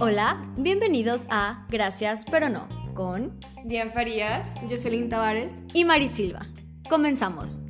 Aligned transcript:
Hola, 0.00 0.52
bienvenidos 0.56 1.26
a 1.30 1.64
Gracias 1.70 2.24
pero 2.28 2.48
no 2.48 2.68
con 2.94 3.38
Diane 3.64 3.92
Farías, 3.92 4.52
Jocelyn 4.68 5.08
Tavares 5.08 5.54
y 5.74 5.84
Mari 5.84 6.08
Silva. 6.08 6.46
Comenzamos. 6.88 7.60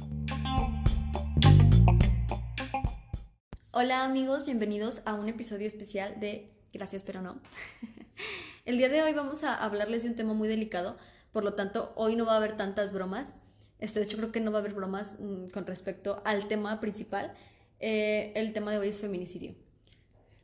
Hola 3.71 4.05
amigos, 4.05 4.47
bienvenidos 4.47 5.03
a 5.05 5.13
un 5.13 5.29
episodio 5.29 5.67
especial 5.67 6.19
de 6.19 6.51
Gracias 6.73 7.03
pero 7.03 7.21
no. 7.21 7.43
El 8.65 8.79
día 8.79 8.89
de 8.89 9.03
hoy 9.03 9.13
vamos 9.13 9.45
a 9.45 9.55
hablarles 9.55 10.05
de 10.05 10.09
un 10.09 10.17
tema 10.17 10.33
muy 10.33 10.49
delicado, 10.49 10.97
por 11.33 11.45
lo 11.45 11.53
tanto 11.53 11.93
hoy 11.97 12.17
no 12.17 12.25
va 12.25 12.33
a 12.33 12.37
haber 12.37 12.57
tantas 12.57 12.95
bromas. 12.95 13.35
Este, 13.79 14.01
de 14.01 14.07
hecho 14.07 14.17
creo 14.17 14.33
que 14.33 14.41
no 14.41 14.53
va 14.53 14.59
a 14.59 14.61
haber 14.61 14.73
bromas 14.73 15.21
mm, 15.21 15.49
con 15.49 15.67
respecto 15.67 16.23
al 16.25 16.49
tema 16.49 16.81
principal. 16.81 17.35
Eh, 17.81 18.33
el 18.35 18.53
tema 18.53 18.73
de 18.73 18.79
hoy 18.79 18.89
es 18.89 19.01
feminicidio. 19.01 19.55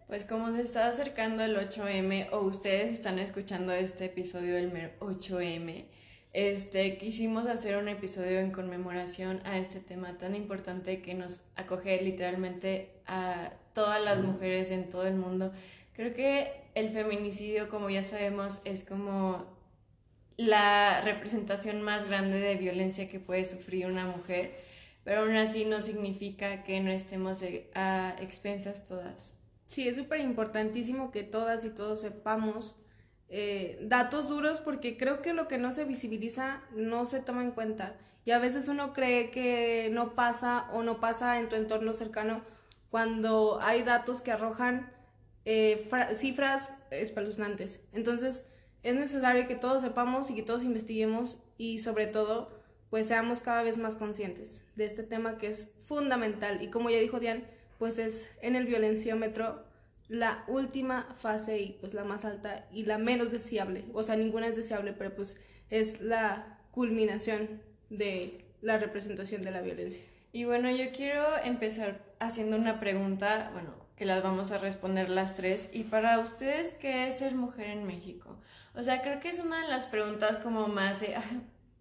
Pues 0.07 0.25
como 0.25 0.55
se 0.55 0.63
está 0.63 0.89
acercando 0.89 1.43
el 1.43 1.57
8M 1.57 2.29
o 2.33 2.41
ustedes 2.41 2.93
están 2.93 3.19
escuchando 3.19 3.73
este 3.73 4.07
episodio 4.07 4.55
del 4.55 4.71
8M, 5.01 5.87
este, 6.35 6.99
quisimos 6.99 7.47
hacer 7.47 7.77
un 7.77 7.89
episodio 7.89 8.41
en 8.41 8.53
conmemoración 8.53 9.41
a 9.45 9.59
este 9.59 9.81
tema 9.81 10.19
tan 10.19 10.35
importante 10.35 11.01
que 11.01 11.15
nos 11.15 11.43
acoge 11.57 12.01
literalmente 12.03 12.91
a 13.07 13.53
todas 13.75 14.03
las 14.03 14.23
mujeres 14.23 14.71
en 14.71 14.91
todo 14.91 15.07
el 15.07 15.15
mundo. 15.15 15.53
Creo 15.95 16.15
que 16.15 16.53
el 16.75 16.91
feminicidio, 16.91 17.69
como 17.69 17.91
ya 17.91 18.03
sabemos, 18.03 18.61
es 18.65 18.85
como 18.85 19.47
la 20.37 21.03
representación 21.03 21.83
más 21.83 22.07
grande 22.07 22.39
de 22.39 22.57
violencia 22.57 23.09
que 23.09 23.21
puede 23.21 23.45
sufrir 23.45 23.87
una 23.87 24.07
mujer, 24.07 24.55
pero 25.05 25.23
aún 25.23 25.37
así 25.37 25.65
no 25.65 25.81
significa 25.81 26.63
que 26.65 26.81
no 26.81 26.91
estemos 26.91 27.43
a 27.75 28.15
expensas 28.21 28.85
todas. 28.85 29.37
Sí, 29.67 29.89
es 29.89 29.97
súper 29.97 30.21
importantísimo 30.21 31.11
que 31.11 31.23
todas 31.23 31.65
y 31.65 31.71
todos 31.71 32.01
sepamos 32.01 32.77
eh, 33.29 33.79
datos 33.83 34.29
duros 34.29 34.61
porque 34.61 34.99
creo 34.99 35.23
que 35.23 35.33
lo 35.33 35.49
que 35.49 35.57
no 35.57 35.73
se 35.73 35.85
visibiliza 35.85 36.63
no 36.73 37.07
se 37.07 37.21
toma 37.21 37.43
en 37.43 37.53
cuenta. 37.53 37.97
Y 38.25 38.33
a 38.33 38.39
veces 38.39 38.69
uno 38.69 38.93
cree 38.93 39.31
que 39.31 39.89
no 39.91 40.15
pasa 40.15 40.69
o 40.73 40.83
no 40.83 41.01
pasa 41.01 41.41
en 41.41 41.49
tu 41.49 41.57
entorno 41.57 41.95
cercano 41.95 42.43
cuando 42.91 43.59
hay 43.63 43.83
datos 43.83 44.21
que 44.21 44.33
arrojan 44.33 44.93
eh, 45.47 45.89
cifras 46.15 46.75
espeluznantes. 46.91 47.81
Entonces, 47.93 48.45
es 48.83 48.95
necesario 48.95 49.49
que 49.49 49.55
todos 49.55 49.81
sepamos 49.81 50.31
y 50.31 50.35
que 50.35 50.43
todos 50.43 50.63
investiguemos 50.63 51.43
y 51.57 51.79
sobre 51.79 52.07
todo, 52.07 52.62
pues 52.93 53.07
seamos 53.07 53.41
cada 53.41 53.63
vez 53.63 53.79
más 53.79 53.97
conscientes 53.97 54.67
de 54.77 54.85
este 54.85 55.03
tema 55.03 55.39
que 55.39 55.47
es 55.47 55.71
fundamental. 55.87 56.63
Y 56.63 56.67
como 56.67 56.91
ya 56.91 56.99
dijo 56.99 57.21
Diane, 57.21 57.45
pues 57.79 57.97
es 57.97 58.29
en 58.43 58.55
el 58.55 58.67
violenciómetro 58.67 59.65
la 60.09 60.45
última 60.47 61.09
fase 61.17 61.59
y 61.59 61.79
pues 61.81 61.95
la 61.95 62.05
más 62.05 62.27
alta 62.27 62.67
y 62.71 62.85
la 62.85 62.99
menos 62.99 63.31
deseable. 63.31 63.87
O 63.95 64.03
sea, 64.03 64.17
ninguna 64.17 64.47
es 64.47 64.57
deseable, 64.57 64.93
pero 64.93 65.15
pues 65.15 65.41
es 65.71 66.03
la 66.03 66.59
culminación 66.71 67.63
de 67.89 68.45
la 68.61 68.77
representación 68.77 69.41
de 69.41 69.53
la 69.53 69.63
violencia. 69.63 70.05
Y 70.31 70.45
bueno, 70.45 70.71
yo 70.71 70.93
quiero 70.93 71.25
empezar 71.43 72.05
haciendo 72.19 72.59
una 72.59 72.79
pregunta, 72.79 73.49
bueno, 73.55 73.75
que 73.97 74.05
las 74.05 74.23
vamos 74.23 74.51
a 74.51 74.59
responder 74.59 75.09
las 75.09 75.35
tres. 75.35 75.71
Y 75.73 75.85
para 75.85 76.19
ustedes, 76.19 76.73
¿qué 76.73 77.09
es 77.09 77.21
ser 77.21 77.35
mujer 77.37 77.69
en 77.69 77.87
México? 77.87 78.37
O 78.75 78.83
sea, 78.83 79.01
creo 79.01 79.19
que 79.19 79.31
es 79.31 79.39
una 79.39 79.63
de 79.63 79.69
las 79.69 79.87
preguntas 79.87 80.37
como 80.37 80.69
más 80.69 81.01
de, 81.01 81.17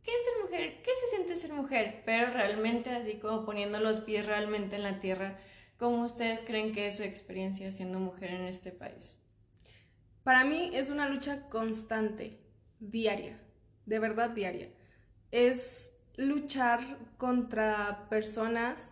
¿qué 0.04 0.12
es 0.16 0.24
ser 0.24 0.44
mujer? 0.44 0.82
¿Qué 0.84 0.92
se 0.96 1.16
siente 1.16 1.36
ser 1.36 1.54
mujer? 1.54 2.02
Pero 2.06 2.32
realmente 2.32 2.90
así 2.90 3.16
como 3.16 3.46
poniendo 3.46 3.80
los 3.80 4.02
pies 4.02 4.26
realmente 4.26 4.76
en 4.76 4.84
la 4.84 5.00
tierra, 5.00 5.40
¿Cómo 5.82 6.06
ustedes 6.06 6.44
creen 6.44 6.74
que 6.74 6.86
es 6.86 6.98
su 6.98 7.02
experiencia 7.02 7.72
siendo 7.72 8.00
mujer 8.00 8.30
en 8.30 8.44
este 8.44 8.72
país? 8.72 9.20
Para 10.22 10.44
mí 10.44 10.70
es 10.76 10.92
una 10.92 11.10
lucha 11.10 11.50
constante, 11.50 12.40
diaria, 12.80 13.42
de 13.88 13.98
verdad 13.98 14.30
diaria. 14.30 14.70
Es 15.32 15.92
luchar 16.18 17.00
contra 17.18 18.06
personas 18.12 18.92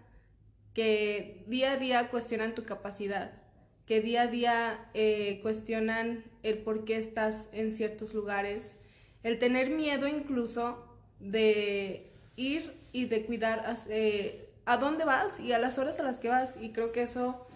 que 0.74 1.46
día 1.46 1.74
a 1.74 1.78
día 1.78 2.10
cuestionan 2.10 2.56
tu 2.56 2.66
capacidad, 2.66 3.40
que 3.86 4.02
día 4.02 4.24
a 4.24 4.28
día 4.28 4.90
eh, 4.96 5.42
cuestionan 5.44 6.24
el 6.42 6.58
por 6.58 6.86
qué 6.86 6.98
estás 6.98 7.50
en 7.52 7.72
ciertos 7.72 8.16
lugares, 8.16 8.78
el 9.22 9.38
tener 9.38 9.70
miedo 9.70 10.08
incluso 10.08 10.89
de 11.20 12.12
ir 12.36 12.80
y 12.92 13.06
de 13.06 13.26
cuidar 13.26 13.66
eh, 13.90 14.50
a 14.66 14.78
dónde 14.78 15.06
vas 15.06 15.40
y 15.40 15.52
a 15.52 15.60
las 15.60 15.78
horas 15.78 16.00
a 16.00 16.04
las 16.04 16.18
que 16.18 16.30
vas. 16.30 16.56
Y 16.60 16.72
creo 16.72 16.92
que 16.92 17.04
eso 17.04 17.48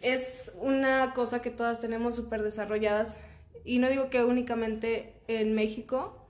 es 0.00 0.52
una 0.60 1.12
cosa 1.14 1.40
que 1.40 1.50
todas 1.50 1.80
tenemos 1.80 2.16
súper 2.16 2.42
desarrolladas. 2.42 3.16
Y 3.64 3.78
no 3.78 3.88
digo 3.88 4.10
que 4.10 4.24
únicamente 4.24 5.20
en 5.26 5.54
México, 5.54 6.26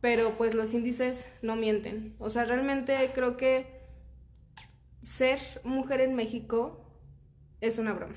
pero 0.00 0.36
pues 0.36 0.54
los 0.54 0.72
índices 0.72 1.26
no 1.42 1.56
mienten. 1.56 2.14
O 2.18 2.30
sea, 2.30 2.44
realmente 2.44 3.10
creo 3.14 3.36
que 3.36 3.80
ser 5.00 5.40
mujer 5.64 6.00
en 6.00 6.14
México 6.14 6.80
es 7.60 7.78
una 7.78 7.92
broma. 7.92 8.14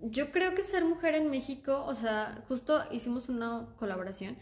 Yo 0.00 0.30
creo 0.30 0.54
que 0.54 0.62
ser 0.62 0.84
mujer 0.84 1.16
en 1.16 1.28
México, 1.28 1.84
o 1.84 1.94
sea, 1.94 2.44
justo 2.46 2.84
hicimos 2.92 3.28
una 3.28 3.74
colaboración 3.76 4.36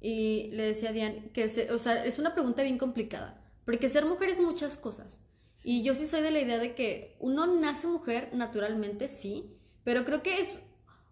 y 0.00 0.50
le 0.52 0.64
decía 0.64 0.90
a 0.90 0.92
Diane 0.92 1.30
que, 1.32 1.44
o 1.70 1.78
sea, 1.78 2.04
es 2.04 2.18
una 2.18 2.34
pregunta 2.34 2.62
bien 2.62 2.78
complicada 2.78 3.38
porque 3.68 3.90
ser 3.90 4.06
mujer 4.06 4.30
es 4.30 4.40
muchas 4.40 4.78
cosas. 4.78 5.20
Y 5.62 5.82
yo 5.82 5.94
sí 5.94 6.06
soy 6.06 6.22
de 6.22 6.30
la 6.30 6.40
idea 6.40 6.56
de 6.56 6.74
que 6.74 7.18
uno 7.18 7.46
nace 7.46 7.86
mujer 7.86 8.30
naturalmente, 8.32 9.08
sí, 9.08 9.58
pero 9.84 10.06
creo 10.06 10.22
que 10.22 10.40
es 10.40 10.60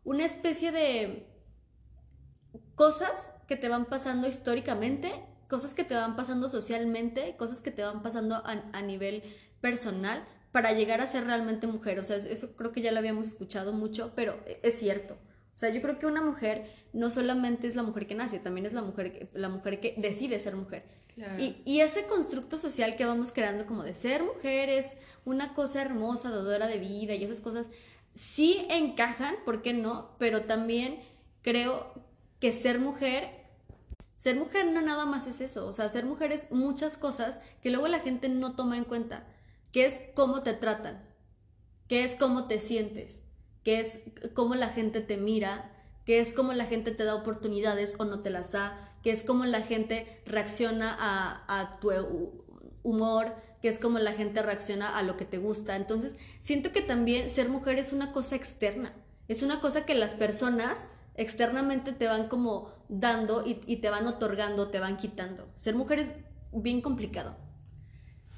una 0.05 0.25
especie 0.25 0.73
de 0.73 1.27
cosas 2.75 3.35
que 3.47 3.57
te 3.59 3.69
van 3.69 3.85
pasando 3.85 4.27
históricamente, 4.27 5.13
cosas 5.49 5.75
que 5.75 5.85
te 5.85 5.95
van 5.95 6.17
pasando 6.17 6.49
socialmente, 6.49 7.37
cosas 7.37 7.61
que 7.61 7.73
te 7.73 7.83
van 7.83 8.03
pasando 8.03 8.43
a, 8.43 8.81
nivel 8.81 9.23
personal 9.61 10.25
para 10.51 10.73
llegar 10.73 11.03
a 11.03 11.07
ser 11.07 11.27
realmente 11.27 11.67
mujer. 11.67 11.99
O 11.99 12.05
sea, 12.05 12.17
eso 12.17 12.57
creo 12.57 12.73
que 12.73 12.81
ya 12.81 12.91
lo 12.91 13.01
habíamos 13.01 13.27
escuchado 13.27 13.75
mucho, 13.75 14.13
pero 14.17 14.43
es 14.63 14.79
cierto. 14.79 15.19
O 15.56 15.59
sea, 15.59 15.71
yo 15.71 15.81
creo 15.81 15.99
que 15.99 16.05
una 16.05 16.21
mujer 16.21 16.71
no 16.93 17.09
solamente 17.09 17.67
es 17.67 17.75
la 17.75 17.83
mujer 17.83 18.06
que 18.06 18.15
nace, 18.15 18.39
también 18.39 18.67
es 18.67 18.75
la 18.75 18.83
mujer 18.83 19.11
que, 19.11 19.31
la 19.33 19.49
mujer 19.49 19.81
que 19.81 19.94
decide 19.97 20.39
ser 20.39 20.55
mujer. 20.55 20.84
Y, 21.39 21.81
ese 21.81 22.05
constructo 22.05 22.59
social 22.59 22.94
que 22.94 23.06
vamos 23.06 23.33
creando 23.33 23.65
como 23.65 23.83
de 23.83 23.94
ser 23.94 24.22
mujer 24.22 24.69
es 24.69 24.99
una 25.25 25.55
cosa 25.55 25.81
hermosa, 25.81 26.28
dadora 26.28 26.67
de 26.67 26.77
vida 26.77 27.15
y 27.15 27.25
esas 27.25 27.41
cosas, 27.41 27.71
sí 28.12 28.67
encajan, 28.69 29.34
¿por 29.47 29.62
qué 29.62 29.72
no? 29.72 30.11
Pero 30.19 30.43
también 30.43 31.00
creo 31.41 31.91
que 32.38 32.53
ser 32.53 32.78
mujer, 32.78 33.31
ser 34.15 34.37
mujer 34.37 34.67
no 34.67 34.83
nada 34.83 35.06
más 35.06 35.27
es 35.27 35.41
eso, 35.41 35.67
o 35.67 35.73
sea, 35.73 35.88
ser 35.88 36.05
mujer 36.05 36.33
es 36.33 36.50
muchas 36.50 36.99
cosas 36.99 37.41
que 37.62 37.71
luego 37.71 37.88
la 37.88 38.00
gente 38.00 38.28
no 38.28 38.55
toma 38.55 38.77
en 38.77 38.84
cuenta, 38.84 39.27
que 39.73 39.87
es 39.87 40.03
cómo 40.15 40.43
te 40.43 40.53
tratan, 40.53 41.03
que 41.88 42.05
es 42.05 42.15
cómo 42.15 42.47
te 42.47 42.61
sientes, 42.61 43.25
que 43.66 43.81
es 43.81 43.99
cómo 44.32 44.54
la 44.54 44.69
gente 44.69 45.00
te 45.00 45.16
mira, 45.16 45.72
que 46.04 46.21
es 46.21 46.32
cómo 46.32 46.53
la 46.53 46.66
gente 46.66 46.93
te 46.93 47.03
da 47.03 47.16
oportunidades 47.16 47.97
o 47.99 48.04
no 48.04 48.21
te 48.21 48.31
las 48.31 48.53
da, 48.53 48.94
que 49.03 49.10
es 49.10 49.25
como 49.25 49.44
la 49.44 49.60
gente 49.60 50.22
reacciona 50.25 50.94
a, 50.97 51.81
tu 51.81 51.91
humor, 52.84 53.34
que 53.60 53.66
es 53.66 53.81
como 53.81 53.99
la 53.99 54.12
gente 54.12 54.41
reacciona 54.41 54.97
a 54.97 55.03
lo 55.03 55.16
que 55.16 55.25
te 55.25 55.38
gusta. 55.38 55.75
Entonces, 55.75 56.16
siento 56.38 56.71
que 56.71 56.81
también 56.81 57.28
ser 57.28 57.49
mujer 57.49 57.81
es 57.81 57.93
una 57.93 58.12
cosa 58.12 58.37
externa, 58.37 58.94
es 59.26 59.43
una 59.43 59.60
cosa 59.60 59.84
que 59.84 59.97
las 59.97 60.15
personas 60.15 60.87
externamente 61.16 61.91
te 61.91 62.06
van 62.06 62.28
como 62.28 62.72
dando 62.88 63.44
y, 63.44 63.60
y 63.66 63.78
te 63.78 63.91
van 63.91 64.06
otorgando, 64.06 64.69
te 64.69 64.78
van 64.78 64.97
quitando. 64.97 65.50
Ser 65.56 65.75
mujer 65.75 65.99
es 65.99 66.12
bien 66.53 66.82
complicado. 66.82 67.37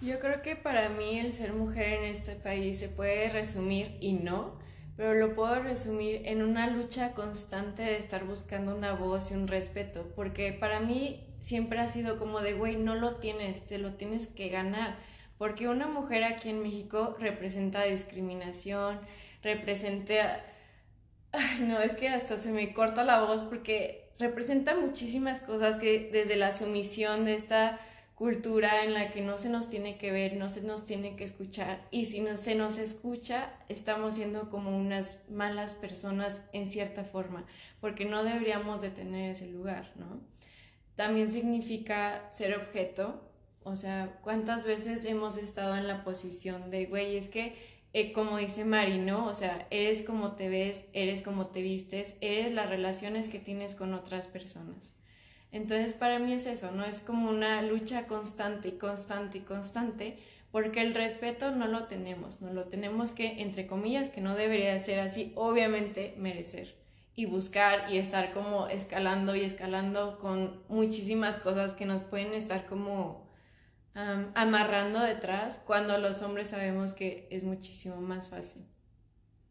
Yo 0.00 0.21
creo 0.21 0.41
que 0.41 0.56
para 0.56 0.88
mí 0.88 1.19
el 1.19 1.32
ser 1.32 1.53
mujer 1.53 1.99
en 1.99 2.05
este 2.05 2.35
país 2.35 2.79
se 2.79 2.88
puede 2.88 3.29
resumir 3.29 3.99
y 4.00 4.14
no 4.14 4.67
pero 4.99 5.15
lo 5.15 5.33
puedo 5.33 5.62
resumir 5.62 6.23
en 6.25 6.43
una 6.43 6.67
lucha 6.67 7.12
constante 7.12 7.85
de 7.85 7.99
estar 7.99 8.25
buscando 8.25 8.75
una 8.75 8.95
voz 8.95 9.31
y 9.31 9.35
un 9.35 9.47
respeto, 9.47 10.12
porque 10.17 10.53
para 10.53 10.81
mí 10.81 11.25
siempre 11.39 11.79
ha 11.79 11.87
sido 11.87 12.19
como 12.19 12.41
de, 12.41 12.55
güey, 12.55 12.75
no 12.75 12.97
lo 12.97 13.15
tienes, 13.15 13.65
te 13.65 13.79
lo 13.79 13.95
tienes 13.95 14.27
que 14.27 14.49
ganar, 14.49 14.99
porque 15.39 15.69
una 15.69 15.87
mujer 15.87 16.25
aquí 16.25 16.49
en 16.49 16.65
México 16.65 17.17
representa 17.21 17.85
discriminación, 17.85 18.99
representa... 19.41 20.45
Ay, 21.31 21.61
no, 21.61 21.79
es 21.79 21.94
que 21.94 22.09
hasta 22.09 22.37
se 22.37 22.51
me 22.51 22.75
corta 22.75 23.05
la 23.05 23.21
voz 23.21 23.43
porque 23.43 24.11
representa 24.19 24.75
muchísimas 24.75 25.41
cosas 25.41 25.79
que 25.79 26.11
desde 26.11 26.35
la 26.35 26.51
sumisión 26.51 27.25
de 27.25 27.35
esta 27.35 27.79
cultura 28.19 28.82
en 28.82 28.94
la 28.94 29.11
que 29.11 29.20
no 29.20 29.38
se 29.38 29.49
nos 29.49 29.69
tiene 29.69 29.97
que 29.97 30.11
ver, 30.11 30.35
no 30.37 30.49
se 30.49 30.61
nos 30.61 30.85
tiene 30.85 31.15
que 31.15 31.23
escuchar 31.23 31.87
y 31.93 32.06
si 32.06 32.20
no 32.20 32.37
se 32.37 32.56
nos 32.56 32.76
escucha 32.79 33.55
estamos 33.69 34.17
siendo 34.17 34.50
como 34.50 34.76
unas 34.76 35.23
malas 35.31 35.76
personas 35.76 36.43
en 36.53 36.67
cierta 36.69 37.05
forma, 37.05 37.47
porque 37.81 38.06
no 38.06 38.25
deberíamos 38.25 38.81
de 38.81 38.91
tener 38.91 39.31
ese 39.31 39.47
lugar, 39.47 39.93
¿no? 39.94 40.20
También 40.97 41.31
significa 41.31 42.29
ser 42.29 42.56
objeto, 42.56 43.25
O 43.62 43.76
sea, 43.76 44.19
¿cuántas 44.23 44.65
veces 44.65 45.05
hemos 45.05 45.37
estado 45.38 45.76
en 45.76 45.87
la 45.87 46.03
posición 46.03 46.70
de, 46.70 46.87
güey, 46.87 47.17
es 47.17 47.29
que, 47.29 47.55
eh, 47.93 48.12
como 48.12 48.38
dice 48.38 48.65
Mari, 48.65 48.99
¿no? 48.99 49.26
O 49.26 49.35
sea, 49.35 49.67
eres 49.70 50.03
como 50.03 50.32
te 50.37 50.49
ves, 50.49 50.87
eres 50.93 51.23
como 51.23 51.49
te 51.49 51.62
vistes, 51.62 52.17
eres 52.20 52.53
las 52.53 52.69
relaciones 52.69 53.29
que 53.29 53.38
tienes 53.38 53.75
con 53.75 53.94
otras 53.94 54.26
personas. 54.26 54.98
Entonces, 55.50 55.95
para 55.95 56.19
mí 56.19 56.33
es 56.33 56.47
eso, 56.47 56.73
¿no? 56.73 56.85
Es 56.85 57.00
como 57.00 57.31
una 57.31 57.62
lucha 57.62 58.06
constante 58.06 58.69
y 58.69 58.73
constante 58.73 59.39
y 59.39 59.41
constante, 59.43 60.19
porque 60.50 60.81
el 60.83 60.95
respeto 60.95 61.50
no 61.55 61.69
lo 61.69 61.85
tenemos, 61.85 62.41
no 62.41 62.53
lo 62.53 62.65
tenemos 62.65 63.12
que, 63.12 63.41
entre 63.41 63.67
comillas, 63.67 64.11
que 64.11 64.21
no 64.21 64.35
debería 64.35 64.79
ser 64.79 65.00
así, 65.00 65.33
obviamente 65.37 66.15
merecer 66.19 66.77
y 67.15 67.27
buscar 67.27 67.91
y 67.93 67.99
estar 67.99 68.33
como 68.33 68.69
escalando 68.69 69.35
y 69.35 69.41
escalando 69.41 70.19
con 70.21 70.62
muchísimas 70.69 71.39
cosas 71.39 71.75
que 71.75 71.85
nos 71.85 72.03
pueden 72.03 72.33
estar 72.33 72.67
como 72.67 73.27
amarrando 74.35 75.01
detrás 75.01 75.59
cuando 75.59 75.99
los 75.99 76.23
hombres 76.23 76.49
sabemos 76.49 76.94
que 76.94 77.27
es 77.33 77.43
muchísimo 77.43 77.97
más 77.97 78.29
fácil. 78.29 78.65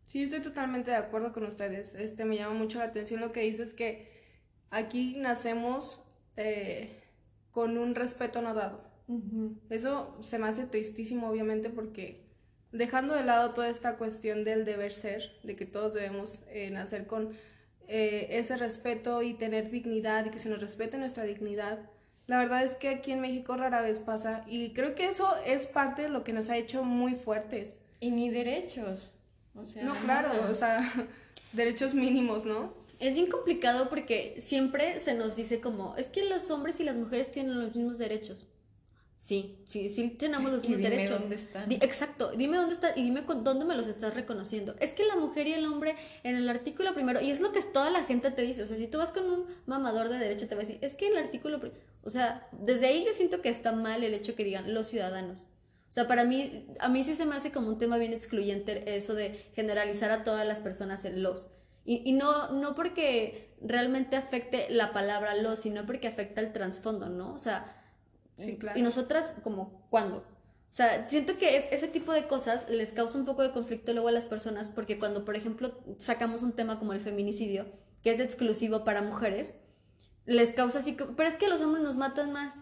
Sí, 0.06 0.24
estoy 0.24 0.42
totalmente 0.42 0.92
de 0.92 0.98
acuerdo 0.98 1.34
con 1.34 1.44
ustedes. 1.46 1.94
Este 1.96 2.24
me 2.24 2.38
llama 2.38 2.54
mucho 2.54 2.80
la 2.80 2.86
atención 2.86 3.20
lo 3.20 3.34
que 3.34 3.42
dices 3.42 3.74
que 3.74 4.17
aquí 4.72 5.16
nacemos 5.18 6.02
eh, 6.36 7.04
con 7.52 7.78
un 7.78 7.96
respeto 7.96 8.42
no 8.42 8.54
dado. 8.54 8.86
Eso 9.70 10.18
se 10.20 10.38
me 10.38 10.48
hace 10.48 10.66
tristísimo, 10.66 11.30
obviamente, 11.30 11.70
porque 11.70 12.26
dejando 12.72 13.16
de 13.16 13.24
lado 13.24 13.52
toda 13.52 13.70
esta 13.70 13.96
cuestión 13.96 14.44
del 14.44 14.66
deber 14.66 14.92
ser, 14.92 15.40
de 15.44 15.56
que 15.56 15.66
todos 15.66 15.94
debemos 15.94 16.44
eh, 16.50 16.70
nacer 16.72 17.08
con 17.08 17.32
eh, 17.88 18.28
ese 18.32 18.58
respeto 18.58 19.22
y 19.22 19.34
tener 19.34 19.72
dignidad 19.72 20.26
y 20.26 20.30
que 20.30 20.40
se 20.40 20.50
nos 20.50 20.60
respete 20.60 20.98
nuestra 20.98 21.24
dignidad. 21.24 21.80
La 22.28 22.38
verdad 22.40 22.66
es 22.66 22.76
que 22.76 22.90
aquí 22.90 23.14
en 23.14 23.22
México 23.22 23.56
rara 23.56 23.82
vez 23.82 24.02
pasa 24.02 24.44
y 24.46 24.74
creo 24.74 24.94
que 24.94 25.08
eso 25.08 25.34
es 25.46 25.68
parte 25.68 26.02
de 26.02 26.10
lo 26.10 26.26
que 26.26 26.34
nos 26.34 26.50
ha 26.50 26.58
hecho 26.58 26.84
muy 26.84 27.16
fuertes. 27.16 27.80
Y 28.02 28.12
ni 28.12 28.30
derechos. 28.30 29.14
O 29.56 29.66
sea, 29.66 29.84
no, 29.84 29.96
claro, 29.96 30.30
o 30.50 30.54
sea, 30.54 30.80
derechos 31.54 31.96
mínimos, 31.96 32.44
¿no? 32.44 32.74
Es 33.00 33.16
bien 33.16 33.30
complicado 33.30 33.90
porque 33.90 34.36
siempre 34.40 35.00
se 35.00 35.14
nos 35.14 35.36
dice 35.36 35.62
como, 35.62 35.96
es 35.98 36.08
que 36.08 36.26
los 36.26 36.50
hombres 36.52 36.80
y 36.80 36.84
las 36.84 36.98
mujeres 36.98 37.32
tienen 37.32 37.60
los 37.60 37.76
mismos 37.76 37.98
derechos. 37.98 38.48
Sí, 39.18 39.58
sí, 39.66 39.90
sí 39.90 40.12
tenemos 40.12 40.52
los 40.52 40.62
mismos 40.68 40.82
derechos. 40.82 41.22
Dónde 41.22 41.36
están. 41.36 41.72
exacto, 41.72 42.32
dime 42.32 42.58
dónde 42.58 42.76
está 42.76 42.94
y 42.96 43.04
dime 43.04 43.24
dónde 43.28 43.66
me 43.66 43.76
los 43.76 43.88
estás 43.88 44.14
reconociendo. 44.14 44.76
Es 44.80 44.94
que 44.94 45.06
la 45.06 45.16
mujer 45.16 45.48
y 45.48 45.54
el 45.54 45.66
hombre 45.66 45.96
en 46.24 46.36
el 46.36 46.48
artículo 46.50 46.94
primero, 46.94 47.20
y 47.20 47.32
es 47.32 47.40
lo 47.40 47.52
que 47.52 47.62
toda 47.62 47.90
la 47.90 48.04
gente 48.04 48.32
te 48.32 48.44
dice, 48.44 48.64
o 48.64 48.68
sea, 48.68 48.78
si 48.78 48.88
tú 48.88 49.00
vas 49.00 49.12
con 49.12 49.30
un 49.30 49.46
mamador 49.66 50.10
de 50.10 50.20
derecho 50.20 50.48
te 50.48 50.56
va 50.56 50.62
a 50.62 50.66
decir, 50.66 50.80
es 50.82 50.96
que 50.96 51.08
el 51.08 51.18
artículo, 51.18 51.60
o 52.04 52.10
sea, 52.10 52.48
desde 52.52 52.88
ahí 52.88 53.04
yo 53.06 53.14
siento 53.14 53.42
que 53.42 53.50
está 53.50 53.72
mal 53.72 54.04
el 54.04 54.14
hecho 54.14 54.36
que 54.36 54.44
digan 54.44 54.74
los 54.74 54.88
ciudadanos. 54.88 55.48
O 55.90 55.92
sea, 55.92 56.08
para 56.08 56.26
mí, 56.26 56.68
a 56.80 56.90
mí 56.90 57.04
sí 57.04 57.16
se 57.16 57.26
me 57.26 57.36
hace 57.36 57.52
como 57.52 57.70
un 57.70 57.78
tema 57.78 57.98
bien 57.98 58.14
excluyente 58.14 58.98
eso 58.98 59.16
de 59.16 59.46
generalizar 59.56 60.12
a 60.12 60.24
todas 60.24 60.46
las 60.46 60.60
personas 60.60 61.06
en 61.06 61.24
los. 61.24 61.50
Y, 61.88 62.04
y 62.06 62.12
no, 62.12 62.52
no 62.52 62.76
porque 62.76 63.56
realmente 63.62 64.18
afecte 64.18 64.68
la 64.70 64.94
palabra 64.94 65.34
los, 65.36 65.60
sino 65.60 65.86
porque 65.88 66.08
afecta 66.08 66.42
el 66.42 66.54
trasfondo, 66.54 67.10
¿no? 67.10 67.34
O 67.34 67.38
sea, 67.38 67.74
y 68.76 68.82
nosotras, 68.82 69.36
como, 69.44 69.88
¿cuándo? 69.90 70.18
O 70.18 70.74
sea, 70.78 71.08
siento 71.10 71.38
que 71.38 71.58
es, 71.58 71.68
ese 71.72 71.88
tipo 71.88 72.12
de 72.12 72.28
cosas 72.28 72.70
les 72.70 72.92
causa 72.92 73.18
un 73.18 73.26
poco 73.26 73.42
de 73.42 73.52
conflicto 73.52 73.94
luego 73.94 74.10
a 74.10 74.12
las 74.12 74.26
personas 74.26 74.70
porque 74.70 75.00
cuando, 75.00 75.26
por 75.26 75.36
ejemplo, 75.36 75.74
sacamos 75.98 76.44
un 76.44 76.52
tema 76.52 76.78
como 76.78 76.94
el 76.94 77.00
feminicidio, 77.00 77.66
que 78.04 78.12
es 78.12 78.20
exclusivo 78.20 78.84
para 78.84 79.02
mujeres, 79.02 79.56
les 80.26 80.52
causa 80.52 80.80
así, 80.80 80.96
pero 81.16 81.30
es 81.30 81.38
que 81.38 81.48
los 81.48 81.62
hombres 81.62 81.84
nos 81.84 81.96
matan 81.96 82.32
más. 82.32 82.54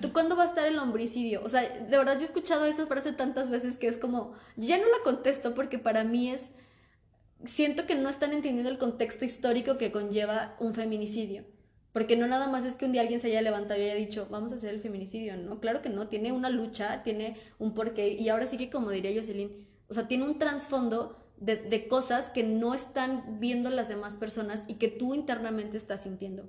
¿Tú 0.00 0.12
cuándo 0.12 0.36
va 0.36 0.44
a 0.44 0.46
estar 0.46 0.66
el 0.66 0.78
homicidio? 0.78 1.42
O 1.44 1.48
sea, 1.48 1.62
de 1.62 1.96
verdad 1.96 2.14
yo 2.14 2.22
he 2.22 2.24
escuchado 2.24 2.64
esa 2.66 2.86
frase 2.86 3.12
tantas 3.12 3.48
veces 3.48 3.78
que 3.78 3.86
es 3.86 3.96
como, 3.96 4.34
ya 4.56 4.78
no 4.78 4.84
la 4.84 5.02
contesto 5.04 5.54
porque 5.54 5.78
para 5.78 6.04
mí 6.04 6.30
es, 6.30 6.50
siento 7.44 7.86
que 7.86 7.94
no 7.94 8.08
están 8.08 8.32
entendiendo 8.32 8.70
el 8.70 8.78
contexto 8.78 9.24
histórico 9.24 9.78
que 9.78 9.92
conlleva 9.92 10.56
un 10.58 10.74
feminicidio. 10.74 11.44
Porque 11.92 12.16
no 12.16 12.26
nada 12.26 12.46
más 12.48 12.64
es 12.64 12.76
que 12.76 12.86
un 12.86 12.92
día 12.92 13.02
alguien 13.02 13.20
se 13.20 13.26
haya 13.26 13.42
levantado 13.42 13.78
y 13.78 13.84
haya 13.84 13.94
dicho, 13.94 14.26
vamos 14.30 14.52
a 14.52 14.54
hacer 14.54 14.70
el 14.70 14.80
feminicidio, 14.80 15.36
¿no? 15.36 15.60
Claro 15.60 15.82
que 15.82 15.90
no, 15.90 16.08
tiene 16.08 16.32
una 16.32 16.48
lucha, 16.48 17.02
tiene 17.02 17.36
un 17.58 17.74
porqué. 17.74 18.08
Y 18.08 18.30
ahora 18.30 18.46
sí 18.46 18.56
que, 18.56 18.70
como 18.70 18.90
diría 18.90 19.12
Jocelyn, 19.14 19.66
o 19.88 19.94
sea, 19.94 20.08
tiene 20.08 20.24
un 20.24 20.38
trasfondo 20.38 21.18
de, 21.36 21.56
de 21.56 21.88
cosas 21.88 22.30
que 22.30 22.44
no 22.44 22.72
están 22.72 23.40
viendo 23.40 23.68
las 23.68 23.88
demás 23.88 24.16
personas 24.16 24.64
y 24.68 24.74
que 24.74 24.88
tú 24.88 25.12
internamente 25.12 25.76
estás 25.76 26.04
sintiendo. 26.04 26.48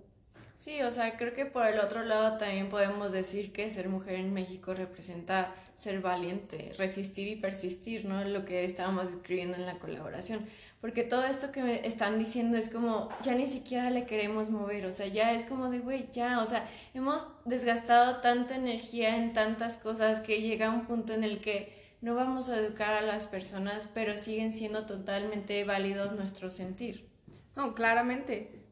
Sí, 0.56 0.82
o 0.82 0.92
sea, 0.92 1.18
creo 1.18 1.34
que 1.34 1.46
por 1.46 1.66
el 1.66 1.80
otro 1.80 2.04
lado 2.04 2.38
también 2.38 2.70
podemos 2.70 3.12
decir 3.12 3.52
que 3.52 3.70
ser 3.70 3.90
mujer 3.90 4.16
en 4.16 4.34
México 4.34 4.74
representa 4.74 5.54
ser 5.76 6.00
valiente, 6.00 6.72
resistir 6.78 7.28
y 7.28 7.36
persistir, 7.36 8.06
¿no? 8.06 8.24
Lo 8.24 8.46
que 8.46 8.64
estábamos 8.64 9.12
escribiendo 9.12 9.58
en 9.58 9.66
la 9.66 9.78
colaboración 9.78 10.46
porque 10.84 11.04
todo 11.04 11.24
esto 11.24 11.54
que 11.54 11.64
me 11.64 11.88
están 11.88 12.20
diciendo 12.20 12.58
es 12.58 12.68
como, 12.68 13.08
ya 13.22 13.36
ni 13.36 13.48
siquiera 13.48 13.90
le 13.90 14.06
queremos 14.06 14.50
mover, 14.50 14.86
o 14.86 14.92
sea, 14.92 15.08
ya 15.08 15.32
es 15.32 15.44
como 15.44 15.70
de, 15.70 15.80
güey, 15.80 16.10
ya, 16.12 16.42
o 16.42 16.46
sea, 16.46 16.70
hemos 16.94 17.26
desgastado 17.46 18.20
tanta 18.20 18.58
energía 18.58 19.16
en 19.16 19.32
tantas 19.32 19.78
cosas 19.78 20.20
que 20.20 20.42
llega 20.42 20.72
un 20.72 20.86
punto 20.86 21.14
en 21.14 21.24
el 21.24 21.40
que 21.40 21.96
no 22.02 22.16
vamos 22.16 22.50
a 22.50 22.60
educar 22.60 22.94
a 22.96 23.02
las 23.02 23.28
personas, 23.28 23.88
pero 23.94 24.18
siguen 24.18 24.52
siendo 24.52 24.86
totalmente 24.86 25.64
válidos 25.64 26.12
nuestros 26.18 26.54
sentir. 26.54 27.10
No, 27.56 27.76
claramente. 27.76 28.66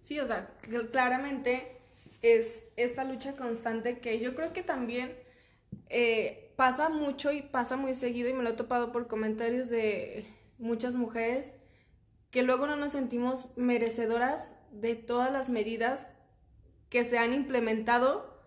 Sí, 0.00 0.20
o 0.20 0.26
sea, 0.26 0.54
claramente 0.90 1.82
es 2.22 2.64
esta 2.78 3.04
lucha 3.04 3.36
constante 3.36 3.98
que 3.98 4.20
yo 4.20 4.34
creo 4.34 4.54
que 4.54 4.62
también 4.62 5.14
eh, 5.90 6.54
pasa 6.56 6.88
mucho 6.88 7.30
y 7.30 7.42
pasa 7.42 7.76
muy 7.76 7.92
seguido 7.92 8.30
y 8.30 8.32
me 8.32 8.42
lo 8.42 8.48
he 8.48 8.54
topado 8.54 8.90
por 8.90 9.06
comentarios 9.06 9.68
de 9.68 10.31
muchas 10.62 10.94
mujeres 10.94 11.54
que 12.30 12.42
luego 12.42 12.66
no 12.66 12.76
nos 12.76 12.92
sentimos 12.92 13.50
merecedoras 13.56 14.50
de 14.70 14.94
todas 14.94 15.30
las 15.30 15.50
medidas 15.50 16.06
que 16.88 17.04
se 17.04 17.18
han 17.18 17.34
implementado 17.34 18.40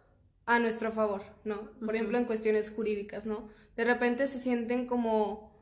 a 0.45 0.59
nuestro 0.59 0.91
favor, 0.91 1.23
¿no? 1.43 1.71
Por 1.83 1.95
ejemplo, 1.95 2.17
en 2.17 2.25
cuestiones 2.25 2.71
jurídicas, 2.71 3.25
¿no? 3.25 3.49
De 3.75 3.83
repente 3.83 4.27
se 4.27 4.39
sienten 4.39 4.87
como 4.87 5.53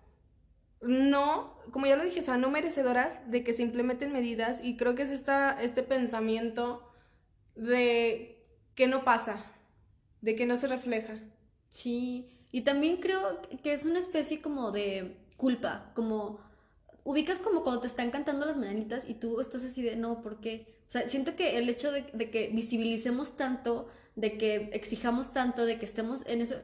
no, 0.81 1.57
como 1.71 1.85
ya 1.85 1.95
lo 1.95 2.03
dije, 2.03 2.19
o 2.19 2.23
sea, 2.23 2.37
no 2.37 2.49
merecedoras 2.49 3.19
de 3.31 3.43
que 3.43 3.53
se 3.53 3.63
implementen 3.63 4.11
medidas 4.11 4.61
y 4.63 4.75
creo 4.75 4.95
que 4.95 5.03
es 5.03 5.11
esta, 5.11 5.61
este 5.61 5.81
pensamiento 5.81 6.89
de 7.55 8.45
que 8.75 8.87
no 8.87 9.03
pasa, 9.03 9.45
de 10.21 10.35
que 10.35 10.45
no 10.45 10.57
se 10.57 10.67
refleja. 10.67 11.15
Sí, 11.69 12.37
y 12.51 12.61
también 12.61 12.97
creo 12.97 13.41
que 13.63 13.73
es 13.73 13.85
una 13.85 13.99
especie 13.99 14.41
como 14.41 14.71
de 14.71 15.22
culpa, 15.37 15.91
como 15.95 16.39
ubicas 17.03 17.39
como 17.39 17.63
cuando 17.63 17.81
te 17.81 17.87
están 17.87 18.11
cantando 18.11 18.45
las 18.45 18.57
mañanitas 18.57 19.07
y 19.07 19.15
tú 19.15 19.39
estás 19.39 19.63
así 19.63 19.81
de, 19.81 19.95
no, 19.95 20.21
¿por 20.21 20.39
qué? 20.39 20.73
O 20.87 20.91
sea, 20.91 21.09
siento 21.09 21.35
que 21.35 21.57
el 21.57 21.69
hecho 21.69 21.91
de, 21.91 22.05
que 22.05 22.49
visibilicemos 22.53 23.35
tanto, 23.35 23.87
de 24.15 24.37
que 24.37 24.69
exijamos 24.73 25.33
tanto, 25.33 25.65
de 25.65 25.79
que 25.79 25.85
estemos 25.85 26.25
en 26.27 26.41
eso, 26.41 26.55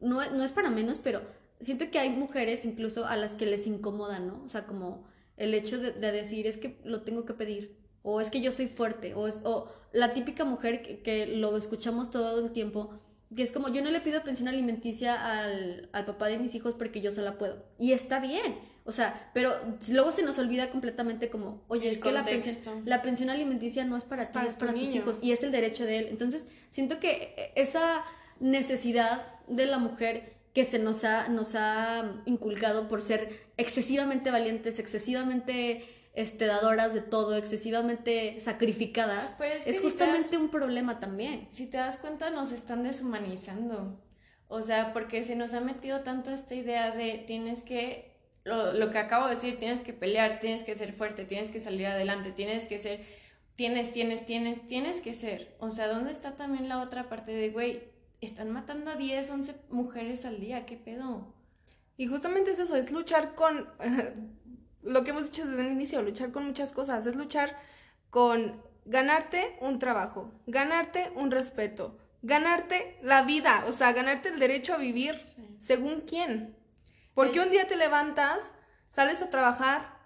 no, 0.00 0.28
no 0.30 0.42
es 0.42 0.52
para 0.52 0.70
menos, 0.70 0.98
pero 0.98 1.22
siento 1.60 1.90
que 1.90 1.98
hay 1.98 2.10
mujeres 2.10 2.64
incluso 2.64 3.06
a 3.06 3.16
las 3.16 3.34
que 3.34 3.46
les 3.46 3.66
incomoda, 3.66 4.18
¿no? 4.18 4.42
O 4.44 4.48
sea, 4.48 4.66
como 4.66 5.04
el 5.36 5.54
hecho 5.54 5.78
de, 5.78 5.92
decir, 5.92 6.46
es 6.46 6.56
que 6.56 6.78
lo 6.84 7.02
tengo 7.02 7.24
que 7.24 7.34
pedir, 7.34 7.76
o 8.02 8.20
es 8.20 8.30
que 8.30 8.40
yo 8.40 8.52
soy 8.52 8.68
fuerte, 8.68 9.14
o, 9.14 9.26
es, 9.26 9.40
o 9.44 9.68
la 9.92 10.12
típica 10.12 10.44
mujer 10.44 10.82
que, 10.82 11.00
que 11.00 11.26
lo 11.26 11.56
escuchamos 11.56 12.10
todo 12.10 12.44
el 12.44 12.52
tiempo, 12.52 12.98
que 13.34 13.42
es 13.42 13.50
como 13.50 13.68
yo 13.68 13.82
no 13.82 13.90
le 13.90 14.00
pido 14.00 14.22
pensión 14.22 14.48
alimenticia 14.48 15.14
al, 15.14 15.88
al, 15.92 16.04
papá 16.04 16.26
de 16.28 16.38
mis 16.38 16.54
hijos 16.54 16.74
porque 16.74 17.00
yo 17.00 17.10
sola 17.10 17.38
puedo. 17.38 17.64
Y 17.78 17.92
está 17.92 18.20
bien. 18.20 18.58
O 18.86 18.92
sea, 18.92 19.30
pero 19.32 19.54
luego 19.88 20.12
se 20.12 20.22
nos 20.22 20.38
olvida 20.38 20.70
completamente 20.70 21.30
como, 21.30 21.62
oye, 21.68 21.90
es 21.90 21.98
que 21.98 22.12
la 22.12 22.22
pensión, 22.22 22.82
la 22.84 23.00
pensión, 23.00 23.30
alimenticia 23.30 23.84
no 23.84 23.96
es 23.96 24.04
para 24.04 24.30
ti, 24.30 24.38
es 24.46 24.56
para 24.56 24.74
tus 24.74 24.94
hijos 24.94 25.18
y 25.22 25.32
es 25.32 25.42
el 25.42 25.52
derecho 25.52 25.86
de 25.86 26.00
él. 26.00 26.08
Entonces, 26.10 26.46
siento 26.68 27.00
que 27.00 27.52
esa 27.56 28.04
necesidad 28.40 29.26
de 29.48 29.64
la 29.66 29.78
mujer 29.78 30.34
que 30.52 30.64
se 30.64 30.78
nos 30.78 31.02
ha, 31.04 31.28
nos 31.28 31.54
ha 31.54 32.12
inculcado 32.26 32.88
por 32.88 33.00
ser 33.00 33.28
excesivamente 33.56 34.30
valientes, 34.30 34.78
excesivamente 34.78 35.84
este, 36.14 36.46
dadoras 36.46 36.94
de 36.94 37.00
todo, 37.00 37.36
excesivamente 37.36 38.38
sacrificadas, 38.38 39.36
es, 39.66 39.80
justamente 39.80 40.38
un 40.38 40.48
problema 40.48 41.00
también. 41.00 41.46
Si 41.50 41.66
te 41.66 41.76
das 41.76 41.96
cuenta, 41.96 42.30
nos 42.30 42.52
están 42.52 42.84
deshumanizando. 42.84 44.00
O 44.46 44.62
sea, 44.62 44.92
porque 44.92 45.24
se 45.24 45.34
nos 45.34 45.54
ha 45.54 45.60
metido 45.60 46.00
tanto 46.00 46.30
esta 46.30 46.54
idea 46.54 46.92
de 46.92 47.24
tienes 47.26 47.64
que, 47.64 48.16
lo, 48.44 48.72
lo, 48.72 48.90
que 48.90 48.98
acabo 48.98 49.26
de 49.26 49.34
decir, 49.34 49.58
tienes 49.58 49.80
que 49.80 49.92
pelear, 49.92 50.38
tienes 50.38 50.62
que 50.62 50.76
ser 50.76 50.92
fuerte, 50.92 51.24
tienes 51.24 51.48
que 51.48 51.58
salir 51.58 51.86
adelante, 51.86 52.30
tienes 52.30 52.66
que 52.66 52.78
ser, 52.78 53.04
tienes, 53.56 53.90
tienes, 53.90 54.24
tienes, 54.24 54.66
tienes 54.68 55.00
que 55.00 55.14
ser. 55.14 55.56
O 55.58 55.70
sea, 55.70 55.88
¿dónde 55.88 56.12
está 56.12 56.36
también 56.36 56.68
la 56.68 56.80
otra 56.80 57.08
parte 57.08 57.32
de, 57.32 57.50
güey, 57.50 57.82
están 58.20 58.50
matando 58.50 58.92
a 58.92 58.96
10, 58.96 59.30
11 59.30 59.54
mujeres 59.70 60.24
al 60.24 60.38
día, 60.38 60.64
¿qué 60.64 60.76
pedo? 60.76 61.34
Y 61.96 62.06
justamente 62.06 62.52
es 62.52 62.60
eso, 62.60 62.76
es 62.76 62.92
luchar 62.92 63.34
con 63.34 63.68
lo 64.84 65.02
que 65.02 65.10
hemos 65.10 65.30
dicho 65.30 65.46
desde 65.46 65.60
el 65.60 65.72
inicio, 65.72 66.02
luchar 66.02 66.30
con 66.30 66.46
muchas 66.46 66.72
cosas, 66.72 67.06
es 67.06 67.16
luchar 67.16 67.56
con 68.10 68.62
ganarte 68.84 69.56
un 69.60 69.78
trabajo, 69.78 70.30
ganarte 70.46 71.10
un 71.16 71.30
respeto, 71.30 71.98
ganarte 72.22 72.98
la 73.02 73.22
vida, 73.22 73.64
o 73.66 73.72
sea, 73.72 73.92
ganarte 73.92 74.28
el 74.28 74.38
derecho 74.38 74.74
a 74.74 74.78
vivir. 74.78 75.20
¿Según 75.58 76.02
quién? 76.02 76.56
Porque 77.14 77.40
un 77.40 77.50
día 77.50 77.66
te 77.66 77.76
levantas, 77.76 78.52
sales 78.88 79.22
a 79.22 79.30
trabajar 79.30 79.98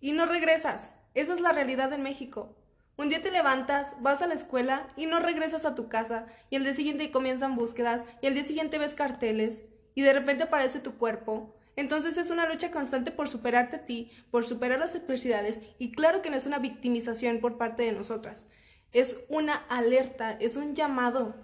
y 0.00 0.12
no 0.12 0.26
regresas. 0.26 0.92
Esa 1.14 1.34
es 1.34 1.40
la 1.40 1.52
realidad 1.52 1.92
en 1.92 2.02
México. 2.02 2.54
Un 2.98 3.08
día 3.08 3.22
te 3.22 3.30
levantas, 3.30 3.94
vas 4.00 4.22
a 4.22 4.26
la 4.26 4.34
escuela 4.34 4.88
y 4.96 5.06
no 5.06 5.20
regresas 5.20 5.66
a 5.66 5.74
tu 5.74 5.88
casa, 5.88 6.26
y 6.48 6.56
el 6.56 6.64
día 6.64 6.74
siguiente 6.74 7.10
comienzan 7.10 7.54
búsquedas, 7.54 8.06
y 8.22 8.26
el 8.26 8.34
día 8.34 8.44
siguiente 8.44 8.78
ves 8.78 8.94
carteles, 8.94 9.64
y 9.94 10.02
de 10.02 10.14
repente 10.14 10.44
aparece 10.44 10.78
tu 10.78 10.96
cuerpo. 10.96 11.55
Entonces 11.76 12.16
es 12.16 12.30
una 12.30 12.48
lucha 12.48 12.70
constante 12.70 13.12
por 13.12 13.28
superarte 13.28 13.76
a 13.76 13.84
ti, 13.84 14.10
por 14.30 14.44
superar 14.44 14.78
las 14.78 14.94
adversidades, 14.94 15.62
y 15.78 15.92
claro 15.92 16.22
que 16.22 16.30
no 16.30 16.36
es 16.36 16.46
una 16.46 16.58
victimización 16.58 17.40
por 17.40 17.58
parte 17.58 17.82
de 17.82 17.92
nosotras. 17.92 18.48
Es 18.92 19.18
una 19.28 19.54
alerta, 19.54 20.32
es 20.40 20.56
un 20.56 20.74
llamado, 20.74 21.34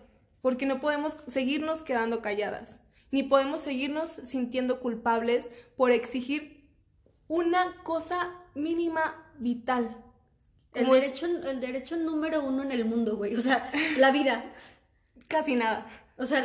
porque 0.41 0.67
no 0.67 0.81
podemos 0.81 1.19
seguirnos 1.27 1.83
quedando 1.83 2.23
calladas 2.23 2.81
ni 3.13 3.23
podemos 3.23 3.63
seguirnos 3.63 4.11
sintiendo 4.25 4.81
culpables 4.81 5.53
por 5.77 5.93
exigir 5.93 6.67
una 7.29 7.77
cosa 7.85 8.35
mínima 8.55 9.31
vital. 9.39 9.97
El 10.75 10.89
derecho, 10.89 11.27
el 11.27 11.61
derecho 11.61 11.97
número 11.97 12.43
uno 12.43 12.63
en 12.63 12.73
el 12.73 12.87
mundo, 12.87 13.17
güey. 13.17 13.37
O 13.37 13.41
sea, 13.41 13.71
la 13.99 14.11
vida. 14.11 14.45
Casi 15.29 15.55
nada. 15.55 15.87
O 16.17 16.25
sea, 16.25 16.45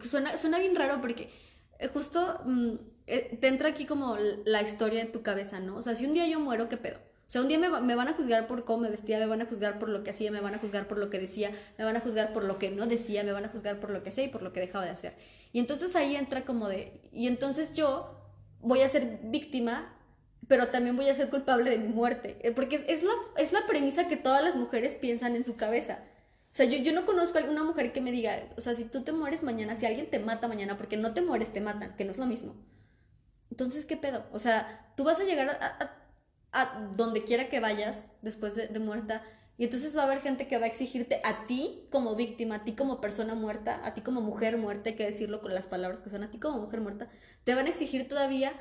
suena, 0.00 0.36
suena 0.38 0.58
bien 0.58 0.74
raro 0.74 1.00
porque 1.02 1.30
eh, 1.78 1.88
justo 1.88 2.40
mm, 2.46 2.74
te 3.06 3.46
entra 3.46 3.68
aquí 3.68 3.86
como 3.86 4.16
la 4.44 4.62
historia 4.62 5.00
en 5.00 5.12
tu 5.12 5.22
cabeza, 5.22 5.60
¿no? 5.60 5.76
O 5.76 5.82
sea, 5.82 5.94
si 5.94 6.04
un 6.04 6.14
día 6.14 6.26
yo 6.26 6.40
muero, 6.40 6.68
¿qué 6.68 6.76
pedo? 6.76 6.98
O 6.98 7.28
sea, 7.28 7.40
un 7.40 7.48
día 7.48 7.58
me, 7.58 7.68
me, 7.80 7.94
van 7.96 8.08
a 8.08 8.12
juzgar 8.12 8.46
por 8.46 8.64
cómo 8.64 8.82
me 8.82 8.90
vestía, 8.90 9.18
me 9.18 9.26
van 9.26 9.42
a 9.42 9.46
juzgar 9.46 9.80
por 9.80 9.88
lo 9.88 10.04
que 10.04 10.10
hacía, 10.10 10.30
me 10.30 10.40
van 10.40 10.54
a 10.54 10.58
juzgar 10.58 10.86
por 10.86 10.98
lo 10.98 11.10
que 11.10 11.18
decía, 11.18 11.50
me 11.76 11.84
van 11.84 11.96
a 11.96 12.00
juzgar 12.00 12.32
por 12.32 12.44
lo 12.44 12.58
que 12.58 12.70
no 12.70 12.86
decía, 12.86 13.24
me 13.24 13.32
van 13.32 13.44
a 13.44 13.48
juzgar 13.48 13.80
por 13.80 13.90
lo 13.90 14.02
que 14.02 14.10
hacía 14.10 14.24
y 14.24 14.28
por 14.28 14.42
lo 14.42 14.52
que 14.52 14.60
dejaba 14.60 14.84
de 14.84 14.92
hacer. 14.92 15.14
Y 15.52 15.58
entonces 15.58 15.96
ahí 15.96 16.14
entra 16.14 16.44
como 16.44 16.68
de, 16.68 17.00
y 17.12 17.26
entonces 17.26 17.74
yo 17.74 18.16
voy 18.60 18.82
a 18.82 18.88
ser 18.88 19.20
víctima, 19.24 19.92
pero 20.48 20.68
también 20.68 20.96
voy 20.96 21.08
a 21.08 21.14
ser 21.14 21.28
culpable 21.28 21.70
de 21.70 21.78
mi 21.78 21.88
muerte. 21.88 22.38
Eh, 22.42 22.52
porque 22.52 22.76
es, 22.76 23.02
la, 23.02 23.12
es 23.36 23.52
la 23.52 23.66
premisa 23.66 24.06
que 24.06 24.16
todas 24.16 24.44
las 24.44 24.56
mujeres 24.56 24.94
piensan 24.94 25.34
en 25.34 25.44
su 25.44 25.56
cabeza. 25.56 26.00
O 26.52 26.54
sea, 26.56 26.66
yo, 26.66 26.78
yo 26.78 26.92
no 26.92 27.04
conozco 27.04 27.38
a 27.38 27.40
alguna 27.40 27.64
mujer 27.64 27.92
que 27.92 28.00
me 28.00 28.12
diga, 28.12 28.48
o 28.56 28.60
sea, 28.60 28.74
si 28.74 28.84
tú 28.84 29.02
te 29.02 29.12
mueres 29.12 29.42
mañana, 29.42 29.74
si 29.74 29.86
alguien 29.86 30.08
te 30.08 30.18
mata 30.20 30.48
mañana, 30.48 30.76
porque 30.76 30.96
no 30.96 31.12
te 31.12 31.22
mueres, 31.22 31.52
te 31.52 31.60
matan, 31.60 31.96
que 31.96 32.04
no 32.04 32.12
es 32.12 32.18
lo 32.18 32.26
mismo. 32.26 32.54
Entonces, 33.56 33.86
¿qué 33.86 33.96
pedo? 33.96 34.26
O 34.32 34.38
sea, 34.38 34.92
tú 34.98 35.04
vas 35.04 35.18
a 35.18 35.24
llegar 35.24 35.48
a, 35.48 35.98
a, 36.52 36.80
donde 36.94 37.24
quiera 37.24 37.48
que 37.48 37.58
vayas 37.58 38.06
después 38.20 38.54
de, 38.54 38.68
de 38.68 38.78
muerta 38.78 39.22
y 39.56 39.64
entonces 39.64 39.96
va 39.96 40.02
a 40.02 40.04
haber 40.04 40.20
gente 40.20 40.46
que 40.46 40.58
va 40.58 40.66
a 40.66 40.68
exigirte 40.68 41.22
a 41.24 41.44
ti 41.44 41.88
como 41.90 42.14
víctima, 42.16 42.56
a 42.56 42.64
ti 42.64 42.74
como 42.74 43.00
persona 43.00 43.34
muerta, 43.34 43.80
a 43.82 43.94
ti 43.94 44.02
como 44.02 44.20
mujer 44.20 44.58
muerta, 44.58 44.90
hay 44.90 44.96
que 44.96 45.06
decirlo 45.06 45.40
con 45.40 45.54
las 45.54 45.64
palabras 45.64 46.02
que 46.02 46.10
son, 46.10 46.22
a 46.22 46.30
ti 46.30 46.38
como 46.38 46.60
mujer 46.60 46.82
muerta, 46.82 47.08
te 47.44 47.54
van 47.54 47.64
a 47.64 47.70
exigir 47.70 48.08
todavía 48.08 48.52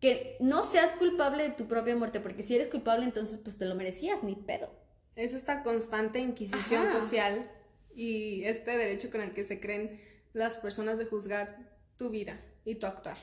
que 0.00 0.36
no 0.38 0.62
seas 0.62 0.92
culpable 0.92 1.42
de 1.42 1.50
tu 1.50 1.66
propia 1.66 1.96
muerte, 1.96 2.20
porque 2.20 2.44
si 2.44 2.54
eres 2.54 2.68
culpable 2.68 3.04
entonces 3.04 3.38
pues 3.38 3.58
te 3.58 3.64
lo 3.64 3.74
merecías, 3.74 4.22
ni 4.22 4.36
pedo. 4.36 4.70
Es 5.16 5.34
esta 5.34 5.64
constante 5.64 6.20
inquisición 6.20 6.86
social 6.86 7.50
y 7.96 8.44
este 8.44 8.76
derecho 8.76 9.10
con 9.10 9.22
el 9.22 9.34
que 9.34 9.42
se 9.42 9.58
creen 9.58 10.00
las 10.34 10.56
personas 10.56 10.98
de 10.98 11.06
juzgar 11.06 11.58
tu 11.96 12.10
vida 12.10 12.40
y 12.64 12.76
tu 12.76 12.86
actuar. 12.86 13.16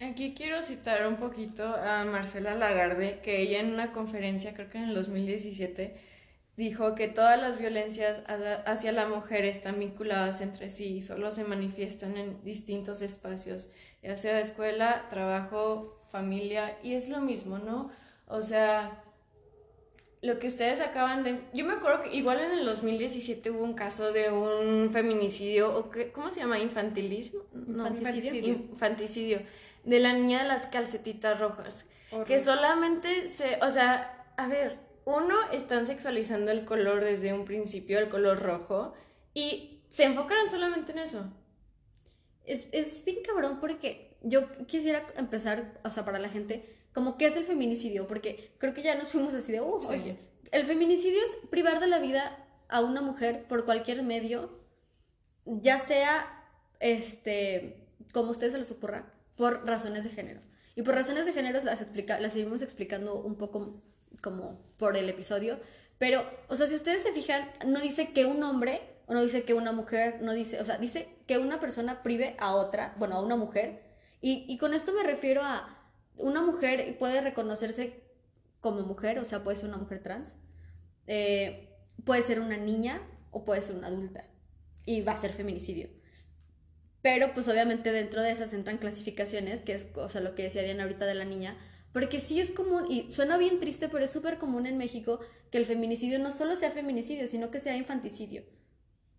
Aquí 0.00 0.32
quiero 0.34 0.62
citar 0.62 1.06
un 1.06 1.16
poquito 1.16 1.62
a 1.62 2.04
Marcela 2.04 2.54
Lagarde, 2.54 3.20
que 3.22 3.42
ella 3.42 3.60
en 3.60 3.72
una 3.74 3.92
conferencia, 3.92 4.54
creo 4.54 4.70
que 4.70 4.78
en 4.78 4.84
el 4.84 4.94
2017, 4.94 5.94
dijo 6.56 6.94
que 6.94 7.08
todas 7.08 7.38
las 7.38 7.58
violencias 7.58 8.22
hacia 8.64 8.92
la 8.92 9.06
mujer 9.06 9.44
están 9.44 9.78
vinculadas 9.78 10.40
entre 10.40 10.70
sí 10.70 10.96
y 10.96 11.02
solo 11.02 11.30
se 11.30 11.44
manifiestan 11.44 12.16
en 12.16 12.42
distintos 12.44 13.02
espacios, 13.02 13.68
ya 14.02 14.16
sea 14.16 14.40
escuela, 14.40 15.06
trabajo, 15.10 16.02
familia, 16.10 16.78
y 16.82 16.94
es 16.94 17.10
lo 17.10 17.20
mismo, 17.20 17.58
¿no? 17.58 17.90
O 18.26 18.42
sea, 18.42 19.04
lo 20.22 20.38
que 20.38 20.46
ustedes 20.46 20.80
acaban 20.80 21.24
de... 21.24 21.38
Yo 21.52 21.66
me 21.66 21.74
acuerdo 21.74 22.02
que 22.02 22.16
igual 22.16 22.40
en 22.40 22.52
el 22.52 22.64
2017 22.64 23.50
hubo 23.50 23.64
un 23.64 23.74
caso 23.74 24.12
de 24.12 24.30
un 24.30 24.90
feminicidio, 24.90 25.76
o 25.76 25.90
qué, 25.90 26.10
¿cómo 26.10 26.32
se 26.32 26.40
llama? 26.40 26.58
Infantilismo. 26.58 27.42
No, 27.52 27.86
infanticidio. 27.86 28.54
Infanticidio. 28.54 29.40
De 29.84 29.98
la 29.98 30.12
niña 30.12 30.42
de 30.42 30.48
las 30.48 30.66
calcetitas 30.66 31.38
rojas. 31.38 31.88
Que 32.26 32.40
solamente 32.40 33.28
se... 33.28 33.58
O 33.62 33.70
sea, 33.70 34.32
a 34.36 34.46
ver, 34.46 34.78
uno, 35.04 35.36
están 35.52 35.86
sexualizando 35.86 36.50
el 36.50 36.64
color 36.64 37.02
desde 37.04 37.32
un 37.32 37.44
principio, 37.44 37.98
el 37.98 38.08
color 38.08 38.42
rojo, 38.42 38.94
y 39.34 39.82
se 39.88 40.04
enfocaron 40.04 40.50
solamente 40.50 40.92
en 40.92 40.98
eso. 40.98 41.32
Es, 42.44 42.68
es 42.72 43.04
bien 43.04 43.18
cabrón 43.24 43.60
porque 43.60 44.16
yo 44.22 44.50
quisiera 44.66 45.06
empezar, 45.16 45.80
o 45.84 45.90
sea, 45.90 46.04
para 46.04 46.18
la 46.18 46.28
gente, 46.28 46.76
como 46.92 47.16
qué 47.16 47.26
es 47.26 47.36
el 47.36 47.44
feminicidio, 47.44 48.06
porque 48.06 48.52
creo 48.58 48.74
que 48.74 48.82
ya 48.82 48.94
nos 48.94 49.08
fuimos 49.08 49.34
así 49.34 49.52
de, 49.52 49.60
uh, 49.60 49.80
oye, 49.88 50.18
el 50.50 50.66
feminicidio 50.66 51.20
es 51.22 51.48
privar 51.48 51.80
de 51.80 51.86
la 51.86 51.98
vida 51.98 52.46
a 52.68 52.80
una 52.80 53.00
mujer 53.00 53.46
por 53.48 53.64
cualquier 53.64 54.02
medio, 54.02 54.58
ya 55.44 55.78
sea, 55.78 56.44
este, 56.80 57.86
como 58.12 58.30
ustedes 58.30 58.52
se 58.52 58.58
les 58.58 58.70
ocurra, 58.70 59.12
por 59.40 59.66
razones 59.66 60.04
de 60.04 60.10
género. 60.10 60.42
Y 60.76 60.82
por 60.82 60.94
razones 60.94 61.24
de 61.24 61.32
género 61.32 61.58
las, 61.64 61.80
explica, 61.80 62.20
las 62.20 62.34
seguimos 62.34 62.60
explicando 62.60 63.14
un 63.14 63.36
poco 63.36 63.82
como 64.20 64.60
por 64.76 64.98
el 64.98 65.08
episodio. 65.08 65.58
Pero, 65.96 66.22
o 66.48 66.56
sea, 66.56 66.66
si 66.66 66.74
ustedes 66.74 67.00
se 67.00 67.12
fijan, 67.12 67.48
no 67.64 67.80
dice 67.80 68.12
que 68.12 68.26
un 68.26 68.42
hombre, 68.42 68.82
o 69.06 69.14
no 69.14 69.22
dice 69.22 69.44
que 69.44 69.54
una 69.54 69.72
mujer, 69.72 70.20
no 70.20 70.34
dice, 70.34 70.60
o 70.60 70.64
sea, 70.66 70.76
dice 70.76 71.08
que 71.26 71.38
una 71.38 71.58
persona 71.58 72.02
prive 72.02 72.36
a 72.38 72.54
otra, 72.54 72.94
bueno, 72.98 73.16
a 73.16 73.22
una 73.22 73.36
mujer. 73.36 73.82
Y, 74.20 74.58
con 74.58 74.74
esto 74.74 74.92
me 74.92 75.04
refiero 75.04 75.40
a 75.42 75.90
una 76.18 76.42
mujer 76.42 76.98
puede 76.98 77.22
reconocerse 77.22 78.04
como 78.60 78.82
mujer, 78.82 79.18
o 79.20 79.24
sea, 79.24 79.42
puede 79.42 79.56
ser 79.56 79.70
una 79.70 79.78
mujer 79.78 80.02
trans, 80.02 80.34
eh, 81.06 81.78
puede 82.04 82.20
ser 82.20 82.40
una 82.40 82.58
niña 82.58 83.00
o 83.30 83.46
puede 83.46 83.62
ser 83.62 83.74
una 83.74 83.86
adulta. 83.86 84.26
Y 84.84 85.00
va 85.00 85.12
a 85.12 85.16
ser 85.16 85.32
feminicidio. 85.32 85.88
Pero 87.02 87.32
pues 87.32 87.48
obviamente 87.48 87.92
dentro 87.92 88.22
de 88.22 88.30
esas 88.30 88.52
entran 88.52 88.78
clasificaciones, 88.78 89.62
que 89.62 89.74
es 89.74 89.88
o 89.94 90.08
sea, 90.08 90.20
lo 90.20 90.34
que 90.34 90.42
decía 90.44 90.62
Diana 90.62 90.82
ahorita 90.82 91.06
de 91.06 91.14
la 91.14 91.24
niña, 91.24 91.56
porque 91.92 92.20
sí 92.20 92.40
es 92.40 92.50
común, 92.50 92.86
y 92.90 93.10
suena 93.10 93.36
bien 93.36 93.58
triste, 93.58 93.88
pero 93.88 94.04
es 94.04 94.10
súper 94.10 94.38
común 94.38 94.66
en 94.66 94.78
México 94.78 95.20
que 95.50 95.58
el 95.58 95.66
feminicidio 95.66 96.18
no 96.18 96.30
solo 96.30 96.54
sea 96.56 96.70
feminicidio, 96.70 97.26
sino 97.26 97.50
que 97.50 97.60
sea 97.60 97.76
infanticidio. 97.76 98.44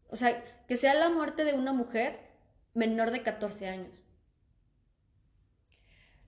O 0.07 0.15
sea, 0.15 0.43
que 0.67 0.77
sea 0.77 0.93
la 0.93 1.09
muerte 1.09 1.43
de 1.43 1.53
una 1.53 1.73
mujer 1.73 2.19
menor 2.73 3.11
de 3.11 3.23
14 3.23 3.67
años. 3.67 4.05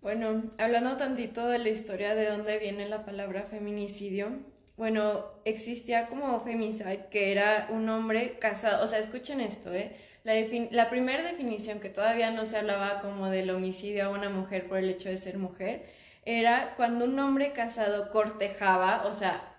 Bueno, 0.02 0.44
hablando 0.58 0.98
tantito 0.98 1.48
de 1.48 1.60
la 1.60 1.70
historia 1.70 2.14
de 2.14 2.30
dónde 2.30 2.60
viene 2.60 2.90
la 2.90 3.06
palabra 3.06 3.44
feminicidio, 3.44 4.38
bueno, 4.76 5.26
existía 5.46 6.08
como 6.08 6.44
femicide, 6.44 7.08
que 7.10 7.32
era 7.32 7.70
un 7.72 7.88
hombre 7.88 8.38
casado, 8.40 8.84
o 8.84 8.88
sea, 8.88 9.00
escuchen 9.00 9.40
esto, 9.40 9.74
¿eh? 9.74 9.96
La, 10.24 10.90
primera 10.90 11.22
definición 11.22 11.82
que 11.82 11.90
todavía 11.90 12.32
no 12.32 12.46
se 12.46 12.58
hablaba 12.58 13.02
como 13.02 13.30
del 13.30 13.50
homicidio 13.50 14.06
a 14.06 14.10
una 14.10 14.30
mujer 14.30 14.68
por 14.70 14.78
el 14.78 14.90
hecho 14.90 15.10
de 15.10 15.18
ser 15.18 15.38
mujer, 15.38 15.86
era 16.24 16.76
cuando 16.78 17.04
un 17.06 17.20
hombre 17.20 17.52
casado 17.52 18.10
cortejaba, 18.10 19.06
o 19.06 19.14
sea, 19.14 19.54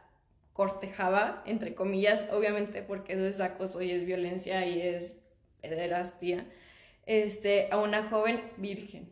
cortejaba, 0.54 1.42
entre 1.46 1.74
comillas, 1.74 2.28
obviamente 2.32 2.82
porque 2.82 3.12
eso 3.12 3.26
es 3.26 3.40
acoso 3.40 3.82
y 3.82 3.90
es 3.90 4.06
violencia 4.06 4.66
y 4.66 4.80
es 4.80 5.16
pederastía, 5.60 6.46
este, 7.04 7.68
a 7.70 7.78
una 7.78 8.08
joven 8.08 8.40
virgen. 8.56 9.10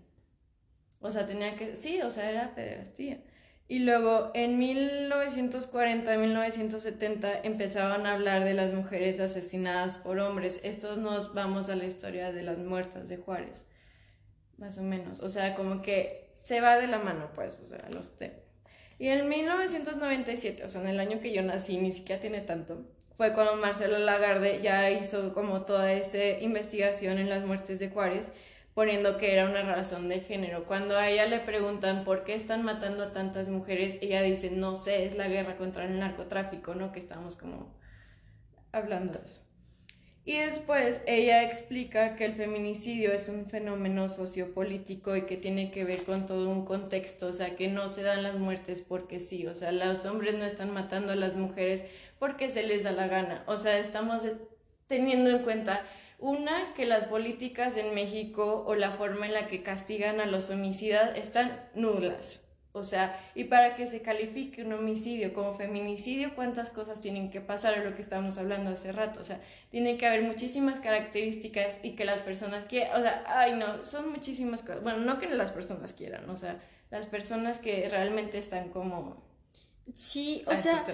O 1.01 1.11
sea, 1.11 1.27
tenía 1.27 1.57
que, 1.57 1.77
sí, 1.77 2.01
o 2.01 2.11
sea, 2.11 2.31
era 2.31 2.55
pederastía. 2.55 3.19
Y 3.73 3.79
luego 3.79 4.31
en 4.35 4.59
1940, 4.59 6.19
1970 6.19 7.41
empezaban 7.43 8.05
a 8.05 8.13
hablar 8.13 8.45
de 8.45 8.53
las 8.53 8.75
mujeres 8.75 9.19
asesinadas 9.19 9.97
por 9.97 10.19
hombres. 10.19 10.61
Estos 10.63 10.99
nos 10.99 11.33
vamos 11.33 11.71
a 11.71 11.77
la 11.77 11.87
historia 11.87 12.33
de 12.33 12.43
las 12.43 12.59
muertas 12.59 13.09
de 13.09 13.17
Juárez, 13.17 13.65
más 14.59 14.77
o 14.77 14.83
menos. 14.83 15.21
O 15.21 15.31
sea, 15.31 15.55
como 15.55 15.81
que 15.81 16.29
se 16.35 16.61
va 16.61 16.77
de 16.77 16.87
la 16.87 16.99
mano, 16.99 17.31
pues, 17.35 17.61
o 17.61 17.65
sea, 17.65 17.89
los 17.95 18.15
temas. 18.15 18.37
Y 18.99 19.09
en 19.09 19.27
1997, 19.27 20.67
o 20.67 20.69
sea, 20.69 20.83
en 20.83 20.89
el 20.89 21.01
año 21.01 21.21
que 21.21 21.33
yo 21.33 21.41
nací, 21.41 21.79
ni 21.79 21.93
siquiera 21.93 22.21
tiene 22.21 22.43
tanto, 22.43 22.85
fue 23.17 23.33
cuando 23.33 23.57
Marcelo 23.57 23.97
Lagarde 23.97 24.61
ya 24.61 24.91
hizo 24.91 25.33
como 25.33 25.63
toda 25.63 25.95
esta 25.95 26.19
investigación 26.41 27.17
en 27.17 27.31
las 27.31 27.47
muertes 27.47 27.79
de 27.79 27.89
Juárez, 27.89 28.33
poniendo 28.75 29.19
que 29.19 29.33
era 29.33 29.47
una 29.47 29.63
razón 29.63 30.09
de 30.09 30.21
género. 30.21 30.65
Cuando 30.65 30.97
a 30.97 31.09
ella 31.09 31.27
le 31.27 31.41
preguntan 31.41 32.05
por 32.05 32.25
qué 32.25 32.35
están 32.35 32.63
matando 32.63 33.05
a 33.05 33.13
tantas 33.13 33.49
mujeres, 33.49 33.99
ella 34.01 34.23
dice, 34.23 34.51
no 34.51 34.77
sé, 34.77 35.05
es 35.05 35.17
la 35.17 35.29
guerra 35.29 35.57
contra 35.57 35.85
el 35.85 35.99
narcotráfico, 35.99 36.75
¿no? 36.75 36.93
Que 36.93 36.99
estamos 36.99 37.37
como 37.37 37.75
hablando 38.73 39.19
de 39.19 39.25
eso. 39.27 39.41
Y 40.25 40.39
después 40.39 41.03
ella 41.07 41.43
explica 41.43 42.15
que 42.15 42.25
el 42.25 42.35
feminicidio 42.35 43.13
es 43.13 43.29
un 43.29 43.47
fenómeno 43.47 44.09
sociopolítico 44.09 45.17
y 45.17 45.23
que 45.23 45.37
tiene 45.37 45.73
que 45.73 45.85
ver 45.85 46.05
con 46.05 46.27
todo 46.27 46.49
un 46.49 46.65
contexto, 46.65 47.27
o 47.27 47.33
sea, 47.33 47.57
que 47.57 47.67
no 47.67 47.89
se 47.89 48.05
dan 48.05 48.23
las 48.23 48.37
muertes 48.37 48.83
porque 48.83 49.19
sí, 49.19 49.49
o 49.49 49.55
sea, 49.57 49.73
los 49.73 50.05
hombres 50.05 50.35
no 50.35 50.45
están 50.45 50.73
matando 50.73 51.11
a 51.11 51.17
las 51.17 51.35
mujeres 51.35 51.85
porque 52.21 52.51
se 52.51 52.63
les 52.63 52.85
da 52.85 52.93
la 52.93 53.09
gana, 53.09 53.43
o 53.49 53.59
sea, 53.59 53.79
estamos 53.79 54.25
teniendo 54.87 55.29
en 55.31 55.41
cuenta, 55.41 55.85
una, 56.23 56.73
que 56.75 56.87
las 56.87 57.05
políticas 57.07 57.77
en 57.77 57.95
México 57.95 58.63
o 58.67 58.77
la 58.77 58.93
forma 58.93 59.27
en 59.27 59.35
la 59.35 59.49
que 59.49 59.63
castigan 59.63 60.21
a 60.21 60.27
los 60.27 60.51
homicidas 60.51 61.19
están 61.19 61.69
nulas. 61.75 62.45
O 62.75 62.85
sea, 62.85 63.21
y 63.35 63.45
para 63.45 63.75
que 63.75 63.87
se 63.87 64.01
califique 64.01 64.63
un 64.63 64.73
homicidio 64.73 65.35
como 65.35 65.53
feminicidio, 65.55 66.35
¿cuántas 66.35 66.71
cosas 66.71 67.01
tienen 67.01 67.29
que 67.29 67.43
pasar? 67.43 67.75
Es 67.75 67.85
lo 67.85 67.95
que 67.95 68.01
estábamos 68.01 68.39
hablando 68.39 68.71
hace 68.71 68.93
rato. 68.93 69.21
O 69.21 69.25
sea, 69.25 69.41
tiene 69.71 69.99
que 69.99 70.07
haber 70.07 70.23
muchísimas 70.23 70.81
características 70.81 71.81
y 71.83 71.91
que 71.91 72.07
las 72.07 72.21
personas 72.21 72.65
quieran. 72.65 72.99
O 72.99 73.03
sea, 73.03 73.25
ay, 73.27 73.53
no, 73.55 73.85
son 73.85 74.11
muchísimas 74.11 74.63
cosas. 74.63 74.83
Bueno, 74.83 75.01
no 75.01 75.19
que 75.19 75.29
las 75.29 75.51
personas 75.51 75.93
quieran, 75.93 76.31
o 76.31 76.37
sea, 76.37 76.63
las 76.91 77.09
personas 77.09 77.59
que 77.59 77.89
realmente 77.91 78.39
están 78.39 78.71
como. 78.71 79.23
Sí, 79.95 80.43
o 80.47 80.55
sea, 80.55 80.85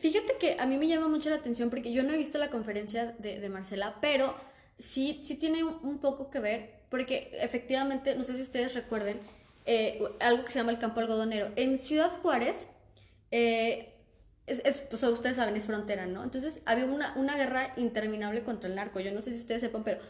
fíjate 0.00 0.38
que 0.40 0.56
a 0.58 0.66
mí 0.66 0.76
me 0.76 0.88
llama 0.88 1.06
mucho 1.08 1.30
la 1.30 1.36
atención 1.36 1.70
porque 1.70 1.92
yo 1.92 2.02
no 2.02 2.14
he 2.14 2.16
visto 2.16 2.38
la 2.38 2.48
conferencia 2.48 3.14
de, 3.18 3.38
de 3.38 3.48
Marcela, 3.48 3.98
pero 4.00 4.34
sí, 4.78 5.20
sí 5.24 5.34
tiene 5.34 5.64
un 5.64 5.98
poco 5.98 6.30
que 6.30 6.40
ver, 6.40 6.82
porque 6.88 7.30
efectivamente, 7.34 8.14
no 8.14 8.24
sé 8.24 8.36
si 8.36 8.42
ustedes 8.42 8.74
recuerden 8.74 9.20
eh, 9.70 10.02
algo 10.20 10.46
que 10.46 10.50
se 10.50 10.60
llama 10.60 10.72
el 10.72 10.78
campo 10.78 11.00
algodonero. 11.00 11.50
En 11.56 11.78
Ciudad 11.78 12.10
Juárez, 12.22 12.66
eh, 13.30 13.92
es, 14.46 14.80
pues, 14.80 15.02
ustedes 15.02 15.36
saben, 15.36 15.56
es 15.56 15.66
frontera, 15.66 16.06
¿no? 16.06 16.24
Entonces 16.24 16.60
había 16.64 16.86
una, 16.86 17.12
una 17.16 17.36
guerra 17.36 17.74
interminable 17.76 18.42
contra 18.42 18.70
el 18.70 18.76
narco. 18.76 18.98
Yo 19.00 19.12
no 19.12 19.20
sé 19.20 19.32
si 19.34 19.40
ustedes 19.40 19.60
sepan, 19.60 19.84
pero 19.84 20.00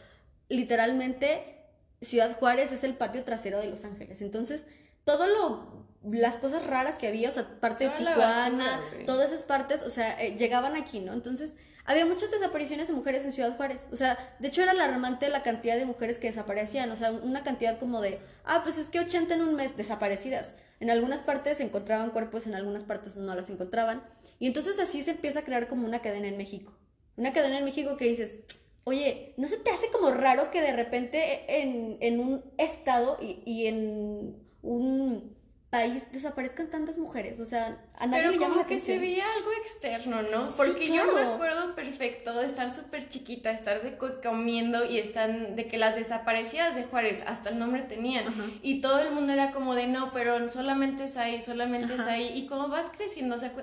literalmente 0.47 1.57
Ciudad 1.99 2.37
Juárez 2.37 2.71
es 2.71 2.85
el 2.85 2.93
patio 2.93 3.25
trasero 3.25 3.59
de 3.59 3.69
Los 3.69 3.83
Ángeles. 3.83 4.21
Entonces, 4.21 4.65
todo 5.03 5.27
lo 5.27 5.89
las 6.09 6.37
cosas 6.37 6.65
raras 6.65 6.97
que 6.97 7.09
había, 7.09 7.27
o 7.27 7.31
sea, 7.33 7.59
parte 7.59 7.83
de 7.83 7.91
Tijuana, 7.97 8.79
todas 9.05 9.31
esas 9.31 9.43
partes, 9.43 9.81
o 9.81 9.89
sea, 9.89 10.21
eh, 10.23 10.37
llegaban 10.37 10.77
aquí, 10.77 11.01
¿no? 11.01 11.11
Entonces, 11.11 11.55
había 11.89 12.05
muchas 12.05 12.29
desapariciones 12.29 12.87
de 12.87 12.93
mujeres 12.93 13.25
en 13.25 13.31
Ciudad 13.31 13.57
Juárez. 13.57 13.87
O 13.91 13.95
sea, 13.95 14.35
de 14.37 14.47
hecho 14.47 14.61
era 14.61 14.73
alarmante 14.73 15.27
la 15.27 15.41
cantidad 15.41 15.75
de 15.75 15.85
mujeres 15.85 16.19
que 16.19 16.27
desaparecían. 16.27 16.91
O 16.91 16.95
sea, 16.95 17.11
una 17.11 17.43
cantidad 17.43 17.79
como 17.79 17.99
de, 17.99 18.19
ah, 18.43 18.61
pues 18.63 18.77
es 18.77 18.89
que 18.89 18.99
80 18.99 19.33
en 19.33 19.41
un 19.41 19.55
mes 19.55 19.75
desaparecidas. 19.75 20.53
En 20.79 20.91
algunas 20.91 21.23
partes 21.23 21.57
se 21.57 21.63
encontraban 21.63 22.11
cuerpos, 22.11 22.45
en 22.45 22.53
algunas 22.53 22.83
partes 22.83 23.15
no 23.15 23.33
las 23.33 23.49
encontraban. 23.49 24.03
Y 24.37 24.45
entonces 24.45 24.77
así 24.79 25.01
se 25.01 25.11
empieza 25.11 25.39
a 25.39 25.45
crear 25.45 25.67
como 25.67 25.87
una 25.87 26.03
cadena 26.03 26.27
en 26.27 26.37
México. 26.37 26.77
Una 27.17 27.33
cadena 27.33 27.57
en 27.57 27.65
México 27.65 27.97
que 27.97 28.05
dices, 28.05 28.35
oye, 28.83 29.33
¿no 29.37 29.47
se 29.47 29.57
te 29.57 29.71
hace 29.71 29.89
como 29.89 30.11
raro 30.11 30.51
que 30.51 30.61
de 30.61 30.73
repente 30.73 31.59
en, 31.59 31.97
en 32.01 32.19
un 32.19 32.45
estado 32.59 33.17
y, 33.19 33.41
y 33.47 33.65
en 33.65 34.35
un 34.61 35.38
país 35.69 36.11
desaparezcan 36.11 36.67
tantas 36.71 36.97
mujeres, 36.97 37.39
o 37.39 37.45
sea, 37.45 37.77
a 37.95 38.07
nadie 38.07 38.29
Pero 38.29 38.41
como 38.41 38.65
que 38.65 38.79
se 38.79 38.97
veía 38.97 39.25
algo 39.33 39.51
externo, 39.61 40.23
¿no? 40.23 40.49
Porque 40.57 40.87
yo 40.87 41.13
me 41.13 41.21
acuerdo 41.21 41.75
perfecto 41.75 42.33
de 42.33 42.47
estar 42.47 42.73
súper 42.73 43.07
chiquita, 43.07 43.51
estar 43.51 43.83
de 43.83 43.95
comiendo 44.23 44.83
y 44.83 44.97
están 44.97 45.55
de 45.55 45.67
que 45.67 45.77
las 45.77 45.95
desaparecidas 45.95 46.75
de 46.75 46.85
Juárez 46.85 47.23
hasta 47.27 47.49
el 47.49 47.59
nombre 47.59 47.83
tenían. 47.83 48.59
Y 48.63 48.81
todo 48.81 48.99
el 48.99 49.11
mundo 49.11 49.31
era 49.31 49.51
como 49.51 49.75
de 49.75 49.85
no, 49.85 50.11
pero 50.11 50.49
solamente 50.49 51.03
es 51.03 51.17
ahí, 51.17 51.39
solamente 51.39 51.93
es 51.93 52.07
ahí 52.07 52.31
y 52.35 52.47
como 52.47 52.67
vas 52.67 52.89
creciendo, 52.89 53.35
o 53.35 53.39
sea, 53.39 53.53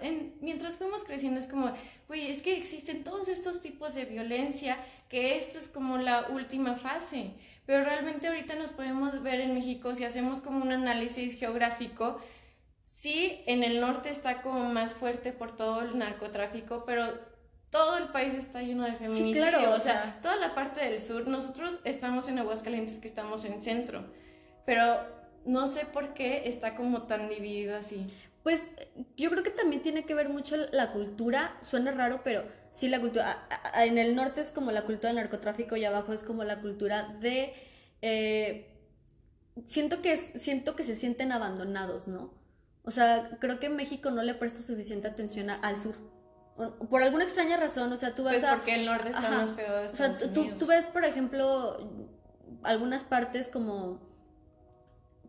mientras 0.40 0.76
fuimos 0.76 1.02
creciendo 1.02 1.40
es 1.40 1.48
como, 1.48 1.72
güey, 2.06 2.30
es 2.30 2.40
que 2.40 2.56
existen 2.56 3.02
todos 3.02 3.28
estos 3.28 3.60
tipos 3.60 3.94
de 3.96 4.04
violencia 4.04 4.76
que 5.08 5.36
esto 5.38 5.58
es 5.58 5.68
como 5.68 5.98
la 5.98 6.28
última 6.28 6.76
fase 6.76 7.32
pero 7.66 7.84
realmente 7.84 8.28
ahorita 8.28 8.54
nos 8.54 8.70
podemos 8.70 9.22
ver 9.22 9.40
en 9.40 9.54
México, 9.54 9.94
si 9.94 10.04
hacemos 10.04 10.40
como 10.40 10.62
un 10.62 10.72
análisis 10.72 11.38
geográfico, 11.38 12.18
sí, 12.84 13.42
en 13.46 13.64
el 13.64 13.80
norte 13.80 14.08
está 14.08 14.40
como 14.40 14.72
más 14.72 14.94
fuerte 14.94 15.32
por 15.32 15.54
todo 15.54 15.82
el 15.82 15.98
narcotráfico, 15.98 16.84
pero 16.86 17.18
todo 17.70 17.98
el 17.98 18.08
país 18.08 18.34
está 18.34 18.62
lleno 18.62 18.84
de 18.84 18.92
feminicidio, 18.92 19.42
claro, 19.42 19.74
o 19.74 19.80
sea, 19.80 20.20
toda 20.22 20.36
la 20.36 20.54
parte 20.54 20.80
del 20.80 21.00
sur, 21.00 21.26
nosotros 21.26 21.80
estamos 21.84 22.28
en 22.28 22.38
Aguascalientes 22.38 22.98
que 22.98 23.08
estamos 23.08 23.44
en 23.44 23.60
centro, 23.60 24.04
pero 24.64 25.00
no 25.44 25.66
sé 25.66 25.84
por 25.86 26.14
qué 26.14 26.48
está 26.48 26.76
como 26.76 27.02
tan 27.02 27.28
dividido 27.28 27.76
así. 27.76 28.06
Pues 28.46 28.70
yo 29.16 29.28
creo 29.28 29.42
que 29.42 29.50
también 29.50 29.82
tiene 29.82 30.06
que 30.06 30.14
ver 30.14 30.28
mucho 30.28 30.56
la 30.70 30.92
cultura, 30.92 31.58
suena 31.62 31.90
raro, 31.90 32.20
pero 32.22 32.44
sí 32.70 32.88
la 32.88 33.00
cultura, 33.00 33.44
en 33.74 33.98
el 33.98 34.14
norte 34.14 34.40
es 34.40 34.52
como 34.52 34.70
la 34.70 34.82
cultura 34.82 35.08
del 35.08 35.16
narcotráfico 35.16 35.74
y 35.74 35.84
abajo 35.84 36.12
es 36.12 36.22
como 36.22 36.44
la 36.44 36.60
cultura 36.60 37.16
de... 37.18 37.54
Eh, 38.02 38.72
siento, 39.66 40.00
que 40.00 40.16
siento 40.16 40.76
que 40.76 40.84
se 40.84 40.94
sienten 40.94 41.32
abandonados, 41.32 42.06
¿no? 42.06 42.34
O 42.84 42.92
sea, 42.92 43.30
creo 43.40 43.58
que 43.58 43.68
México 43.68 44.12
no 44.12 44.22
le 44.22 44.34
presta 44.34 44.60
suficiente 44.60 45.08
atención 45.08 45.50
al 45.50 45.76
sur. 45.76 45.96
Por 46.88 47.02
alguna 47.02 47.24
extraña 47.24 47.56
razón, 47.56 47.92
o 47.92 47.96
sea, 47.96 48.14
tú 48.14 48.22
vas 48.22 48.34
pues 48.34 48.44
a... 48.44 48.54
porque 48.54 48.76
el 48.76 48.86
norte 48.86 49.08
está 49.08 49.28
más 49.28 49.50
peor 49.50 49.80
de 49.80 49.86
Estados 49.86 50.18
o 50.18 50.20
sea, 50.20 50.32
tú, 50.32 50.52
tú 50.56 50.66
ves, 50.66 50.86
por 50.86 51.04
ejemplo, 51.04 52.12
algunas 52.62 53.02
partes 53.02 53.48
como 53.48 54.08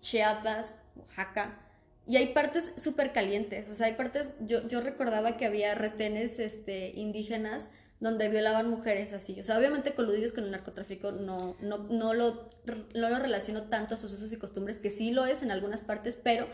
Chiapas, 0.02 0.82
Oaxaca, 0.96 1.64
y 2.08 2.16
hay 2.16 2.28
partes 2.28 2.72
súper 2.78 3.12
calientes, 3.12 3.68
o 3.68 3.76
sea, 3.76 3.88
hay 3.88 3.96
partes, 3.96 4.34
yo, 4.40 4.66
yo 4.68 4.80
recordaba 4.80 5.36
que 5.36 5.46
había 5.46 5.76
retenes 5.76 6.40
este, 6.40 6.92
indígenas 6.96 7.70
donde 8.00 8.30
violaban 8.30 8.70
mujeres 8.70 9.12
así, 9.12 9.40
o 9.42 9.44
sea, 9.44 9.58
obviamente 9.58 9.94
coludidos 9.94 10.32
con 10.32 10.46
el 10.46 10.52
narcotráfico 10.52 11.12
no, 11.12 11.58
no, 11.60 11.80
no, 11.80 12.14
lo, 12.14 12.50
no 12.96 13.10
lo 13.10 13.20
relaciono 13.20 13.64
tanto 13.64 13.96
a 13.96 13.98
sus 13.98 14.14
usos 14.14 14.32
y 14.32 14.38
costumbres, 14.38 14.80
que 14.80 14.90
sí 14.90 15.12
lo 15.12 15.26
es 15.26 15.42
en 15.42 15.52
algunas 15.52 15.82
partes, 15.82 16.16
pero 16.16 16.48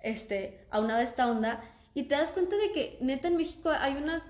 este, 0.00 0.66
aunada 0.70 1.02
esta 1.02 1.30
onda, 1.30 1.62
y 1.92 2.04
te 2.04 2.14
das 2.14 2.30
cuenta 2.30 2.56
de 2.56 2.72
que 2.72 2.96
neta 3.00 3.28
en 3.28 3.36
México 3.36 3.70
hay 3.70 3.94
una 3.96 4.24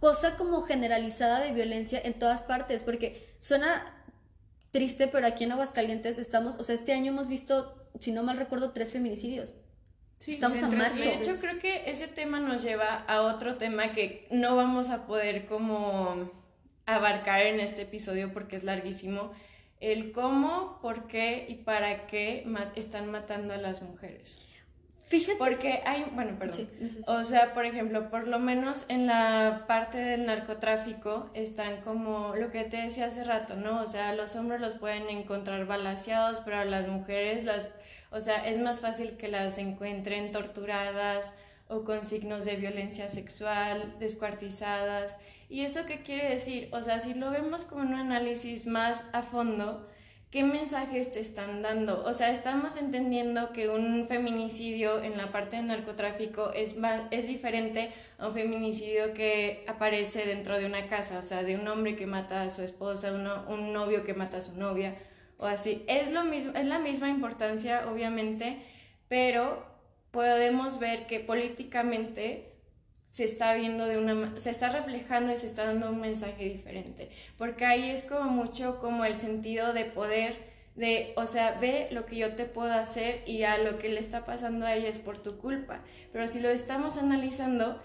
cosa 0.00 0.36
como 0.36 0.62
generalizada 0.62 1.40
de 1.40 1.52
violencia 1.52 2.00
en 2.02 2.18
todas 2.18 2.40
partes, 2.40 2.82
porque 2.82 3.34
suena 3.38 3.94
triste, 4.70 5.08
pero 5.08 5.26
aquí 5.26 5.44
en 5.44 5.52
Aguascalientes 5.52 6.18
estamos, 6.18 6.56
o 6.56 6.64
sea, 6.64 6.74
este 6.74 6.92
año 6.92 7.12
hemos 7.12 7.28
visto 7.28 7.87
si 7.98 8.12
no 8.12 8.22
mal 8.22 8.36
recuerdo, 8.36 8.70
tres 8.70 8.92
feminicidios. 8.92 9.54
Sí, 10.18 10.32
Estamos 10.32 10.62
a 10.62 10.68
marzo. 10.68 10.98
De 10.98 11.14
hecho, 11.14 11.38
creo 11.40 11.58
que 11.58 11.88
ese 11.90 12.08
tema 12.08 12.40
nos 12.40 12.62
lleva 12.62 13.04
a 13.06 13.22
otro 13.22 13.56
tema 13.56 13.92
que 13.92 14.26
no 14.30 14.56
vamos 14.56 14.90
a 14.90 15.06
poder 15.06 15.46
como 15.46 16.30
abarcar 16.86 17.42
en 17.42 17.60
este 17.60 17.82
episodio 17.82 18.32
porque 18.32 18.56
es 18.56 18.64
larguísimo. 18.64 19.32
El 19.80 20.10
cómo, 20.10 20.80
por 20.82 21.06
qué 21.06 21.46
y 21.48 21.54
para 21.56 22.06
qué 22.06 22.44
están 22.74 23.10
matando 23.10 23.54
a 23.54 23.58
las 23.58 23.82
mujeres. 23.82 24.42
Fíjate. 25.08 25.38
Porque 25.38 25.82
hay, 25.86 26.04
bueno, 26.12 26.38
perdón. 26.38 26.68
o 27.06 27.24
sea, 27.24 27.54
por 27.54 27.64
ejemplo, 27.64 28.10
por 28.10 28.28
lo 28.28 28.38
menos 28.38 28.84
en 28.88 29.06
la 29.06 29.64
parte 29.66 29.96
del 29.98 30.26
narcotráfico 30.26 31.30
están 31.32 31.80
como 31.80 32.34
lo 32.36 32.50
que 32.50 32.64
te 32.64 32.76
decía 32.78 33.06
hace 33.06 33.24
rato, 33.24 33.56
¿no? 33.56 33.80
O 33.80 33.86
sea, 33.86 34.14
los 34.14 34.36
hombres 34.36 34.60
los 34.60 34.74
pueden 34.74 35.08
encontrar 35.08 35.64
balaseados, 35.66 36.40
pero 36.40 36.58
a 36.58 36.64
las 36.66 36.88
mujeres 36.88 37.44
las 37.44 37.68
o 38.10 38.20
sea, 38.20 38.48
es 38.48 38.58
más 38.58 38.80
fácil 38.80 39.16
que 39.16 39.28
las 39.28 39.58
encuentren 39.58 40.32
torturadas 40.32 41.34
o 41.68 41.84
con 41.84 42.04
signos 42.04 42.44
de 42.44 42.56
violencia 42.56 43.08
sexual, 43.08 43.94
descuartizadas. 43.98 45.18
¿Y 45.50 45.62
eso 45.62 45.84
qué 45.86 46.02
quiere 46.02 46.28
decir? 46.28 46.68
O 46.72 46.82
sea, 46.82 47.00
si 47.00 47.14
lo 47.14 47.30
vemos 47.30 47.64
con 47.64 47.86
un 47.86 47.94
análisis 47.94 48.66
más 48.66 49.06
a 49.12 49.22
fondo, 49.22 49.86
¿qué 50.30 50.42
mensajes 50.42 51.10
te 51.10 51.20
están 51.20 51.60
dando? 51.60 52.02
O 52.04 52.14
sea, 52.14 52.30
estamos 52.30 52.78
entendiendo 52.78 53.52
que 53.52 53.68
un 53.68 54.06
feminicidio 54.08 55.02
en 55.02 55.18
la 55.18 55.30
parte 55.30 55.56
del 55.56 55.66
narcotráfico 55.66 56.50
es, 56.52 56.74
es 57.10 57.26
diferente 57.26 57.92
a 58.18 58.28
un 58.28 58.34
feminicidio 58.34 59.12
que 59.12 59.64
aparece 59.68 60.26
dentro 60.26 60.58
de 60.58 60.64
una 60.64 60.86
casa, 60.86 61.18
o 61.18 61.22
sea, 61.22 61.42
de 61.42 61.56
un 61.56 61.68
hombre 61.68 61.96
que 61.96 62.06
mata 62.06 62.42
a 62.42 62.48
su 62.48 62.62
esposa, 62.62 63.12
un 63.12 63.72
novio 63.74 64.04
que 64.04 64.14
mata 64.14 64.38
a 64.38 64.42
su 64.42 64.56
novia 64.56 64.96
o 65.38 65.46
así. 65.46 65.84
Es 65.88 66.10
lo 66.10 66.24
mismo, 66.24 66.52
es 66.54 66.66
la 66.66 66.78
misma 66.78 67.08
importancia, 67.08 67.88
obviamente, 67.88 68.58
pero 69.08 69.66
podemos 70.10 70.78
ver 70.78 71.06
que 71.06 71.20
políticamente 71.20 72.52
se 73.06 73.24
está 73.24 73.54
viendo 73.54 73.86
de 73.86 73.96
una 73.96 74.36
se 74.36 74.50
está 74.50 74.68
reflejando 74.68 75.32
y 75.32 75.36
se 75.36 75.46
está 75.46 75.64
dando 75.64 75.88
un 75.88 76.00
mensaje 76.00 76.44
diferente, 76.44 77.10
porque 77.38 77.64
ahí 77.64 77.90
es 77.90 78.04
como 78.04 78.30
mucho 78.30 78.78
como 78.80 79.04
el 79.04 79.14
sentido 79.14 79.72
de 79.72 79.86
poder 79.86 80.48
de, 80.78 81.12
o 81.16 81.26
sea, 81.26 81.58
ve 81.60 81.88
lo 81.90 82.06
que 82.06 82.16
yo 82.16 82.34
te 82.36 82.44
puedo 82.44 82.72
hacer 82.72 83.22
y 83.26 83.42
a 83.42 83.58
lo 83.58 83.78
que 83.78 83.88
le 83.88 83.98
está 83.98 84.24
pasando 84.24 84.64
a 84.64 84.74
ella 84.74 84.88
es 84.88 85.00
por 85.00 85.18
tu 85.18 85.36
culpa. 85.38 85.80
Pero 86.12 86.28
si 86.28 86.38
lo 86.38 86.50
estamos 86.50 86.98
analizando, 86.98 87.82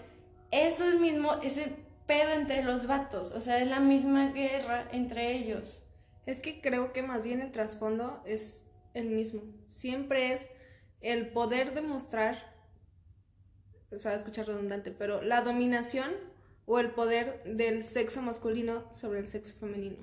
eso 0.52 0.86
es 0.86 1.00
mismo, 1.00 1.40
ese 1.42 1.74
pedo 2.06 2.30
entre 2.30 2.62
los 2.62 2.86
vatos, 2.86 3.32
o 3.32 3.40
sea, 3.40 3.58
es 3.58 3.66
la 3.66 3.80
misma 3.80 4.28
guerra 4.28 4.88
entre 4.92 5.32
ellos. 5.32 5.83
Es 6.26 6.40
que 6.40 6.60
creo 6.60 6.92
que 6.92 7.02
más 7.02 7.24
bien 7.24 7.40
el 7.40 7.52
trasfondo 7.52 8.22
es 8.24 8.64
el 8.94 9.10
mismo. 9.10 9.42
Siempre 9.68 10.32
es 10.32 10.48
el 11.00 11.28
poder 11.28 11.74
demostrar, 11.74 12.54
o 13.90 13.98
sea, 13.98 14.14
escuchar 14.14 14.46
redundante, 14.46 14.90
pero 14.90 15.22
la 15.22 15.42
dominación 15.42 16.10
o 16.66 16.78
el 16.78 16.90
poder 16.92 17.42
del 17.44 17.84
sexo 17.84 18.22
masculino 18.22 18.92
sobre 18.92 19.20
el 19.20 19.28
sexo 19.28 19.56
femenino. 19.56 19.98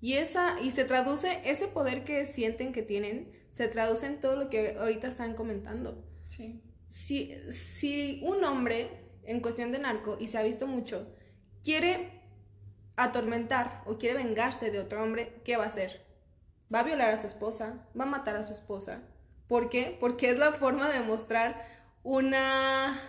Y 0.00 0.14
esa 0.14 0.60
y 0.60 0.70
se 0.70 0.84
traduce 0.84 1.40
ese 1.44 1.66
poder 1.66 2.04
que 2.04 2.24
sienten 2.24 2.72
que 2.72 2.82
tienen, 2.82 3.32
se 3.50 3.68
traduce 3.68 4.06
en 4.06 4.20
todo 4.20 4.36
lo 4.36 4.48
que 4.48 4.76
ahorita 4.78 5.08
están 5.08 5.34
comentando. 5.34 6.04
Sí. 6.26 6.62
Si, 6.88 7.34
si 7.50 8.22
un 8.24 8.42
hombre 8.44 8.88
en 9.24 9.40
cuestión 9.40 9.72
de 9.72 9.78
narco 9.78 10.16
y 10.18 10.28
se 10.28 10.38
ha 10.38 10.42
visto 10.42 10.66
mucho 10.66 11.14
quiere 11.62 12.17
atormentar 12.98 13.82
o 13.86 13.98
quiere 13.98 14.16
vengarse 14.16 14.70
de 14.70 14.80
otro 14.80 15.02
hombre, 15.02 15.40
¿qué 15.44 15.56
va 15.56 15.64
a 15.64 15.68
hacer? 15.68 16.06
Va 16.72 16.80
a 16.80 16.84
violar 16.84 17.10
a 17.10 17.16
su 17.16 17.26
esposa, 17.26 17.88
va 17.98 18.04
a 18.04 18.06
matar 18.06 18.36
a 18.36 18.42
su 18.42 18.52
esposa. 18.52 19.02
¿Por 19.46 19.70
qué? 19.70 19.96
Porque 20.00 20.30
es 20.30 20.38
la 20.38 20.52
forma 20.52 20.90
de 20.90 21.00
mostrar 21.00 21.64
una 22.02 23.00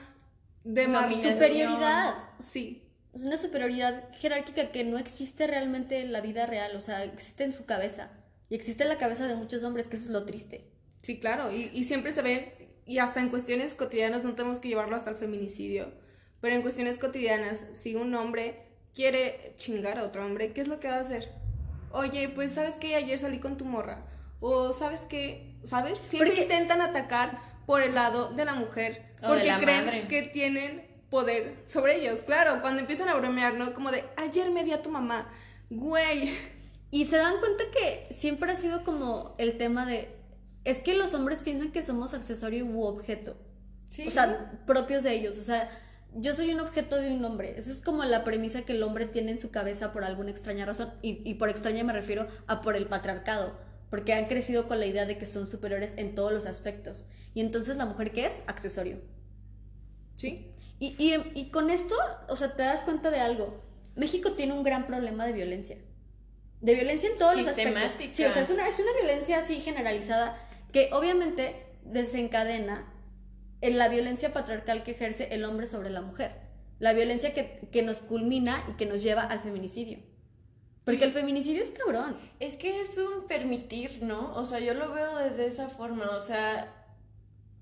Dominación. 0.63 1.35
Superioridad. 1.35 2.15
Sí, 2.39 2.85
Es 3.13 3.23
una 3.23 3.37
superioridad 3.37 4.09
jerárquica 4.13 4.71
que 4.71 4.83
no 4.83 4.97
existe 4.97 5.47
realmente 5.47 6.01
en 6.01 6.11
la 6.11 6.21
vida 6.21 6.45
real, 6.45 6.75
o 6.75 6.81
sea, 6.81 7.03
existe 7.03 7.43
en 7.43 7.51
su 7.53 7.65
cabeza. 7.65 8.11
Y 8.49 8.55
existe 8.55 8.83
en 8.83 8.89
la 8.89 8.97
cabeza 8.97 9.27
de 9.27 9.35
muchos 9.35 9.63
hombres, 9.63 9.87
que 9.87 9.95
eso 9.97 10.05
es 10.05 10.11
lo 10.11 10.25
triste. 10.25 10.71
sí, 11.01 11.19
claro. 11.19 11.51
Y, 11.51 11.69
y 11.73 11.85
siempre 11.85 12.11
se 12.13 12.21
ve, 12.21 12.81
y 12.85 12.99
hasta 12.99 13.21
en 13.21 13.29
cuestiones 13.29 13.75
cotidianas 13.75 14.23
no 14.23 14.35
tenemos 14.35 14.59
que 14.59 14.67
llevarlo 14.69 14.95
hasta 14.95 15.09
el 15.11 15.17
feminicidio, 15.17 15.93
pero 16.41 16.55
en 16.55 16.61
cuestiones 16.61 16.97
cotidianas, 16.99 17.65
si 17.73 17.95
un 17.95 18.13
hombre 18.15 18.68
quiere 18.95 19.53
chingar 19.57 19.97
a 19.99 20.03
otro 20.03 20.25
hombre, 20.25 20.51
¿qué 20.53 20.61
es 20.61 20.67
lo 20.67 20.79
que 20.79 20.87
va 20.89 20.97
a 20.97 21.01
hacer? 21.01 21.31
Oye, 21.91 22.29
pues 22.29 22.53
sabes 22.53 22.75
que 22.75 22.95
ayer 22.95 23.17
salí 23.19 23.39
con 23.39 23.57
tu 23.57 23.65
morra. 23.65 24.05
O 24.39 24.73
sabes 24.73 25.01
que, 25.01 25.55
¿sabes? 25.63 25.97
Siempre 26.07 26.29
Porque- 26.31 26.43
intentan 26.43 26.81
atacar 26.81 27.39
por 27.65 27.81
el 27.81 27.95
lado 27.95 28.31
de 28.33 28.45
la 28.45 28.53
mujer. 28.55 29.11
O 29.23 29.27
Porque 29.27 29.47
la 29.47 29.59
creen 29.59 29.85
madre. 29.85 30.07
que 30.07 30.21
tienen 30.23 30.87
poder 31.09 31.55
sobre 31.65 31.97
ellos. 31.97 32.21
Claro, 32.21 32.61
cuando 32.61 32.79
empiezan 32.79 33.09
a 33.09 33.15
bromear, 33.15 33.55
¿no? 33.55 33.73
Como 33.73 33.91
de, 33.91 34.03
ayer 34.17 34.49
me 34.51 34.63
di 34.63 34.71
a 34.71 34.81
tu 34.81 34.89
mamá. 34.91 35.29
Güey. 35.69 36.31
Y 36.91 37.05
se 37.05 37.17
dan 37.17 37.39
cuenta 37.39 37.63
que 37.71 38.07
siempre 38.13 38.51
ha 38.51 38.55
sido 38.55 38.83
como 38.83 39.35
el 39.37 39.57
tema 39.57 39.85
de. 39.85 40.15
Es 40.63 40.79
que 40.79 40.95
los 40.95 41.13
hombres 41.13 41.41
piensan 41.41 41.71
que 41.71 41.83
somos 41.83 42.13
accesorio 42.13 42.65
u 42.65 42.83
objeto. 42.83 43.35
Sí. 43.89 44.07
O 44.07 44.11
sea, 44.11 44.59
propios 44.65 45.03
de 45.03 45.13
ellos. 45.13 45.37
O 45.37 45.43
sea, 45.43 45.69
yo 46.15 46.33
soy 46.33 46.53
un 46.53 46.59
objeto 46.59 46.95
de 46.97 47.11
un 47.11 47.23
hombre. 47.25 47.53
Esa 47.57 47.71
es 47.71 47.81
como 47.81 48.03
la 48.03 48.23
premisa 48.23 48.63
que 48.63 48.73
el 48.73 48.83
hombre 48.83 49.05
tiene 49.05 49.31
en 49.31 49.39
su 49.39 49.51
cabeza 49.51 49.91
por 49.93 50.03
alguna 50.03 50.31
extraña 50.31 50.65
razón. 50.65 50.91
Y, 51.01 51.21
y 51.29 51.35
por 51.35 51.49
extraña 51.49 51.83
me 51.83 51.93
refiero 51.93 52.27
a 52.47 52.61
por 52.61 52.75
el 52.75 52.87
patriarcado. 52.87 53.53
Porque 53.89 54.13
han 54.13 54.25
crecido 54.25 54.67
con 54.67 54.79
la 54.79 54.85
idea 54.85 55.05
de 55.05 55.17
que 55.17 55.25
son 55.25 55.47
superiores 55.47 55.93
en 55.97 56.15
todos 56.15 56.31
los 56.31 56.45
aspectos. 56.45 57.05
Y 57.33 57.41
entonces 57.41 57.77
la 57.77 57.85
mujer, 57.85 58.11
¿qué 58.11 58.25
es? 58.25 58.41
Accesorio. 58.47 58.97
sí. 60.15 60.45
Y, 60.81 60.95
y, 60.97 61.13
y 61.35 61.49
con 61.51 61.69
esto, 61.69 61.93
o 62.29 62.37
sea, 62.37 62.55
te 62.55 62.63
das 62.63 62.83
cuenta 62.83 63.11
de 63.11 63.19
algo. 63.19 63.61
México 63.97 64.31
tiene 64.31 64.53
un 64.53 64.63
gran 64.63 64.87
problema 64.87 65.25
de 65.25 65.33
violencia. 65.33 65.77
De 66.61 66.73
violencia 66.73 67.09
en 67.09 67.17
todos 67.17 67.35
los 67.35 67.47
aspectos. 67.49 67.91
Sí, 68.13 68.23
o 68.23 68.31
sea, 68.31 68.43
es 68.43 68.49
una, 68.49 68.65
es 68.65 68.79
una 68.79 68.93
violencia 68.93 69.39
así 69.39 69.59
generalizada 69.59 70.37
que 70.71 70.89
obviamente 70.93 71.65
desencadena 71.83 72.93
en 73.61 73.77
la 73.77 73.89
violencia 73.89 74.33
patriarcal 74.33 74.83
que 74.83 74.91
ejerce 74.91 75.29
el 75.31 75.43
hombre 75.43 75.67
sobre 75.67 75.89
la 75.89 76.01
mujer. 76.01 76.31
La 76.79 76.93
violencia 76.93 77.33
que, 77.33 77.67
que 77.71 77.83
nos 77.83 77.97
culmina 77.97 78.63
y 78.69 78.73
que 78.73 78.85
nos 78.85 79.03
lleva 79.03 79.23
al 79.23 79.39
feminicidio. 79.41 79.99
Porque 80.85 81.03
el 81.03 81.11
feminicidio 81.11 81.61
es 81.61 81.69
cabrón. 81.71 82.17
Es 82.39 82.57
que 82.57 82.79
es 82.79 82.97
un 82.97 83.27
permitir, 83.27 84.01
¿no? 84.01 84.33
O 84.35 84.45
sea, 84.45 84.59
yo 84.59 84.73
lo 84.73 84.91
veo 84.91 85.17
desde 85.17 85.45
esa 85.45 85.69
forma, 85.69 86.09
o 86.15 86.19
sea, 86.19 86.78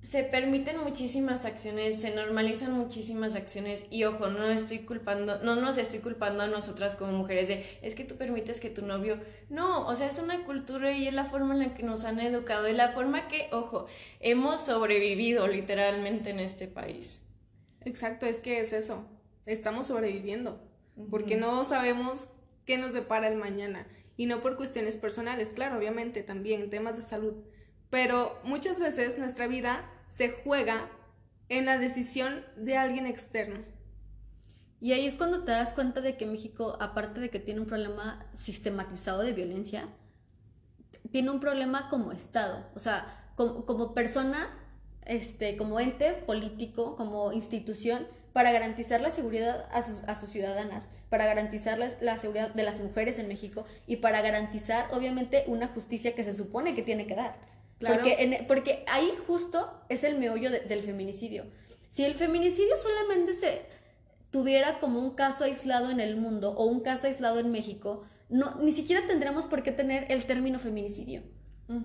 se 0.02 0.24
permiten 0.24 0.80
muchísimas 0.80 1.46
acciones, 1.46 2.00
se 2.00 2.16
normalizan 2.16 2.72
muchísimas 2.72 3.36
acciones 3.36 3.86
y 3.90 4.04
ojo, 4.04 4.28
no 4.28 4.48
estoy 4.48 4.80
culpando, 4.80 5.40
no 5.44 5.56
nos 5.56 5.78
estoy 5.78 6.00
culpando 6.00 6.44
a 6.44 6.48
nosotras 6.48 6.96
como 6.96 7.12
mujeres 7.12 7.48
de, 7.48 7.66
es 7.82 7.96
que 7.96 8.04
tú 8.04 8.16
permites 8.16 8.60
que 8.60 8.70
tu 8.70 8.86
novio, 8.86 9.20
no, 9.50 9.86
o 9.86 9.96
sea, 9.96 10.08
es 10.08 10.20
una 10.20 10.46
cultura 10.46 10.92
y 10.92 11.08
es 11.08 11.14
la 11.14 11.26
forma 11.26 11.54
en 11.56 11.60
la 11.60 11.74
que 11.74 11.84
nos 11.84 12.06
han 12.06 12.20
educado 12.20 12.70
y 12.70 12.74
la 12.74 12.90
forma 12.90 13.28
que, 13.28 13.50
ojo, 13.52 13.88
hemos 14.20 14.62
sobrevivido 14.62 15.48
literalmente 15.48 16.30
en 16.30 16.40
este 16.40 16.68
país. 16.68 17.28
Exacto, 17.88 18.26
es 18.26 18.40
que 18.40 18.60
es 18.60 18.74
eso. 18.74 19.08
Estamos 19.46 19.88
sobreviviendo. 19.88 20.62
Porque 21.10 21.38
no 21.38 21.64
sabemos 21.64 22.30
qué 22.66 22.78
nos 22.78 22.94
depara 22.94 23.28
el 23.28 23.38
mañana. 23.38 23.88
Y 24.18 24.26
no 24.26 24.42
por 24.42 24.58
cuestiones 24.58 24.98
personales, 24.98 25.50
claro, 25.50 25.78
obviamente 25.78 26.24
también, 26.24 26.70
temas 26.70 26.98
de 26.98 27.04
salud. 27.04 27.36
Pero 27.90 28.40
muchas 28.44 28.80
veces 28.80 29.18
nuestra 29.18 29.48
vida 29.48 29.90
se 30.10 30.30
juega 30.30 30.90
en 31.50 31.66
la 31.66 31.78
decisión 31.78 32.44
de 32.58 32.78
alguien 32.78 33.06
externo. 33.06 33.60
Y 34.80 34.94
ahí 34.94 35.08
es 35.08 35.16
cuando 35.16 35.44
te 35.44 35.52
das 35.52 35.72
cuenta 35.72 36.02
de 36.02 36.18
que 36.18 36.26
México, 36.26 36.78
aparte 36.80 37.20
de 37.20 37.30
que 37.30 37.40
tiene 37.40 37.62
un 37.62 37.68
problema 37.68 38.28
sistematizado 38.32 39.22
de 39.22 39.34
violencia, 39.34 39.88
tiene 41.12 41.32
un 41.32 41.40
problema 41.40 41.90
como 41.90 42.12
Estado. 42.12 42.70
O 42.76 42.80
sea, 42.80 43.32
como, 43.36 43.94
persona, 43.94 44.50
este, 45.06 45.58
como 45.58 45.80
ente 45.80 46.14
político, 46.14 46.96
como 46.96 47.32
institución, 47.32 48.08
para 48.34 48.52
garantizar 48.52 49.02
la 49.02 49.10
seguridad 49.10 49.68
a 49.72 49.82
sus, 49.82 50.30
ciudadanas, 50.30 50.90
para 51.10 51.26
garantizar 51.26 51.80
la 51.80 52.18
seguridad 52.20 52.54
de 52.54 52.62
las 52.62 52.80
mujeres 52.80 53.18
en 53.18 53.28
México 53.28 53.66
y 53.88 53.96
para 53.96 54.22
garantizar, 54.22 54.94
obviamente, 54.94 55.46
una 55.48 55.68
justicia 55.68 56.14
que 56.14 56.24
se 56.24 56.34
supone 56.34 56.76
que 56.76 56.84
tiene 56.84 57.08
que 57.08 57.16
dar. 57.16 57.40
Claro. 57.80 57.96
Porque, 57.96 58.16
en- 58.24 58.48
porque 58.48 58.84
ahí 58.88 59.12
justo 59.28 59.72
es 59.90 60.04
el 60.04 60.18
meollo 60.18 60.50
de- 60.50 60.62
del 60.62 60.82
feminicidio. 60.84 61.46
Si 61.90 62.04
el 62.04 62.16
feminicidio 62.16 62.76
solamente 62.78 63.34
se 63.34 63.62
tuviera 64.32 64.80
como 64.80 65.00
un 65.00 65.12
caso 65.12 65.44
aislado 65.44 65.90
en 65.92 66.00
el 66.00 66.18
mundo 66.18 66.52
o 66.52 66.66
un 66.66 66.82
caso 66.82 67.08
aislado 67.08 67.40
en 67.40 67.52
México, 67.52 68.04
no, 68.30 68.56
ni 68.62 68.72
siquiera 68.72 69.08
tendríamos 69.08 69.46
por 69.46 69.64
qué 69.64 69.72
tener 69.72 70.12
el 70.12 70.26
término 70.26 70.60
feminicidio. 70.60 71.24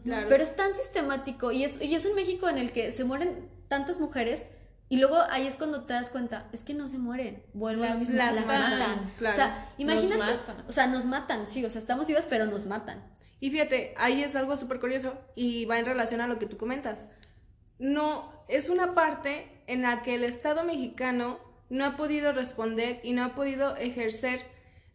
Claro. 0.04 0.26
Pero 0.28 0.42
es 0.44 0.54
tan 0.56 0.72
sistemático 0.72 1.50
y 1.52 1.64
es, 1.64 1.80
y 1.80 1.94
es 1.94 2.04
un 2.06 2.14
México 2.14 2.48
en 2.48 2.58
el 2.58 2.72
que 2.72 2.92
se 2.92 3.04
mueren 3.04 3.48
tantas 3.68 3.98
mujeres 4.00 4.48
y 4.88 4.98
luego 4.98 5.16
ahí 5.30 5.46
es 5.46 5.54
cuando 5.56 5.84
te 5.84 5.92
das 5.92 6.08
cuenta, 6.10 6.48
es 6.52 6.62
que 6.62 6.74
no 6.74 6.86
se 6.88 6.98
mueren, 6.98 7.42
vuelven 7.52 7.90
Las 7.90 8.08
las 8.08 8.34
las 8.34 8.46
matan, 8.46 8.78
matan. 8.78 9.12
claro. 9.18 9.32
O 9.34 9.36
sea, 9.36 9.72
imagínate, 9.78 10.18
matan. 10.18 10.64
o 10.68 10.72
sea, 10.72 10.86
nos 10.86 11.04
matan, 11.06 11.46
sí, 11.46 11.64
o 11.64 11.70
sea, 11.70 11.78
estamos 11.80 12.06
vivas, 12.06 12.26
pero 12.26 12.46
nos 12.46 12.66
matan. 12.66 13.02
Y 13.42 13.50
fíjate, 13.50 13.92
ahí 13.96 14.22
es 14.22 14.36
algo 14.36 14.56
súper 14.56 14.78
curioso 14.78 15.18
y 15.34 15.64
va 15.64 15.80
en 15.80 15.84
relación 15.84 16.20
a 16.20 16.28
lo 16.28 16.38
que 16.38 16.46
tú 16.46 16.56
comentas. 16.56 17.08
No, 17.80 18.44
es 18.46 18.68
una 18.68 18.94
parte 18.94 19.64
en 19.66 19.82
la 19.82 20.02
que 20.02 20.14
el 20.14 20.22
Estado 20.22 20.62
mexicano 20.62 21.40
no 21.68 21.84
ha 21.84 21.96
podido 21.96 22.30
responder 22.30 23.00
y 23.02 23.14
no 23.14 23.24
ha 23.24 23.34
podido 23.34 23.74
ejercer 23.74 24.46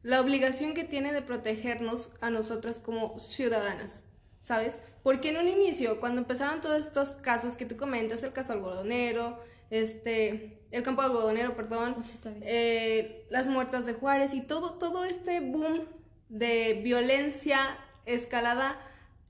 la 0.01 0.21
obligación 0.21 0.73
que 0.73 0.86
tiene 0.86 1.12
de 1.12 1.21
protegernos 1.21 2.13
a 2.21 2.29
nosotras 2.29 2.79
como 2.79 3.19
ciudadanas, 3.19 4.05
¿sabes? 4.39 4.79
Porque 5.03 5.31
en 5.31 5.39
un 5.39 5.49
inicio, 5.49 5.99
cuando 5.99 6.21
empezaron 6.21 6.62
todos 6.62 6.86
estos 6.86 7.12
casos 7.12 7.57
que 7.57 7.65
tú 7.65 7.75
comentas, 7.75 8.23
el 8.23 8.31
caso 8.31 8.53
algodonero, 8.53 9.43
este, 9.71 10.62
el 10.71 10.83
campo 10.83 11.01
algodonero, 11.01 11.53
perdón, 11.53 11.97
Sí, 12.05 12.17
eh, 12.43 13.27
las 13.29 13.49
muertas 13.49 13.86
de 13.86 13.91
Juárez 13.91 14.33
y 14.33 14.39
todo, 14.39 14.75
todo 14.75 15.03
este 15.03 15.41
boom 15.41 15.81
de 16.29 16.79
violencia 16.81 17.77
escalada 18.08 18.80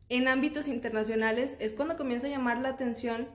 en 0.10 0.28
ámbitos 0.28 0.68
internacionales 0.68 1.58
es 1.60 1.74
cuando 1.74 1.98
comienza 1.98 2.28
a 2.28 2.30
llamar 2.30 2.60
la 2.60 2.70
atención 2.70 3.28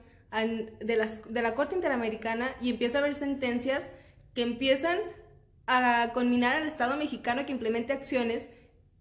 de 0.79 1.41
la 1.41 1.53
Corte 1.53 1.75
Interamericana 1.75 2.49
y 2.59 2.71
empieza 2.71 2.97
a 2.97 3.01
haber 3.01 3.13
sentencias 3.13 3.91
que 4.33 4.41
empiezan 4.41 4.97
a 5.67 6.09
conminar 6.13 6.57
al 6.57 6.67
Estado 6.67 6.97
mexicano 6.97 7.45
que 7.45 7.51
implemente 7.51 7.93
acciones 7.93 8.49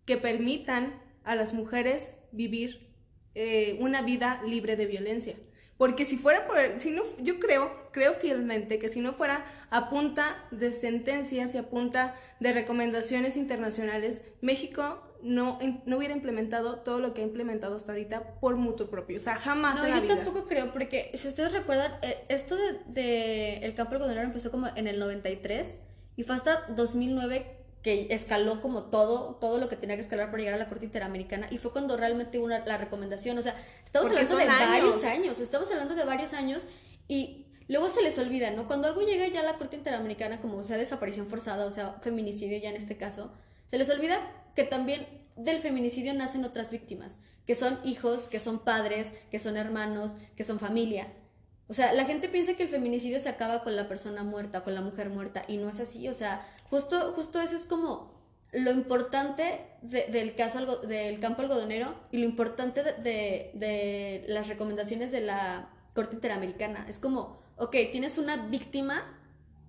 que 0.04 0.16
permitan 0.16 1.00
a 1.24 1.34
las 1.34 1.54
mujeres 1.54 2.12
vivir 2.32 2.88
eh, 3.34 3.78
una 3.80 4.02
vida 4.02 4.42
libre 4.44 4.76
de 4.76 4.86
violencia. 4.86 5.34
Porque 5.78 6.04
si 6.04 6.16
fuera 6.16 6.46
por, 6.46 6.58
si 6.78 6.90
no, 6.90 7.02
yo 7.18 7.40
creo, 7.40 7.88
creo 7.92 8.12
fielmente 8.12 8.78
que 8.78 8.88
si 8.88 9.00
no 9.00 9.14
fuera 9.14 9.44
a 9.70 9.88
punta 9.88 10.46
de 10.50 10.72
sentencias 10.72 11.54
y 11.54 11.58
a 11.58 11.70
punta 11.70 12.14
de 12.40 12.52
recomendaciones 12.52 13.36
internacionales, 13.36 14.22
México 14.42 15.02
no, 15.22 15.58
no 15.86 15.96
hubiera 15.96 16.14
implementado 16.14 16.76
todo 16.80 16.98
lo 16.98 17.14
que 17.14 17.20
ha 17.22 17.24
implementado 17.24 17.76
hasta 17.76 17.92
ahorita 17.92 18.40
por 18.40 18.56
mutuo 18.56 18.88
propio. 18.90 19.16
O 19.18 19.20
sea, 19.20 19.36
jamás 19.36 19.76
No, 19.76 19.84
en 19.84 19.90
la 19.90 19.96
yo 19.98 20.02
vida. 20.02 20.16
tampoco 20.16 20.46
creo, 20.46 20.72
porque 20.72 21.10
si 21.14 21.28
ustedes 21.28 21.52
recuerdan, 21.52 21.92
eh, 22.02 22.24
esto 22.28 22.56
de, 22.56 22.80
de 22.88 23.56
el 23.58 23.74
campo 23.74 23.94
algodonero 23.94 24.22
empezó 24.22 24.50
como 24.50 24.68
en 24.74 24.86
el 24.86 24.98
93 24.98 25.78
y 26.16 26.22
fue 26.24 26.34
hasta 26.34 26.66
2009 26.68 27.58
que 27.82 28.08
escaló 28.10 28.60
como 28.60 28.84
todo, 28.84 29.36
todo 29.40 29.58
lo 29.58 29.68
que 29.68 29.76
tenía 29.76 29.96
que 29.96 30.02
escalar 30.02 30.30
para 30.30 30.38
llegar 30.38 30.54
a 30.54 30.58
la 30.58 30.68
Corte 30.68 30.84
Interamericana 30.84 31.48
y 31.50 31.58
fue 31.58 31.72
cuando 31.72 31.96
realmente 31.96 32.38
hubo 32.38 32.48
la 32.48 32.78
recomendación. 32.78 33.36
O 33.38 33.42
sea, 33.42 33.56
estamos 33.84 34.08
Porque 34.08 34.24
hablando 34.24 34.38
de 34.38 34.46
varios 34.68 34.94
años. 34.96 35.04
años, 35.04 35.40
estamos 35.40 35.70
hablando 35.70 35.94
de 35.96 36.04
varios 36.04 36.32
años 36.32 36.66
y 37.08 37.46
luego 37.68 37.88
se 37.88 38.02
les 38.02 38.16
olvida, 38.18 38.50
¿no? 38.52 38.66
Cuando 38.68 38.86
algo 38.86 39.00
llega 39.02 39.26
ya 39.28 39.40
a 39.40 39.42
la 39.44 39.56
Corte 39.58 39.76
Interamericana, 39.76 40.40
como 40.40 40.62
sea 40.62 40.76
desaparición 40.78 41.26
forzada, 41.26 41.64
o 41.66 41.70
sea, 41.70 41.94
feminicidio 42.02 42.58
ya 42.58 42.70
en 42.70 42.76
este 42.76 42.96
caso, 42.96 43.32
se 43.72 43.78
les 43.78 43.88
olvida 43.88 44.20
que 44.54 44.64
también 44.64 45.06
del 45.34 45.60
feminicidio 45.60 46.12
nacen 46.12 46.44
otras 46.44 46.70
víctimas, 46.70 47.18
que 47.46 47.54
son 47.54 47.78
hijos, 47.84 48.28
que 48.28 48.38
son 48.38 48.58
padres, 48.58 49.14
que 49.30 49.38
son 49.38 49.56
hermanos, 49.56 50.18
que 50.36 50.44
son 50.44 50.60
familia. 50.60 51.10
O 51.68 51.72
sea, 51.74 51.94
la 51.94 52.04
gente 52.04 52.28
piensa 52.28 52.52
que 52.52 52.64
el 52.64 52.68
feminicidio 52.68 53.18
se 53.18 53.30
acaba 53.30 53.62
con 53.64 53.74
la 53.74 53.88
persona 53.88 54.24
muerta, 54.24 54.62
con 54.62 54.74
la 54.74 54.82
mujer 54.82 55.08
muerta, 55.08 55.46
y 55.48 55.56
no 55.56 55.70
es 55.70 55.80
así. 55.80 56.06
O 56.06 56.12
sea, 56.12 56.46
justo, 56.68 57.14
justo 57.16 57.40
eso 57.40 57.56
es 57.56 57.64
como 57.64 58.12
lo 58.52 58.72
importante 58.72 59.64
de- 59.80 60.04
del 60.08 60.34
caso 60.34 60.76
del 60.82 61.18
campo 61.18 61.40
algodonero 61.40 61.94
y 62.10 62.18
lo 62.18 62.26
importante 62.26 62.82
de, 62.82 62.92
de- 62.92 63.50
de 63.54 64.24
las 64.28 64.48
recomendaciones 64.48 65.10
de 65.12 65.22
la 65.22 65.70
Corte 65.94 66.14
Interamericana. 66.16 66.84
Es 66.90 66.98
como, 66.98 67.40
ok, 67.56 67.74
tienes 67.90 68.18
una 68.18 68.36
víctima 68.48 69.02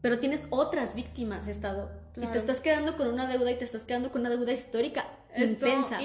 pero 0.03 0.19
tienes 0.19 0.47
otras 0.49 0.95
víctimas, 0.95 1.47
Estado. 1.47 1.89
Y 2.17 2.27
te 2.27 2.37
estás 2.37 2.59
quedando 2.59 2.97
con 2.97 3.07
una 3.07 3.25
deuda 3.25 3.49
y 3.51 3.57
te 3.57 3.63
estás 3.63 3.85
quedando 3.85 4.11
con 4.11 4.19
una 4.19 4.29
deuda 4.29 4.51
histórica 4.51 5.07
intensa. 5.33 5.97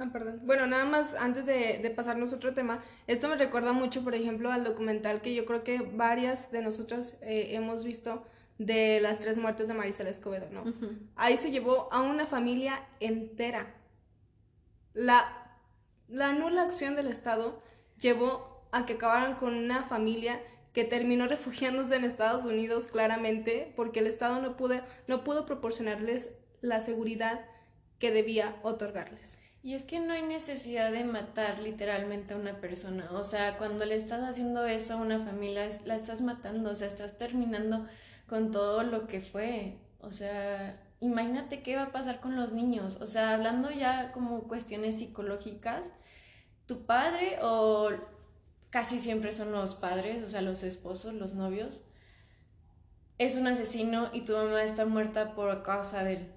Ah, 0.00 0.06
perdón. 0.12 0.40
Bueno, 0.42 0.66
nada 0.66 0.84
más 0.86 1.14
antes 1.14 1.46
de, 1.46 1.78
de, 1.78 1.90
pasarnos 1.90 2.32
a 2.32 2.36
otro 2.36 2.52
tema, 2.52 2.82
esto 3.06 3.28
me 3.28 3.36
recuerda 3.36 3.72
mucho, 3.72 4.02
por 4.02 4.16
ejemplo, 4.16 4.50
al 4.50 4.64
documental 4.64 5.20
que 5.20 5.36
yo 5.36 5.46
creo 5.46 5.62
que 5.62 5.78
varias 5.78 6.50
de 6.50 6.62
nosotras 6.62 7.16
eh, 7.20 7.50
hemos 7.52 7.84
visto 7.84 8.24
de 8.58 8.98
las 9.00 9.20
tres 9.20 9.38
muertes 9.38 9.68
de 9.68 9.74
Marisela 9.74 10.10
Escobedo, 10.10 10.48
¿no? 10.50 10.64
Ahí 11.14 11.36
se 11.36 11.52
llevó 11.52 11.88
a 11.92 12.00
una 12.00 12.26
familia 12.26 12.82
entera. 12.98 13.72
La, 14.94 15.60
la 16.08 16.32
nula 16.32 16.62
acción 16.62 16.96
del 16.96 17.06
Estado 17.06 17.62
llevó 18.00 18.66
a 18.72 18.84
que 18.84 18.94
acabaran 18.94 19.36
con 19.36 19.54
una 19.54 19.84
familia 19.84 20.40
que 20.76 20.84
terminó 20.84 21.26
refugiándose 21.26 21.96
en 21.96 22.04
Estados 22.04 22.44
Unidos 22.44 22.86
claramente 22.86 23.72
porque 23.76 24.00
el 24.00 24.06
Estado 24.06 24.42
no 24.42 24.58
pudo, 24.58 24.82
no 25.08 25.24
pudo 25.24 25.46
proporcionarles 25.46 26.28
la 26.60 26.80
seguridad 26.80 27.46
que 27.98 28.10
debía 28.10 28.56
otorgarles. 28.62 29.38
Y 29.62 29.72
es 29.72 29.86
que 29.86 30.00
no 30.00 30.12
hay 30.12 30.20
necesidad 30.20 30.92
de 30.92 31.02
matar 31.02 31.60
literalmente 31.60 32.34
a 32.34 32.36
una 32.36 32.60
persona. 32.60 33.08
O 33.12 33.24
sea, 33.24 33.56
cuando 33.56 33.86
le 33.86 33.94
estás 33.94 34.22
haciendo 34.22 34.66
eso 34.66 34.92
a 34.92 34.96
una 34.96 35.24
familia, 35.24 35.66
la 35.86 35.96
estás 35.96 36.20
matando, 36.20 36.72
o 36.72 36.74
sea, 36.74 36.88
estás 36.88 37.16
terminando 37.16 37.86
con 38.28 38.50
todo 38.50 38.82
lo 38.82 39.06
que 39.06 39.22
fue. 39.22 39.78
O 40.00 40.10
sea, 40.10 40.78
imagínate 41.00 41.62
qué 41.62 41.76
va 41.76 41.84
a 41.84 41.92
pasar 41.92 42.20
con 42.20 42.36
los 42.36 42.52
niños. 42.52 42.98
O 43.00 43.06
sea, 43.06 43.32
hablando 43.32 43.70
ya 43.70 44.12
como 44.12 44.42
cuestiones 44.42 44.98
psicológicas, 44.98 45.94
tu 46.66 46.84
padre 46.84 47.38
o 47.40 47.92
casi 48.70 48.98
siempre 48.98 49.32
son 49.32 49.52
los 49.52 49.74
padres, 49.74 50.22
o 50.24 50.28
sea, 50.28 50.42
los 50.42 50.62
esposos, 50.62 51.14
los 51.14 51.34
novios, 51.34 51.84
es 53.18 53.36
un 53.36 53.46
asesino 53.46 54.10
y 54.12 54.22
tu 54.22 54.34
mamá 54.34 54.62
está 54.62 54.84
muerta 54.84 55.34
por 55.34 55.62
causa 55.62 56.04
de 56.04 56.14
él. 56.14 56.32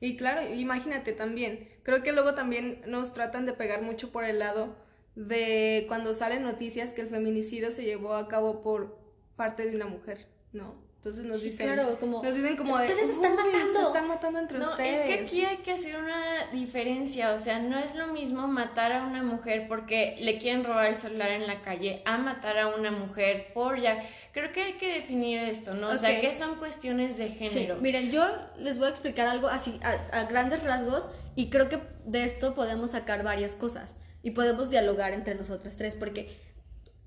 Y 0.00 0.16
claro, 0.16 0.42
imagínate 0.52 1.12
también, 1.12 1.68
creo 1.82 2.02
que 2.02 2.12
luego 2.12 2.34
también 2.34 2.82
nos 2.86 3.12
tratan 3.12 3.46
de 3.46 3.52
pegar 3.52 3.82
mucho 3.82 4.10
por 4.10 4.24
el 4.24 4.38
lado 4.38 4.76
de 5.14 5.84
cuando 5.88 6.12
salen 6.12 6.42
noticias 6.42 6.92
que 6.92 7.02
el 7.02 7.08
feminicidio 7.08 7.70
se 7.70 7.84
llevó 7.84 8.14
a 8.14 8.28
cabo 8.28 8.62
por 8.62 8.98
parte 9.36 9.64
de 9.64 9.76
una 9.76 9.86
mujer, 9.86 10.26
¿no? 10.52 10.83
Entonces 11.04 11.26
nos 11.26 11.42
dicen, 11.42 11.66
claro, 11.66 11.98
como, 12.00 12.22
nos 12.22 12.34
dicen 12.34 12.56
como 12.56 12.76
ustedes 12.76 13.10
están 13.10 13.36
matando, 13.36 13.78
se 13.78 13.82
están 13.82 14.08
matando 14.08 14.38
entre 14.38 14.58
no, 14.58 14.70
ustedes. 14.70 15.02
Es 15.02 15.06
que 15.06 15.14
aquí 15.22 15.44
hay 15.44 15.56
que 15.58 15.72
hacer 15.72 15.96
una 15.96 16.46
diferencia, 16.50 17.34
o 17.34 17.38
sea, 17.38 17.58
no 17.58 17.78
es 17.78 17.94
lo 17.94 18.06
mismo 18.06 18.48
matar 18.48 18.90
a 18.92 19.04
una 19.04 19.22
mujer 19.22 19.68
porque 19.68 20.16
le 20.20 20.38
quieren 20.38 20.64
robar 20.64 20.86
el 20.86 20.96
celular 20.96 21.30
en 21.32 21.46
la 21.46 21.60
calle 21.60 22.00
a 22.06 22.16
matar 22.16 22.58
a 22.58 22.68
una 22.68 22.90
mujer 22.90 23.52
por 23.52 23.78
ya. 23.78 24.02
Creo 24.32 24.50
que 24.52 24.62
hay 24.62 24.72
que 24.78 24.94
definir 24.94 25.40
esto, 25.40 25.74
¿no? 25.74 25.90
O 25.90 25.96
sea, 25.98 26.18
que 26.22 26.32
son 26.32 26.54
cuestiones 26.54 27.18
de 27.18 27.28
género. 27.28 27.74
Sí, 27.74 27.82
miren, 27.82 28.10
yo 28.10 28.26
les 28.56 28.78
voy 28.78 28.86
a 28.86 28.90
explicar 28.90 29.26
algo 29.26 29.48
así 29.48 29.78
a, 29.82 30.20
a 30.20 30.24
grandes 30.24 30.62
rasgos 30.62 31.10
y 31.34 31.50
creo 31.50 31.68
que 31.68 31.80
de 32.06 32.24
esto 32.24 32.54
podemos 32.54 32.92
sacar 32.92 33.22
varias 33.22 33.56
cosas 33.56 33.96
y 34.22 34.30
podemos 34.30 34.70
dialogar 34.70 35.12
entre 35.12 35.34
nosotras 35.34 35.76
tres 35.76 35.94
porque 35.94 36.34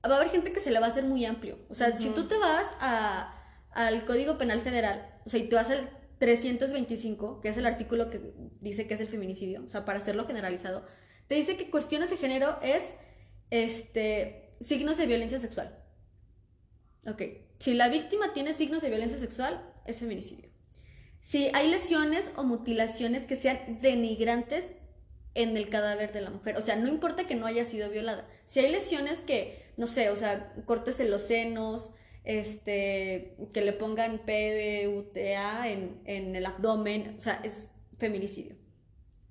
va 0.08 0.14
a 0.14 0.18
haber 0.18 0.30
gente 0.30 0.54
que 0.54 0.60
se 0.60 0.70
le 0.70 0.80
va 0.80 0.86
a 0.86 0.90
hacer 0.90 1.06
muy 1.06 1.26
amplio. 1.26 1.58
O 1.68 1.74
sea, 1.74 1.98
si 1.98 2.10
tú 2.12 2.28
te 2.28 2.38
vas 2.38 2.68
a 2.80 3.34
al 3.78 4.06
Código 4.06 4.40
Penal 4.40 4.62
Federal, 4.62 5.08
o 5.24 5.30
sea, 5.30 5.40
y 5.40 5.48
tú 5.48 5.56
vas 5.56 5.70
al 5.70 5.88
325, 6.18 7.42
que 7.42 7.50
es 7.50 7.58
el 7.58 7.68
artículo 7.68 8.10
que 8.10 8.34
dice 8.60 8.88
que 8.88 8.96
es 8.96 9.02
el 9.02 9.08
feminicidio, 9.08 9.64
o 9.64 9.70
sea, 9.70 9.86
para 9.86 10.00
hacerlo 10.00 10.26
generalizado, 10.26 10.84
te 11.28 11.36
dice 11.36 11.58
que 11.58 11.70
cuestiones 11.70 12.10
de 12.10 12.18
género 12.18 12.58
es 12.64 12.96
este 13.52 14.56
signos 14.60 14.98
de 14.98 15.06
violencia 15.06 15.38
sexual. 15.38 15.78
Ok, 17.06 17.22
si 17.60 17.76
la 17.76 17.88
víctima 17.90 18.34
tiene 18.34 18.54
signos 18.54 18.82
de 18.82 18.90
violencia 18.90 19.20
sexual, 19.20 19.72
es 19.86 20.00
feminicidio. 20.00 20.50
Si 21.20 21.52
hay 21.54 21.70
lesiones 21.70 22.32
o 22.36 22.44
mutilaciones 22.44 23.24
que 23.24 23.36
sean 23.36 23.80
denigrantes 23.82 24.74
en 25.36 25.56
el 25.56 25.70
cadáver 25.70 26.14
de 26.14 26.22
la 26.22 26.32
mujer, 26.32 26.58
o 26.58 26.64
sea, 26.64 26.78
no 26.78 26.88
importa 26.88 27.28
que 27.28 27.36
no 27.36 27.46
haya 27.46 27.64
sido 27.66 27.92
violada. 27.92 28.28
Si 28.44 28.60
hay 28.60 28.72
lesiones 28.72 29.22
que, 29.22 29.72
no 29.78 29.86
sé, 29.86 30.10
o 30.10 30.16
sea, 30.16 30.56
cortes 30.66 31.00
en 31.00 31.12
los 31.12 31.22
senos, 31.22 31.92
este, 32.28 33.38
que 33.54 33.62
le 33.62 33.72
pongan 33.72 34.20
PDUTA 34.20 35.70
en, 35.70 36.02
en 36.04 36.36
el 36.36 36.46
abdomen, 36.46 37.16
o 37.18 37.22
sea, 37.22 37.40
es 37.42 37.70
feminicidio. 37.98 38.58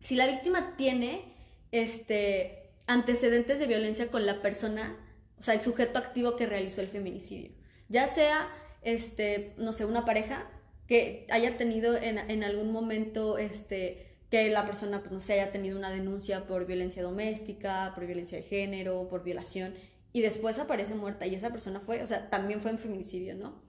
Si 0.01 0.17
la 0.17 0.27
víctima 0.27 0.77
tiene 0.79 1.35
este, 1.73 2.71
antecedentes 2.87 3.59
de 3.59 3.67
violencia 3.67 4.07
con 4.07 4.25
la 4.25 4.41
persona, 4.41 4.97
o 5.39 5.43
sea, 5.43 5.53
el 5.53 5.61
sujeto 5.61 5.99
activo 5.99 6.37
que 6.37 6.47
realizó 6.47 6.81
el 6.81 6.89
feminicidio, 6.89 7.51
ya 7.91 8.07
sea, 8.07 8.49
este, 8.81 9.53
no 9.59 9.73
sé, 9.73 9.85
una 9.85 10.07
pareja 10.07 10.51
que 10.89 11.27
haya 11.29 11.59
tenido 11.59 11.99
en, 11.99 12.17
en 12.17 12.45
algún 12.45 12.73
momento, 12.73 13.37
este, 13.37 14.17
que 14.31 14.49
la 14.49 14.65
persona, 14.65 15.01
pues, 15.01 15.13
no 15.13 15.21
sé, 15.21 15.35
haya 15.35 15.53
tenido 15.53 15.77
una 15.77 15.91
denuncia 15.91 16.47
por 16.47 16.65
violencia 16.65 17.03
doméstica, 17.03 17.93
por 17.95 18.07
violencia 18.07 18.39
de 18.39 18.45
género, 18.45 19.07
por 19.11 19.23
violación, 19.23 19.75
y 20.13 20.23
después 20.23 20.59
aparece 20.59 20.95
muerta 20.95 21.27
y 21.27 21.35
esa 21.35 21.51
persona 21.51 21.81
fue, 21.81 22.03
o 22.03 22.07
sea, 22.07 22.31
también 22.31 22.61
fue 22.61 22.71
en 22.71 22.79
feminicidio, 22.79 23.35
¿no? 23.35 23.63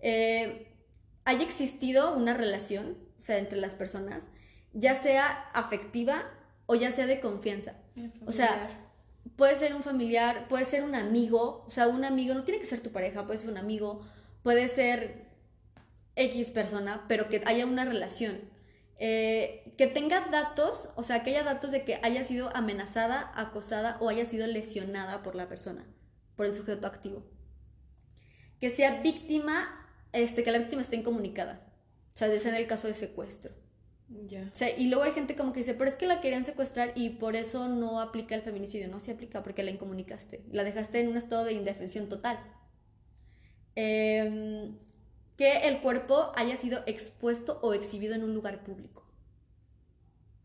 Eh, 0.00 0.72
haya 1.24 1.42
existido 1.42 2.14
una 2.14 2.34
relación, 2.34 2.96
o 3.18 3.20
sea, 3.20 3.38
entre 3.38 3.58
las 3.58 3.74
personas, 3.74 4.28
ya 4.72 4.94
sea 4.94 5.26
afectiva 5.54 6.24
o 6.66 6.74
ya 6.74 6.90
sea 6.90 7.06
de 7.06 7.20
confianza. 7.20 7.76
O 8.26 8.32
sea, 8.32 8.68
puede 9.36 9.54
ser 9.54 9.74
un 9.74 9.82
familiar, 9.82 10.48
puede 10.48 10.64
ser 10.64 10.84
un 10.84 10.94
amigo, 10.94 11.64
o 11.66 11.68
sea, 11.70 11.88
un 11.88 12.04
amigo, 12.04 12.34
no 12.34 12.44
tiene 12.44 12.60
que 12.60 12.66
ser 12.66 12.80
tu 12.80 12.90
pareja, 12.90 13.26
puede 13.26 13.38
ser 13.38 13.50
un 13.50 13.58
amigo, 13.58 14.02
puede 14.42 14.68
ser 14.68 15.26
X 16.14 16.50
persona, 16.50 17.04
pero 17.08 17.28
que 17.28 17.42
haya 17.46 17.66
una 17.66 17.84
relación. 17.84 18.40
Eh, 18.98 19.74
que 19.76 19.86
tenga 19.86 20.28
datos, 20.30 20.88
o 20.96 21.02
sea, 21.02 21.22
que 21.22 21.30
haya 21.30 21.44
datos 21.44 21.70
de 21.70 21.84
que 21.84 22.00
haya 22.02 22.24
sido 22.24 22.54
amenazada, 22.56 23.30
acosada 23.34 23.98
o 24.00 24.08
haya 24.08 24.24
sido 24.24 24.46
lesionada 24.46 25.22
por 25.22 25.34
la 25.34 25.48
persona, 25.48 25.86
por 26.34 26.46
el 26.46 26.54
sujeto 26.54 26.86
activo. 26.86 27.26
Que 28.58 28.70
sea 28.70 29.02
víctima, 29.02 29.86
este, 30.12 30.42
que 30.42 30.50
la 30.50 30.58
víctima 30.58 30.80
esté 30.80 30.96
incomunicada. 30.96 31.66
O 32.14 32.16
sea, 32.16 32.32
es 32.32 32.46
en 32.46 32.54
el 32.54 32.66
caso 32.66 32.88
de 32.88 32.94
secuestro. 32.94 33.52
Ya. 34.08 34.48
O 34.50 34.54
sea, 34.54 34.74
y 34.74 34.88
luego 34.88 35.02
hay 35.04 35.12
gente 35.12 35.36
como 35.36 35.52
que 35.52 35.60
dice, 35.60 35.74
pero 35.74 35.90
es 35.90 35.96
que 35.96 36.06
la 36.06 36.22
querían 36.22 36.44
secuestrar 36.44 36.92
y 36.94 37.10
por 37.10 37.36
eso 37.36 37.68
no 37.68 38.00
aplica 38.00 38.34
el 38.34 38.40
feminicidio. 38.40 38.88
No 38.88 39.00
se 39.00 39.10
aplica 39.12 39.42
porque 39.42 39.62
la 39.62 39.72
incomunicaste. 39.72 40.42
La 40.50 40.64
dejaste 40.64 41.00
en 41.00 41.08
un 41.08 41.18
estado 41.18 41.44
de 41.44 41.52
indefensión 41.52 42.08
total. 42.08 42.38
Eh, 43.74 44.72
que 45.36 45.68
el 45.68 45.80
cuerpo 45.80 46.32
haya 46.34 46.56
sido 46.56 46.82
expuesto 46.86 47.58
o 47.62 47.74
exhibido 47.74 48.14
en 48.14 48.24
un 48.24 48.34
lugar 48.34 48.62
público. 48.64 49.04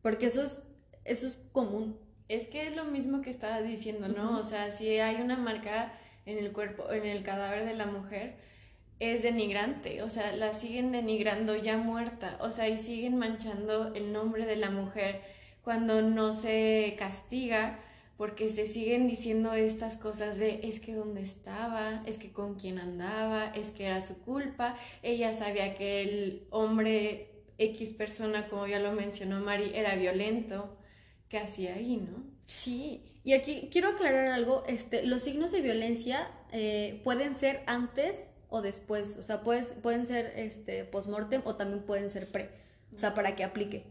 Porque 0.02 0.26
eso 0.28 0.44
es, 0.44 0.64
eso 1.06 1.28
es 1.28 1.38
común. 1.52 2.00
Es 2.28 2.48
que 2.48 2.68
es 2.68 2.76
lo 2.76 2.86
mismo 2.86 3.22
que 3.22 3.30
estabas 3.30 3.68
diciendo, 3.68 4.08
¿no? 4.08 4.40
O 4.40 4.44
sea, 4.44 4.72
si 4.72 5.00
hay 5.00 5.22
una 5.22 5.38
marca 5.38 5.94
en 6.26 6.38
el 6.38 6.52
cuerpo, 6.52 6.92
en 6.92 7.06
el 7.06 7.24
cadáver 7.24 7.66
de 7.66 7.74
la 7.74 7.86
mujer, 7.86 8.36
es 9.00 9.24
denigrante, 9.24 10.04
o 10.04 10.10
sea, 10.10 10.36
la 10.36 10.52
siguen 10.52 10.92
denigrando 10.92 11.56
ya 11.56 11.76
muerta, 11.78 12.38
o 12.40 12.52
sea, 12.52 12.70
y 12.70 12.78
siguen 12.78 13.18
manchando 13.18 13.94
el 13.96 14.14
nombre 14.14 14.46
de 14.46 14.56
la 14.56 14.70
mujer 14.70 15.22
cuando 15.64 16.04
no 16.04 16.34
se 16.34 16.96
castiga 17.00 17.80
porque 18.22 18.52
se 18.52 18.68
siguen 18.68 19.08
diciendo 19.08 19.56
estas 19.56 19.98
cosas 19.98 20.38
de 20.38 20.60
es 20.62 20.80
que 20.80 20.94
dónde 20.94 21.22
estaba, 21.22 22.04
es 22.06 22.20
que 22.20 22.32
con 22.32 22.54
quién 22.54 22.78
andaba, 22.78 23.48
es 23.56 23.72
que 23.72 23.88
era 23.88 24.00
su 24.00 24.22
culpa, 24.22 24.78
ella 25.02 25.34
sabía 25.34 25.74
que 25.74 26.04
el 26.04 26.46
hombre 26.52 27.32
X 27.58 27.90
persona, 27.94 28.48
como 28.48 28.68
ya 28.68 28.78
lo 28.78 28.92
mencionó 28.92 29.40
Mari, 29.40 29.72
era 29.74 29.96
violento, 29.96 30.78
¿qué 31.30 31.40
hacía 31.40 31.74
ahí, 31.74 31.98
no? 31.98 32.24
Sí, 32.46 33.02
y 33.24 33.34
aquí 33.34 33.70
quiero 33.72 33.88
aclarar 33.88 34.28
algo, 34.28 34.66
este, 34.68 35.04
los 35.04 35.24
signos 35.24 35.52
de 35.52 35.62
violencia 35.62 36.30
eh, 36.52 37.02
pueden 37.04 37.34
ser 37.34 37.64
antes 37.66 38.28
o 38.50 38.62
después, 38.62 39.18
o 39.18 39.24
sea, 39.24 39.42
pues, 39.42 39.76
pueden 39.82 40.06
ser 40.06 40.32
este, 40.36 40.84
post-mortem 40.84 41.42
o 41.44 41.56
también 41.56 41.82
pueden 41.88 42.12
ser 42.12 42.32
pre, 42.32 42.52
o 42.94 43.00
sea, 43.00 43.16
para 43.16 43.36
que 43.36 43.44
aplique. 43.44 43.84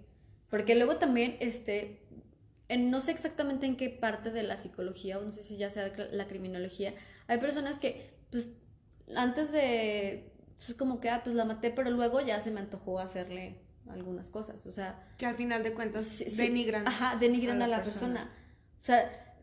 Porque 0.50 0.76
luego 0.76 0.98
también, 0.98 1.36
este, 1.40 2.00
no 2.78 3.00
sé 3.00 3.10
exactamente 3.10 3.66
en 3.66 3.76
qué 3.76 3.90
parte 3.90 4.30
de 4.30 4.42
la 4.42 4.56
psicología, 4.56 5.18
o 5.18 5.22
no 5.22 5.32
sé 5.32 5.44
si 5.44 5.56
ya 5.56 5.70
sea 5.70 5.92
la 6.12 6.26
criminología, 6.26 6.94
hay 7.26 7.38
personas 7.38 7.78
que, 7.78 8.10
pues, 8.30 8.50
antes 9.14 9.52
de, 9.52 10.32
pues, 10.56 10.70
es 10.70 10.74
como 10.74 11.00
que, 11.00 11.10
ah, 11.10 11.22
pues 11.24 11.34
la 11.34 11.44
maté, 11.44 11.70
pero 11.70 11.90
luego 11.90 12.20
ya 12.20 12.40
se 12.40 12.50
me 12.50 12.60
antojó 12.60 13.00
hacerle 13.00 13.58
algunas 13.88 14.28
cosas, 14.28 14.64
o 14.66 14.70
sea... 14.70 15.02
Que 15.18 15.26
al 15.26 15.34
final 15.34 15.62
de 15.62 15.74
cuentas 15.74 16.22
denigran. 16.36 16.86
Ajá, 16.86 17.16
denigran 17.16 17.60
a 17.62 17.66
la, 17.66 17.78
persona. 17.78 18.30
O 18.80 18.82
sea, 18.82 19.36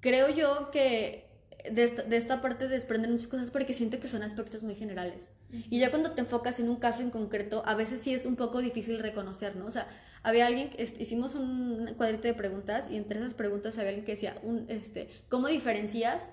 creo 0.00 0.28
yo 0.30 0.70
que 0.70 1.30
de 1.70 1.84
esta, 1.84 2.02
de 2.02 2.16
esta, 2.16 2.42
parte 2.42 2.66
desprenden 2.68 3.12
muchas 3.12 3.28
cosas 3.28 3.50
porque 3.50 3.74
siento 3.74 4.00
que 4.00 4.08
son 4.08 4.22
aspectos 4.22 4.62
muy 4.62 4.74
generales. 4.74 5.30
Y 5.52 5.78
ya 5.78 5.90
cuando 5.90 6.12
te 6.12 6.22
enfocas 6.22 6.58
en 6.58 6.68
un 6.68 6.76
caso 6.76 7.02
en 7.02 7.10
concreto, 7.10 7.62
a 7.66 7.74
veces 7.74 8.00
sí 8.00 8.12
es 8.12 8.26
un 8.26 8.36
poco 8.36 8.60
difícil 8.60 8.98
reconocer, 8.98 9.54
¿no? 9.56 9.66
O 9.66 9.70
sea, 9.70 9.86
había 10.22 10.46
alguien, 10.46 10.70
hicimos 10.78 11.34
un 11.34 11.94
cuadrito 11.96 12.28
de 12.28 12.34
preguntas 12.34 12.88
y 12.90 12.96
entre 12.96 13.18
esas 13.18 13.34
preguntas 13.34 13.76
había 13.78 13.90
alguien 13.90 14.04
que 14.04 14.12
decía, 14.12 14.40
este, 14.68 15.08
¿cómo 15.28 15.48
diferencias 15.48 16.30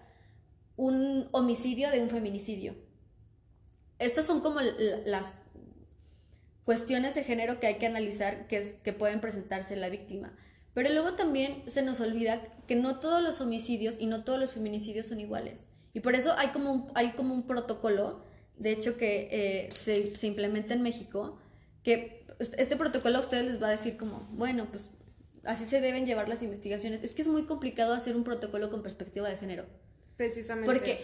un 0.75 1.28
homicidio 1.32 1.89
de 1.91 2.02
un 2.02 2.10
feminicidio? 2.10 2.75
estas 3.99 4.25
son 4.25 4.39
como 4.39 4.62
las 5.06 5.34
cuestiones 6.63 7.15
de 7.15 7.23
género 7.23 7.60
que 7.60 7.67
hay 7.67 7.75
que 7.75 7.86
analizar 7.86 8.47
que, 8.47 8.78
que 8.82 8.93
pueden 8.93 9.19
presentarse 9.19 9.73
en 9.73 9.82
la 9.82 9.89
víctima. 9.89 10.34
Pero 10.73 10.89
luego 10.89 11.15
también 11.15 11.63
se 11.67 11.82
nos 11.82 11.99
olvida 11.99 12.41
que 12.67 12.75
no 12.75 12.99
todos 12.99 13.21
los 13.21 13.41
homicidios 13.41 13.99
y 13.99 14.08
no 14.08 14.23
todos 14.23 14.39
los 14.39 14.52
feminicidios 14.52 15.08
son 15.08 15.19
iguales. 15.19 15.67
Y 15.93 15.99
por 15.99 16.15
eso 16.15 16.34
hay 16.38 16.49
como 16.49 16.71
un, 16.71 16.91
hay 16.95 17.12
como 17.12 17.34
un 17.34 17.47
protocolo, 17.47 18.23
de 18.58 18.71
hecho, 18.71 18.97
que 18.97 19.28
eh, 19.32 19.69
se, 19.73 20.28
implementa 20.28 20.73
en 20.73 20.82
México, 20.82 21.39
que 21.84 22.18
este 22.39 22.75
protocolo 22.75 23.17
a 23.17 23.21
ustedes 23.21 23.45
les 23.45 23.62
va 23.62 23.67
a 23.67 23.71
decir 23.71 23.97
como, 23.97 24.28
bueno, 24.32 24.67
pues 24.71 24.89
así 25.43 25.65
se 25.65 25.82
deben 25.82 26.06
llevar 26.06 26.30
las 26.30 26.41
investigaciones. 26.41 27.04
Es 27.04 27.12
que 27.12 27.21
es 27.21 27.28
muy 27.28 27.43
complicado 27.43 27.93
hacer 27.93 28.15
un 28.15 28.23
protocolo 28.23 28.69
con 28.69 28.82
perspectiva 28.82 29.30
de 29.30 29.38
género. 29.38 29.65
Precisamente. 30.17 30.71
Porque 30.71 30.97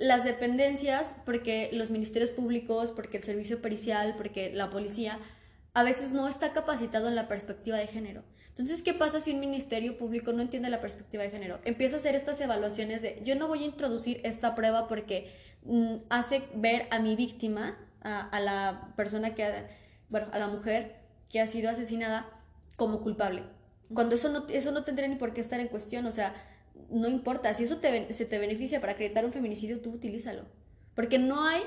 las 0.00 0.24
dependencias, 0.24 1.14
porque 1.24 1.70
los 1.72 1.90
ministerios 1.90 2.30
públicos, 2.30 2.90
porque 2.90 3.18
el 3.18 3.22
servicio 3.22 3.60
pericial, 3.60 4.14
porque 4.16 4.52
la 4.52 4.70
policía, 4.70 5.18
a 5.74 5.82
veces 5.82 6.10
no 6.10 6.28
está 6.28 6.52
capacitado 6.52 7.08
en 7.08 7.14
la 7.14 7.28
perspectiva 7.28 7.76
de 7.76 7.86
género. 7.86 8.24
Entonces, 8.48 8.82
¿qué 8.82 8.92
pasa 8.92 9.20
si 9.20 9.32
un 9.32 9.40
ministerio 9.40 9.96
público 9.96 10.32
no 10.32 10.42
entiende 10.42 10.68
la 10.68 10.80
perspectiva 10.80 11.22
de 11.22 11.30
género? 11.30 11.60
Empieza 11.64 11.96
a 11.96 11.98
hacer 12.00 12.16
estas 12.16 12.40
evaluaciones 12.40 13.02
de, 13.02 13.20
yo 13.24 13.36
no 13.36 13.46
voy 13.46 13.62
a 13.62 13.66
introducir 13.66 14.20
esta 14.24 14.56
prueba 14.56 14.88
porque 14.88 15.30
mm, 15.62 15.96
hace 16.08 16.42
ver 16.54 16.88
a 16.90 16.98
mi 16.98 17.14
víctima, 17.14 17.78
a, 18.00 18.40
la 18.40 18.92
persona 18.96 19.34
que, 19.34 19.44
bueno, 20.08 20.28
a 20.32 20.38
la 20.38 20.48
mujer 20.48 20.96
que 21.28 21.40
ha 21.40 21.46
sido 21.46 21.70
asesinada 21.70 22.26
como 22.76 23.00
culpable. 23.00 23.42
Cuando 23.92 24.14
eso 24.14 24.28
no, 24.28 24.46
eso 24.48 24.72
no 24.72 24.84
tendría 24.84 25.08
ni 25.08 25.16
por 25.16 25.32
qué 25.32 25.40
estar 25.40 25.60
en 25.60 25.68
cuestión, 25.68 26.06
o 26.06 26.12
sea, 26.12 26.34
no 26.90 27.08
importa, 27.08 27.52
si 27.54 27.64
eso 27.64 27.78
te, 27.78 28.12
se 28.12 28.24
te 28.24 28.38
beneficia 28.38 28.80
para 28.80 28.92
acreditar 28.92 29.24
un 29.24 29.32
feminicidio, 29.32 29.80
tú 29.80 29.90
utilízalo. 29.90 30.44
Porque 30.94 31.18
no 31.18 31.44
hay 31.44 31.62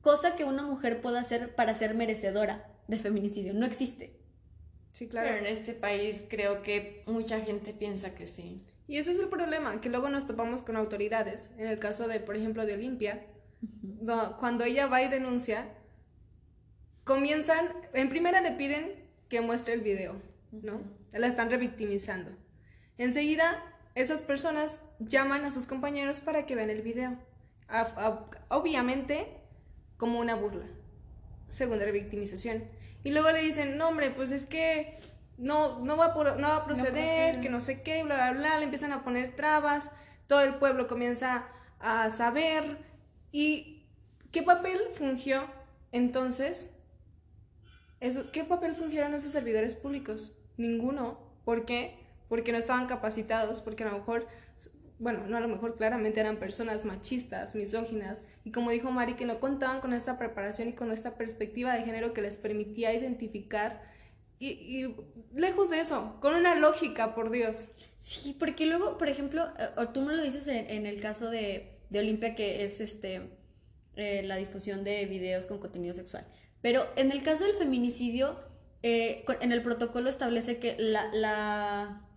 cosa 0.00 0.36
que 0.36 0.44
una 0.44 0.62
mujer 0.62 1.00
pueda 1.00 1.20
hacer 1.20 1.54
para 1.54 1.74
ser 1.74 1.94
merecedora 1.94 2.70
de 2.88 2.98
feminicidio, 2.98 3.54
no 3.54 3.66
existe. 3.66 4.16
Sí, 4.92 5.08
claro. 5.08 5.28
Pero 5.28 5.40
en 5.40 5.46
este 5.46 5.72
país 5.72 6.22
creo 6.28 6.62
que 6.62 7.02
mucha 7.06 7.40
gente 7.40 7.72
piensa 7.72 8.14
que 8.14 8.26
sí. 8.26 8.62
Y 8.86 8.98
ese 8.98 9.12
es 9.12 9.18
el 9.18 9.28
problema, 9.28 9.80
que 9.80 9.88
luego 9.88 10.08
nos 10.08 10.26
topamos 10.26 10.62
con 10.62 10.76
autoridades. 10.76 11.50
En 11.56 11.66
el 11.66 11.78
caso 11.78 12.06
de, 12.06 12.20
por 12.20 12.36
ejemplo, 12.36 12.66
de 12.66 12.74
Olimpia, 12.74 13.26
cuando 14.38 14.64
ella 14.64 14.86
va 14.86 15.02
y 15.02 15.08
denuncia, 15.08 15.66
comienzan, 17.04 17.68
en 17.92 18.08
primera 18.08 18.40
le 18.40 18.52
piden 18.52 19.04
que 19.28 19.40
muestre 19.40 19.74
el 19.74 19.80
video, 19.80 20.16
¿no? 20.52 20.80
La 21.12 21.26
están 21.26 21.50
revictimizando. 21.50 22.30
Enseguida, 22.98 23.62
esas 23.94 24.22
personas 24.22 24.80
llaman 24.98 25.44
a 25.44 25.50
sus 25.50 25.66
compañeros 25.66 26.20
para 26.20 26.46
que 26.46 26.56
vean 26.56 26.70
el 26.70 26.82
video. 26.82 27.16
obviamente, 28.48 29.28
como 29.96 30.18
una 30.18 30.34
burla. 30.34 30.66
Segunda 31.48 31.84
revictimización. 31.84 32.64
Y 33.04 33.10
luego 33.10 33.30
le 33.30 33.42
dicen, 33.42 33.76
no, 33.76 33.88
hombre, 33.88 34.10
pues 34.10 34.32
es 34.32 34.46
que 34.46 34.94
no, 35.36 35.80
no, 35.80 35.96
va, 35.96 36.14
no 36.14 36.48
va 36.48 36.56
a 36.56 36.64
proceder, 36.64 37.40
que 37.40 37.50
no 37.50 37.60
sé 37.60 37.82
qué, 37.82 38.02
bla, 38.02 38.16
bla, 38.16 38.32
bla, 38.32 38.58
le 38.58 38.64
empiezan 38.64 38.92
a 38.92 39.04
poner 39.04 39.36
trabas, 39.36 39.90
todo 40.26 40.40
el 40.40 40.56
pueblo 40.56 40.86
comienza 40.86 41.46
a 41.80 42.10
saber. 42.10 42.78
¿Y 43.30 43.86
qué 44.32 44.42
papel 44.42 44.80
fungió 44.94 45.46
entonces? 45.92 46.73
¿Qué 48.32 48.44
papel 48.44 48.74
fungieron 48.74 49.14
esos 49.14 49.32
servidores 49.32 49.74
públicos? 49.74 50.36
Ninguno. 50.56 51.18
¿Por 51.44 51.64
qué? 51.64 51.98
Porque 52.28 52.52
no 52.52 52.58
estaban 52.58 52.86
capacitados, 52.86 53.60
porque 53.60 53.84
a 53.84 53.90
lo 53.90 53.98
mejor 53.98 54.26
bueno, 54.98 55.26
no 55.26 55.36
a 55.36 55.40
lo 55.40 55.48
mejor 55.48 55.76
claramente 55.76 56.20
eran 56.20 56.38
personas 56.38 56.84
machistas, 56.84 57.54
misóginas, 57.54 58.24
y 58.44 58.52
como 58.52 58.70
dijo 58.70 58.90
Mari, 58.90 59.14
que 59.14 59.26
no 59.26 59.40
contaban 59.40 59.80
con 59.80 59.92
esta 59.92 60.18
preparación 60.18 60.68
y 60.68 60.72
con 60.72 60.92
esta 60.92 61.16
perspectiva 61.16 61.74
de 61.74 61.82
género 61.82 62.12
que 62.12 62.22
les 62.22 62.36
permitía 62.36 62.94
identificar, 62.94 63.82
y, 64.38 64.94
lejos 65.34 65.70
de 65.70 65.80
eso, 65.80 66.18
con 66.20 66.34
una 66.34 66.54
lógica, 66.54 67.14
por 67.14 67.30
Dios. 67.30 67.68
Sí, 67.98 68.36
porque 68.38 68.66
luego, 68.66 68.98
por 68.98 69.08
ejemplo, 69.08 69.48
eh, 69.58 69.86
tú 69.94 70.02
me 70.02 70.14
lo 70.14 70.22
dices 70.22 70.46
en, 70.48 70.86
el 70.86 71.00
caso 71.00 71.30
de, 71.30 71.78
de, 71.88 71.98
Olimpia, 71.98 72.34
que 72.34 72.62
es 72.62 72.80
este, 72.80 73.30
eh, 73.96 74.22
la 74.24 74.36
difusión 74.36 74.84
de 74.84 75.06
videos 75.06 75.46
con 75.46 75.58
contenido 75.58 75.94
sexual, 75.94 76.26
pero 76.64 76.88
en 76.96 77.12
el 77.12 77.22
caso 77.22 77.44
del 77.44 77.56
feminicidio, 77.56 78.40
eh, 78.82 79.22
en 79.42 79.52
el 79.52 79.60
protocolo 79.60 80.08
establece 80.08 80.60
que 80.60 80.76
la, 80.78 81.12
la 81.12 82.08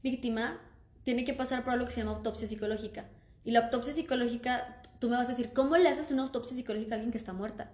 víctima 0.00 0.60
tiene 1.02 1.24
que 1.24 1.34
pasar 1.34 1.64
por 1.64 1.72
algo 1.72 1.86
que 1.86 1.90
se 1.90 2.02
llama 2.02 2.12
autopsia 2.12 2.46
psicológica. 2.46 3.08
Y 3.42 3.50
la 3.50 3.64
autopsia 3.64 3.92
psicológica, 3.92 4.80
tú 5.00 5.08
me 5.08 5.16
vas 5.16 5.26
a 5.26 5.32
decir, 5.32 5.52
¿cómo 5.52 5.76
le 5.76 5.88
haces 5.88 6.12
una 6.12 6.22
autopsia 6.22 6.56
psicológica 6.56 6.94
a 6.94 6.98
alguien 6.98 7.10
que 7.10 7.18
está 7.18 7.32
muerta? 7.32 7.72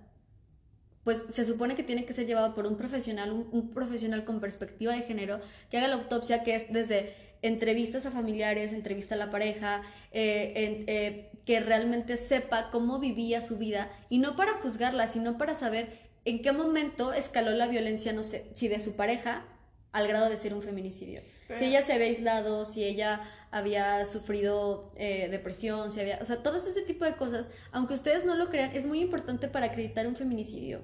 Pues 1.04 1.22
se 1.28 1.44
supone 1.44 1.74
que 1.74 1.82
tiene 1.82 2.06
que 2.06 2.14
ser 2.14 2.26
llevado 2.26 2.54
por 2.54 2.66
un 2.66 2.78
profesional, 2.78 3.30
un, 3.32 3.74
profesional 3.74 4.24
con 4.24 4.40
perspectiva 4.40 4.94
de 4.94 5.02
género, 5.02 5.40
que 5.70 5.76
haga 5.76 5.88
la 5.88 5.96
autopsia, 5.96 6.44
que 6.44 6.54
es 6.54 6.72
desde 6.72 7.14
entrevistas 7.42 8.06
a 8.06 8.10
familiares, 8.10 8.72
entrevista 8.72 9.16
a 9.16 9.18
la 9.18 9.30
pareja, 9.30 9.82
eh, 10.12 10.82
eh, 10.86 11.30
que 11.44 11.60
realmente 11.60 12.16
sepa 12.16 12.70
cómo 12.70 12.98
vivía 13.00 13.42
su 13.42 13.58
vida, 13.58 13.92
y 14.08 14.18
no 14.18 14.34
para 14.34 14.54
juzgarla, 14.54 15.08
sino 15.08 15.36
para 15.36 15.54
saber 15.54 16.05
en 16.26 16.42
qué 16.42 16.52
momento 16.52 17.12
escaló 17.12 17.52
la 17.52 17.68
violencia, 17.68 18.12
no 18.12 18.22
sé, 18.22 18.46
si 18.52 18.68
de 18.68 18.80
su 18.80 18.96
pareja 18.96 19.44
al 19.92 20.08
grado 20.08 20.28
de 20.28 20.36
ser 20.36 20.52
un 20.52 20.62
feminicidio. 20.62 21.22
Si 21.54 21.64
ella 21.64 21.80
se 21.80 21.92
había 21.92 22.06
aislado, 22.06 22.64
si 22.64 22.84
ella 22.84 23.22
había 23.52 24.04
sufrido 24.04 24.92
eh, 24.96 25.28
depresión, 25.30 25.92
si 25.92 26.00
había... 26.00 26.18
O 26.20 26.24
sea, 26.24 26.42
todo 26.42 26.56
ese 26.56 26.82
tipo 26.82 27.04
de 27.04 27.14
cosas, 27.14 27.52
aunque 27.70 27.94
ustedes 27.94 28.24
no 28.24 28.34
lo 28.34 28.50
crean, 28.50 28.72
es 28.74 28.84
muy 28.84 29.00
importante 29.00 29.46
para 29.46 29.66
acreditar 29.66 30.08
un 30.08 30.16
feminicidio. 30.16 30.82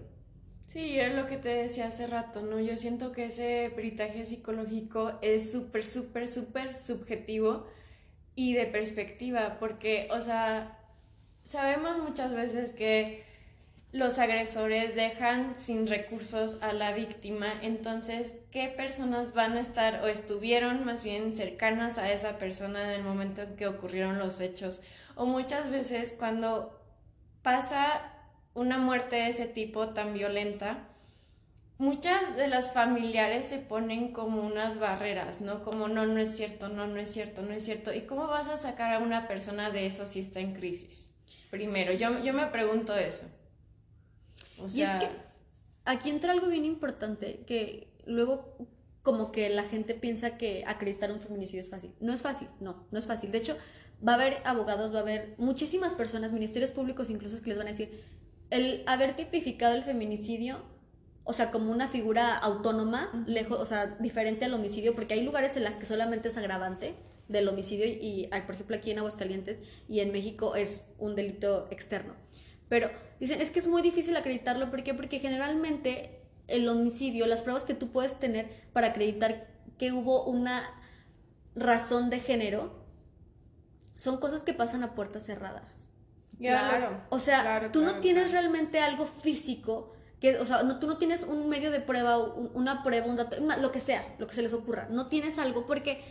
Sí, 0.66 0.98
es 0.98 1.14
lo 1.14 1.26
que 1.26 1.37
te 1.37 1.50
decía 1.50 1.88
hace 1.88 2.07
rato, 2.07 2.40
¿no? 2.40 2.61
Yo 2.61 2.76
siento 2.76 3.11
que 3.12 3.26
ese 3.26 3.72
peritaje 3.74 4.24
psicológico 4.24 5.18
es 5.20 5.50
súper, 5.50 5.85
súper, 5.85 6.28
súper 6.28 6.76
subjetivo 6.76 7.66
y 8.35 8.55
de 8.55 8.66
perspectiva, 8.66 9.59
porque, 9.59 10.09
o 10.12 10.20
sea, 10.20 10.78
sabemos 11.44 11.98
muchas 11.98 12.33
veces 12.33 12.72
que 12.72 13.24
los 13.92 14.18
agresores 14.18 14.94
dejan 14.94 15.55
sin 15.59 15.87
recursos 15.87 16.57
a 16.62 16.72
la 16.72 16.94
víctima, 16.94 17.52
entonces, 17.61 18.35
¿qué 18.50 18.68
personas 18.68 19.35
van 19.35 19.59
a 19.59 19.61
estar 19.61 20.02
o 20.02 20.07
estuvieron 20.07 20.87
más 20.87 21.02
bien 21.02 21.35
cercanas 21.37 21.98
a 21.98 22.11
esa 22.11 22.38
persona 22.38 22.83
en 22.85 23.00
el 23.00 23.05
momento 23.05 23.42
en 23.42 23.55
que 23.55 23.66
ocurrieron 23.66 24.18
los 24.18 24.40
hechos? 24.40 24.81
O 25.14 25.26
muchas 25.26 25.70
veces 25.70 26.14
cuando 26.18 26.81
pasa 27.42 28.00
una 28.55 28.78
muerte 28.78 29.16
de 29.16 29.28
ese 29.28 29.44
tipo 29.44 29.90
tan 29.90 30.14
violenta, 30.14 30.88
muchas 31.76 32.35
de 32.35 32.48
las 32.48 32.72
familiares 32.72 33.44
se 33.44 33.59
ponen 33.59 34.12
como 34.14 34.40
unas 34.40 34.78
barreras, 34.78 35.42
¿no? 35.42 35.62
Como 35.62 35.88
no, 35.88 36.07
no 36.07 36.18
es 36.18 36.35
cierto, 36.35 36.70
no, 36.70 36.87
no 36.87 36.98
es 36.98 37.12
cierto, 37.12 37.42
no 37.42 37.52
es 37.52 37.62
cierto. 37.62 37.92
¿Y 37.92 38.02
cómo 38.02 38.26
vas 38.26 38.48
a 38.48 38.57
sacar 38.57 38.94
a 38.94 39.00
una 39.00 39.28
persona 39.28 39.70
de 39.70 39.85
eso 39.85 40.07
si 40.07 40.20
está 40.20 40.40
en 40.40 40.55
crisis? 40.55 41.14
Primero, 41.50 41.92
yo, 41.92 42.24
yo 42.24 42.33
me 42.33 42.46
pregunto 42.46 42.96
eso 42.96 43.26
y 44.75 44.83
es 44.83 44.90
que 44.96 45.09
aquí 45.85 46.11
entra 46.11 46.33
algo 46.33 46.48
bien 46.48 46.64
importante, 46.64 47.44
que 47.46 47.92
luego 48.07 48.57
como 49.03 49.33
que 49.33 49.48
la 49.51 49.64
gente 49.64 49.94
piensa 49.94 50.38
que 50.38 50.64
acreditar 50.66 51.12
un 51.12 51.20
feminicidio 51.20 51.61
es 51.61 51.70
fácil. 51.70 51.92
No 52.01 52.12
es 52.12 52.22
fácil, 52.22 52.48
no, 52.61 52.87
no 52.90 52.98
es 52.98 53.07
fácil. 53.07 53.33
De 53.33 53.38
hecho, 53.38 53.57
va 54.07 54.12
a 54.12 54.14
haber 54.14 54.38
abogados, 54.44 54.92
va 54.94 54.98
a 54.98 55.03
haber 55.03 55.35
muchísimas 55.38 55.94
personas, 55.94 56.33
ministerios 56.33 56.70
públicos 56.70 57.11
incluso, 57.11 57.40
que 57.42 57.48
les 57.48 57.59
van 57.59 57.66
a 57.66 57.70
decir, 57.70 58.05
el 58.51 58.83
haber 58.87 59.16
tipificado 59.16 59.75
el 59.75 59.83
feminicidio, 59.83 60.62
o 61.25 61.33
sea, 61.33 61.51
como 61.51 61.72
una 61.72 61.88
figura 61.88 62.37
autónoma, 62.37 63.25
lejos, 63.27 63.59
o 63.59 63.64
sea, 63.64 63.87
diferente 63.87 64.44
al 64.44 64.55
homicidio, 64.55 64.94
porque 64.94 65.14
hay 65.14 65.22
lugares 65.22 65.57
en 65.57 65.64
las 65.64 65.75
que 65.77 65.87
solamente 65.87 66.29
es 66.29 66.37
agravante 66.37 66.94
del 67.29 67.48
homicidio 67.48 67.87
y, 67.87 68.29
por 68.46 68.55
ejemplo, 68.55 68.77
aquí 68.77 68.90
en 68.90 68.98
Aguascalientes 68.98 69.62
y 69.88 70.01
en 70.01 70.12
México 70.12 70.55
es 70.55 70.83
un 70.98 71.14
delito 71.16 71.66
externo. 71.70 72.14
Pero 72.68 72.90
dicen, 73.22 73.40
es 73.40 73.50
que 73.50 73.61
es 73.61 73.68
muy 73.68 73.82
difícil 73.82 74.16
acreditarlo. 74.16 74.70
¿Por 74.70 74.82
qué? 74.82 74.94
Porque 74.94 75.20
generalmente 75.20 76.23
el 76.48 76.68
homicidio, 76.68 77.27
las 77.27 77.42
pruebas 77.42 77.64
que 77.64 77.75
tú 77.75 77.92
puedes 77.92 78.18
tener 78.18 78.50
para 78.73 78.88
acreditar 78.88 79.46
que 79.79 79.92
hubo 79.92 80.25
una 80.25 80.64
razón 81.54 82.10
de 82.10 82.18
género, 82.18 82.85
son 83.96 84.18
cosas 84.18 84.42
que 84.42 84.54
pasan 84.54 84.83
a 84.83 84.94
puertas 84.94 85.25
cerradas. 85.25 85.88
Claro. 86.38 87.00
O 87.10 87.20
sea, 87.20 87.70
tú 87.70 87.83
no 87.83 88.00
tienes 88.00 88.33
realmente 88.33 88.81
algo 88.81 89.06
físico, 89.06 89.92
que, 90.20 90.38
o 90.38 90.44
sea, 90.44 90.64
no, 90.64 90.81
tú 90.81 90.88
no 90.88 90.98
tienes 90.98 91.23
un 91.23 91.48
medio 91.48 91.70
de 91.70 91.81
prueba, 91.81 92.18
una 92.18 92.83
prueba, 92.83 93.06
un 93.06 93.16
dato, 93.16 93.37
lo 93.60 93.70
que 93.70 93.79
sea, 93.79 94.16
lo 94.18 94.27
que 94.27 94.35
se 94.35 94.42
les 94.42 94.52
ocurra. 94.52 94.88
No 94.90 95.06
tienes 95.06 95.38
algo 95.38 95.66
porque, 95.66 96.02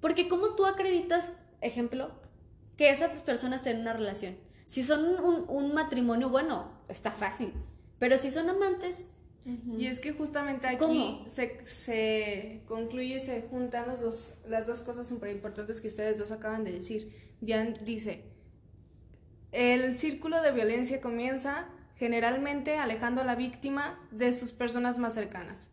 porque 0.00 0.28
¿cómo 0.28 0.54
tú 0.54 0.66
acreditas, 0.66 1.32
ejemplo, 1.60 2.12
que 2.76 2.90
esas 2.90 3.10
personas 3.22 3.62
tienen 3.62 3.82
una 3.82 3.92
relación? 3.92 4.36
Si 4.64 4.82
son 4.82 5.04
un, 5.48 5.74
matrimonio, 5.74 6.30
bueno, 6.30 6.70
está 6.88 7.10
fácil. 7.10 7.52
Pero 7.98 8.18
si 8.18 8.30
son 8.30 8.48
amantes, 8.48 9.08
y 9.76 9.86
es 9.86 10.00
que 10.00 10.12
justamente 10.12 10.66
aquí 10.66 11.22
se, 11.28 11.64
se, 11.64 12.62
concluye, 12.66 13.20
se 13.20 13.42
juntan 13.42 13.86
los 13.86 14.00
dos, 14.00 14.34
las 14.48 14.66
dos 14.66 14.80
cosas 14.80 15.06
súper 15.06 15.30
importantes 15.30 15.82
que 15.82 15.86
ustedes 15.86 16.16
dos 16.18 16.32
acaban 16.32 16.64
de 16.64 16.72
decir. 16.72 17.12
Jan 17.46 17.74
dice, 17.84 18.24
el 19.52 19.98
círculo 19.98 20.40
de 20.40 20.52
violencia 20.52 21.00
comienza 21.00 21.68
generalmente 21.96 22.78
alejando 22.78 23.20
a 23.20 23.24
la 23.24 23.34
víctima 23.34 24.00
de 24.10 24.32
sus 24.32 24.52
personas 24.52 24.98
más 24.98 25.14
cercanas. 25.14 25.70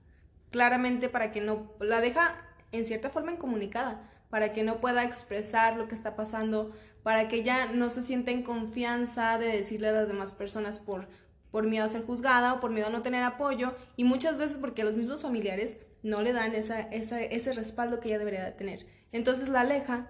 Claramente 0.52 1.10
para 1.10 1.32
que 1.32 1.42
no 1.42 1.74
la 1.80 2.02
deja 2.02 2.36
en 2.72 2.86
cierta 2.86 3.10
forma 3.10 3.32
incomunicada, 3.32 4.08
para 4.30 4.54
que 4.54 4.64
no 4.64 4.80
pueda 4.80 5.04
expresar 5.04 5.78
lo 5.78 5.88
que 5.88 5.96
está 5.96 6.16
pasando, 6.16 6.72
para 7.04 7.28
que 7.28 7.44
ya 7.44 7.68
no 7.68 7.90
se 7.90 8.04
sienta 8.04 8.32
en 8.32 8.44
confianza 8.44 9.38
de 9.38 9.48
decirle 9.48 9.90
a 9.90 9.94
las 9.94 10.08
demás 10.08 10.34
personas 10.34 10.80
por, 10.80 11.08
por 11.50 11.66
miedo 11.66 11.86
a 11.86 11.88
ser 11.88 12.06
juzgada 12.06 12.54
o 12.54 12.60
por 12.60 12.72
miedo 12.72 12.88
a 12.88 12.92
no 12.92 13.02
tener 13.02 13.24
apoyo 13.24 13.76
y 13.96 14.04
muchas 14.04 14.38
veces 14.38 14.58
porque 14.58 14.84
los 14.84 14.96
mismos 14.96 15.22
familiares 15.22 15.78
no 16.04 16.22
le 16.22 16.34
dan 16.34 16.56
esa, 16.56 16.80
ese 16.80 17.54
respaldo 17.54 18.00
que 18.00 18.10
ella 18.10 18.20
debería 18.20 18.44
de 18.44 18.52
tener. 18.52 18.86
Entonces 19.12 19.50
la 19.50 19.62
aleja 19.62 20.10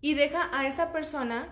y 0.00 0.14
deja 0.14 0.48
a 0.52 0.66
esa 0.66 0.92
persona, 0.92 1.48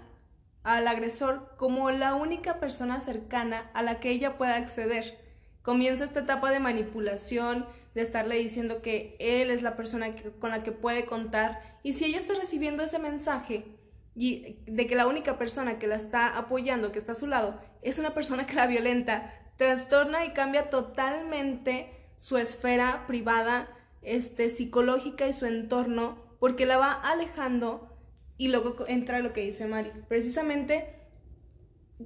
al 0.62 0.88
agresor, 0.88 1.54
como 1.56 1.90
la 1.90 2.14
única 2.14 2.58
persona 2.58 3.00
cercana 3.00 3.70
a 3.74 3.82
la 3.82 4.00
que 4.00 4.10
ella 4.10 4.36
pueda 4.36 4.56
acceder. 4.56 5.18
Comienza 5.62 6.04
esta 6.04 6.20
etapa 6.20 6.50
de 6.50 6.60
manipulación, 6.60 7.66
de 7.94 8.02
estarle 8.02 8.36
diciendo 8.36 8.82
que 8.82 9.16
él 9.18 9.50
es 9.50 9.62
la 9.62 9.76
persona 9.76 10.14
con 10.38 10.50
la 10.50 10.62
que 10.62 10.72
puede 10.72 11.06
contar. 11.06 11.60
Y 11.82 11.94
si 11.94 12.04
ella 12.04 12.18
está 12.18 12.34
recibiendo 12.34 12.82
ese 12.82 12.98
mensaje 12.98 13.75
y 14.16 14.58
de 14.66 14.86
que 14.86 14.96
la 14.96 15.06
única 15.06 15.38
persona 15.38 15.78
que 15.78 15.86
la 15.86 15.94
está 15.94 16.36
apoyando, 16.36 16.90
que 16.90 16.98
está 16.98 17.12
a 17.12 17.16
su 17.16 17.26
lado, 17.26 17.60
es 17.82 17.98
una 17.98 18.14
persona 18.14 18.46
que 18.46 18.54
la 18.54 18.66
violenta, 18.66 19.32
trastorna 19.56 20.24
y 20.24 20.30
cambia 20.30 20.70
totalmente 20.70 21.92
su 22.16 22.38
esfera 22.38 23.04
privada, 23.06 23.68
este, 24.02 24.50
psicológica 24.50 25.28
y 25.28 25.32
su 25.32 25.46
entorno, 25.46 26.36
porque 26.40 26.66
la 26.66 26.78
va 26.78 26.92
alejando 26.92 27.96
y 28.38 28.48
luego 28.48 28.84
entra 28.88 29.20
lo 29.20 29.32
que 29.32 29.42
dice 29.42 29.66
Mari. 29.66 29.92
Precisamente, 30.08 31.08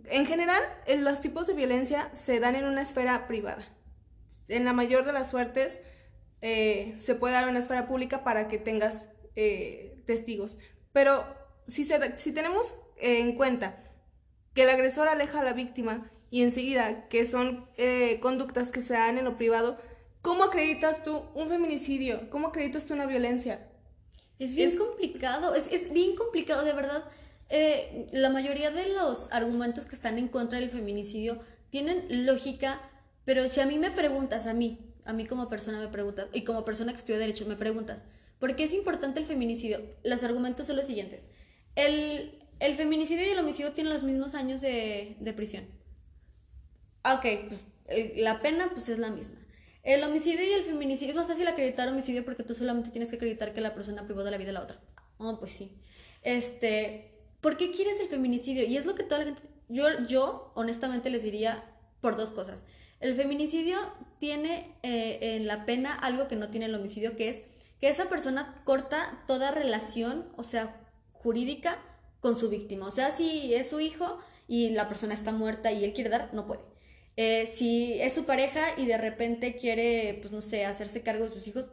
en 0.05 0.27
general, 0.27 0.63
los 0.99 1.21
tipos 1.21 1.47
de 1.47 1.55
violencia 1.55 2.11
se 2.13 2.41
dan 2.41 2.57
en 2.57 2.65
una 2.65 2.83
esfera 2.83 3.27
privada 3.27 3.65
en 4.51 4.65
la 4.65 4.73
mayor 4.73 5.05
de 5.05 5.13
las 5.13 5.31
suertes 5.31 5.81
eh, 6.43 6.95
se 6.97 7.15
puede 7.15 7.35
dar 7.35 7.49
una 7.49 7.59
esfera 7.59 7.87
pública 7.87 8.25
para 8.25 8.49
que 8.49 8.59
tengas 8.59 9.09
eh, 9.37 10.03
testigos. 10.07 10.59
Pero 10.93 11.25
si, 11.71 11.89
si 12.17 12.33
tenemos 12.33 12.75
en 12.99 13.35
cuenta 13.35 13.83
que 14.55 14.63
el 14.63 14.71
agresor 14.71 15.09
aleja 15.09 15.41
a 15.41 15.45
la 15.45 15.53
víctima 15.53 16.11
y 16.31 16.43
enseguida 16.43 17.09
que 17.09 17.25
son 17.27 17.69
eh, 17.77 18.19
conductas 18.21 18.73
que 18.73 18.83
se 18.83 18.95
dan 18.95 19.19
en 19.19 19.25
lo 19.25 19.37
privado, 19.37 19.79
¿cómo 20.23 20.45
acreditas 20.45 21.03
tú 21.03 21.23
un 21.35 21.49
feminicidio? 21.49 22.29
¿Cómo 22.31 22.49
acreditas 22.49 22.85
tú 22.85 22.95
una 22.95 23.07
violencia? 23.07 23.67
Es 24.39 24.55
bien 24.55 24.77
complicado, 24.77 25.55
es, 25.55 25.67
es, 25.71 25.93
bien 25.93 26.17
complicado, 26.17 26.65
de 26.65 26.73
verdad. 26.73 27.05
la 28.13 28.31
mayoría 28.31 28.71
de 28.71 28.89
los 28.89 29.31
argumentos 29.33 29.85
que 29.85 29.95
están 29.95 30.19
en 30.19 30.29
contra 30.29 30.59
del 30.59 30.71
feminicidio 30.71 31.41
tienen 31.71 32.27
lógica 32.27 32.81
pero 33.25 33.49
si 33.49 33.61
a 33.61 33.67
mí 33.67 33.79
me 33.79 33.91
preguntas, 33.91 34.47
a 34.47 34.55
mí, 34.55 34.79
a 35.05 35.13
mí 35.13 35.27
como 35.27 35.49
persona 35.49 35.79
me 35.79 35.87
preguntas, 35.89 36.29
y 36.33 36.43
como 36.43 36.65
persona 36.65 36.93
que 36.93 36.99
estudia 36.99 37.19
Derecho 37.19 37.47
me 37.47 37.57
preguntas, 37.57 38.05
¿por 38.39 38.57
qué 38.57 38.65
es 38.65 38.75
importante 38.75 39.21
el 39.21 39.27
feminicidio? 39.27 39.81
Los 40.03 40.25
argumentos 40.25 40.67
son 40.67 40.77
los 40.77 40.87
siguientes. 40.87 41.29
El, 41.77 42.39
el 42.59 42.75
feminicidio 42.75 43.27
y 43.27 43.31
el 43.31 43.39
homicidio 43.39 43.73
tienen 43.73 43.93
los 43.93 44.03
mismos 44.03 44.35
años 44.35 44.61
de, 44.61 45.17
de 45.21 45.33
prisión. 45.33 45.67
Ok, 47.05 47.25
pues 47.49 47.65
la 48.17 48.41
pena 48.41 48.71
pues 48.73 48.89
es 48.89 48.99
la 48.99 49.11
misma. 49.11 49.37
El 49.83 50.05
homicidio 50.05 50.45
y 50.45 50.53
el 50.53 50.63
feminicidio 50.63 51.13
es 51.13 51.17
más 51.17 51.27
fácil 51.27 51.49
acreditar 51.49 51.89
homicidio 51.89 52.25
porque 52.25 52.43
tú 52.43 52.55
solamente 52.55 52.91
tienes 52.91 53.09
que 53.09 53.17
acreditar 53.17 53.55
que 53.55 53.61
la 53.61 53.75
persona 53.75 54.05
privó 54.05 54.23
de 54.25 54.31
la 54.31 54.37
vida 54.37 54.49
de 54.49 54.53
la 54.53 54.63
otra. 54.63 54.81
Oh, 55.19 55.39
pues 55.39 55.53
sí. 55.53 55.73
Este, 56.23 57.15
¿por 57.41 57.57
qué 57.57 57.71
quieres 57.71 57.99
el 58.01 58.09
feminicidio? 58.09 58.67
Y 58.67 58.77
es 58.77 58.85
lo 58.85 58.95
que 58.95 59.05
toda 59.05 59.21
la 59.21 59.25
gente, 59.27 59.43
yo, 59.69 59.87
yo 60.07 60.53
honestamente 60.55 61.09
les 61.09 61.23
diría 61.23 61.65
por 62.01 62.17
dos 62.17 62.31
cosas. 62.31 62.65
El 63.01 63.15
feminicidio 63.15 63.79
tiene 64.19 64.77
eh, 64.83 65.19
en 65.37 65.47
la 65.47 65.65
pena 65.65 65.95
algo 65.95 66.29
que 66.29 66.37
no 66.37 66.51
tiene 66.51 66.67
el 66.67 66.75
homicidio, 66.75 67.17
que 67.17 67.31
es 67.31 67.45
que 67.81 67.89
esa 67.89 68.11
persona 68.11 68.61
corta 68.65 69.25
toda 69.27 69.51
relación, 69.51 70.29
o 70.37 70.43
sea, 70.43 70.77
jurídica 71.23 71.79
con 72.21 72.37
su 72.37 72.49
víctima. 72.49 72.87
O 72.87 72.91
sea, 72.91 73.11
si 73.11 73.55
es 73.55 73.71
su 73.71 73.81
hijo 73.81 74.19
y 74.47 74.71
la 74.71 74.89
persona 74.89 75.15
está 75.15 75.33
muerta 75.33 75.73
y 75.73 75.85
él 75.85 75.93
quiere 75.93 76.11
dar, 76.11 76.35
no 76.35 76.47
puede. 76.47 76.63
Eh, 77.17 77.47
si 77.47 78.01
es 78.01 78.13
su 78.13 78.25
pareja 78.25 78.69
y 78.77 78.87
de 78.87 78.99
repente 78.99 79.57
quiere, 79.57 80.19
pues 80.21 80.33
no 80.33 80.41
sé, 80.41 80.65
hacerse 80.65 81.03
cargo 81.03 81.25
de 81.25 81.33
sus 81.33 81.47
hijos, 81.47 81.69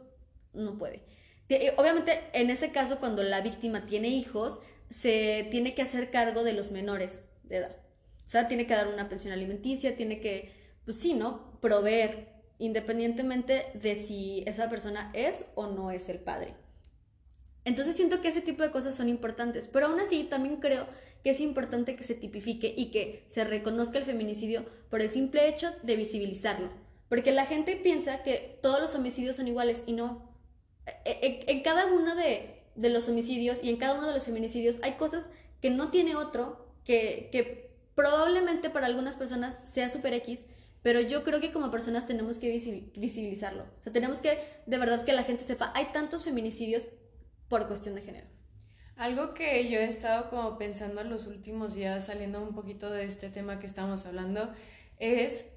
no 0.52 0.78
puede. 0.78 1.02
Eh, 1.48 1.72
obviamente, 1.76 2.20
en 2.32 2.50
ese 2.50 2.70
caso, 2.70 2.98
cuando 3.00 3.22
la 3.22 3.40
víctima 3.40 3.86
tiene 3.86 4.08
hijos, 4.08 4.60
se 4.90 5.48
tiene 5.50 5.74
que 5.74 5.82
hacer 5.82 6.10
cargo 6.10 6.44
de 6.44 6.52
los 6.52 6.70
menores 6.70 7.22
de 7.44 7.58
edad. 7.58 7.76
O 8.24 8.28
sea, 8.28 8.48
tiene 8.48 8.66
que 8.66 8.74
dar 8.74 8.88
una 8.88 9.08
pensión 9.08 9.32
alimenticia, 9.32 9.96
tiene 9.96 10.20
que 10.20 10.52
pues 10.88 11.00
sí, 11.00 11.12
¿no? 11.12 11.60
Proveer, 11.60 12.28
independientemente 12.58 13.66
de 13.74 13.94
si 13.94 14.42
esa 14.46 14.70
persona 14.70 15.10
es 15.12 15.44
o 15.54 15.66
no 15.66 15.90
es 15.90 16.08
el 16.08 16.18
padre. 16.18 16.54
Entonces 17.68 17.96
siento 17.96 18.22
que 18.22 18.28
ese 18.28 18.40
tipo 18.40 18.62
de 18.62 18.70
cosas 18.70 18.94
son 18.94 19.10
importantes, 19.10 19.68
pero 19.68 19.88
aún 19.88 20.00
así 20.00 20.24
también 20.24 20.56
creo 20.56 20.86
que 21.22 21.28
es 21.28 21.38
importante 21.38 21.96
que 21.96 22.02
se 22.02 22.14
tipifique 22.14 22.72
y 22.74 22.90
que 22.90 23.22
se 23.26 23.44
reconozca 23.44 23.98
el 23.98 24.04
feminicidio 24.04 24.64
por 24.88 25.02
el 25.02 25.10
simple 25.10 25.46
hecho 25.50 25.70
de 25.82 25.94
visibilizarlo. 25.94 26.70
Porque 27.10 27.30
la 27.30 27.44
gente 27.44 27.76
piensa 27.76 28.22
que 28.22 28.58
todos 28.62 28.80
los 28.80 28.94
homicidios 28.94 29.36
son 29.36 29.48
iguales 29.48 29.84
y 29.84 29.92
no. 29.92 30.32
E, 31.04 31.10
e, 31.10 31.52
en, 31.52 31.60
cada 31.60 31.92
uno 31.92 32.14
de, 32.14 32.62
de, 32.74 32.88
los 32.88 33.06
homicidios 33.06 33.62
y 33.62 33.68
en 33.68 33.76
cada 33.76 33.98
uno 33.98 34.06
de 34.06 34.14
los 34.14 34.24
feminicidios 34.24 34.78
hay 34.82 34.92
cosas 34.92 35.28
que 35.60 35.68
no 35.68 35.90
tiene 35.90 36.16
otro, 36.16 36.72
que, 36.84 37.28
que 37.30 37.70
probablemente 37.94 38.70
para 38.70 38.86
algunas 38.86 39.16
personas 39.16 39.58
sea 39.64 39.90
super 39.90 40.14
X, 40.14 40.46
pero 40.80 41.02
yo 41.02 41.22
creo 41.22 41.38
que 41.38 41.52
como 41.52 41.70
personas 41.70 42.06
tenemos 42.06 42.38
que 42.38 42.48
visibilizarlo. 42.96 43.64
O 43.64 43.82
sea, 43.82 43.92
tenemos 43.92 44.20
que, 44.20 44.38
de 44.64 44.78
verdad, 44.78 45.04
que 45.04 45.12
la 45.12 45.24
gente 45.24 45.44
sepa, 45.44 45.70
hay 45.74 45.88
tantos 45.92 46.24
feminicidios 46.24 46.88
por 47.48 47.66
cuestión 47.66 47.94
de 47.94 48.02
género. 48.02 48.26
Algo 48.96 49.32
que 49.32 49.68
yo 49.70 49.78
he 49.78 49.84
estado 49.84 50.28
como 50.28 50.58
pensando 50.58 51.00
en 51.00 51.10
los 51.10 51.28
últimos 51.28 51.74
días, 51.74 52.06
saliendo 52.06 52.42
un 52.42 52.54
poquito 52.54 52.90
de 52.90 53.04
este 53.04 53.30
tema 53.30 53.60
que 53.60 53.66
estamos 53.66 54.06
hablando, 54.06 54.52
es 54.98 55.52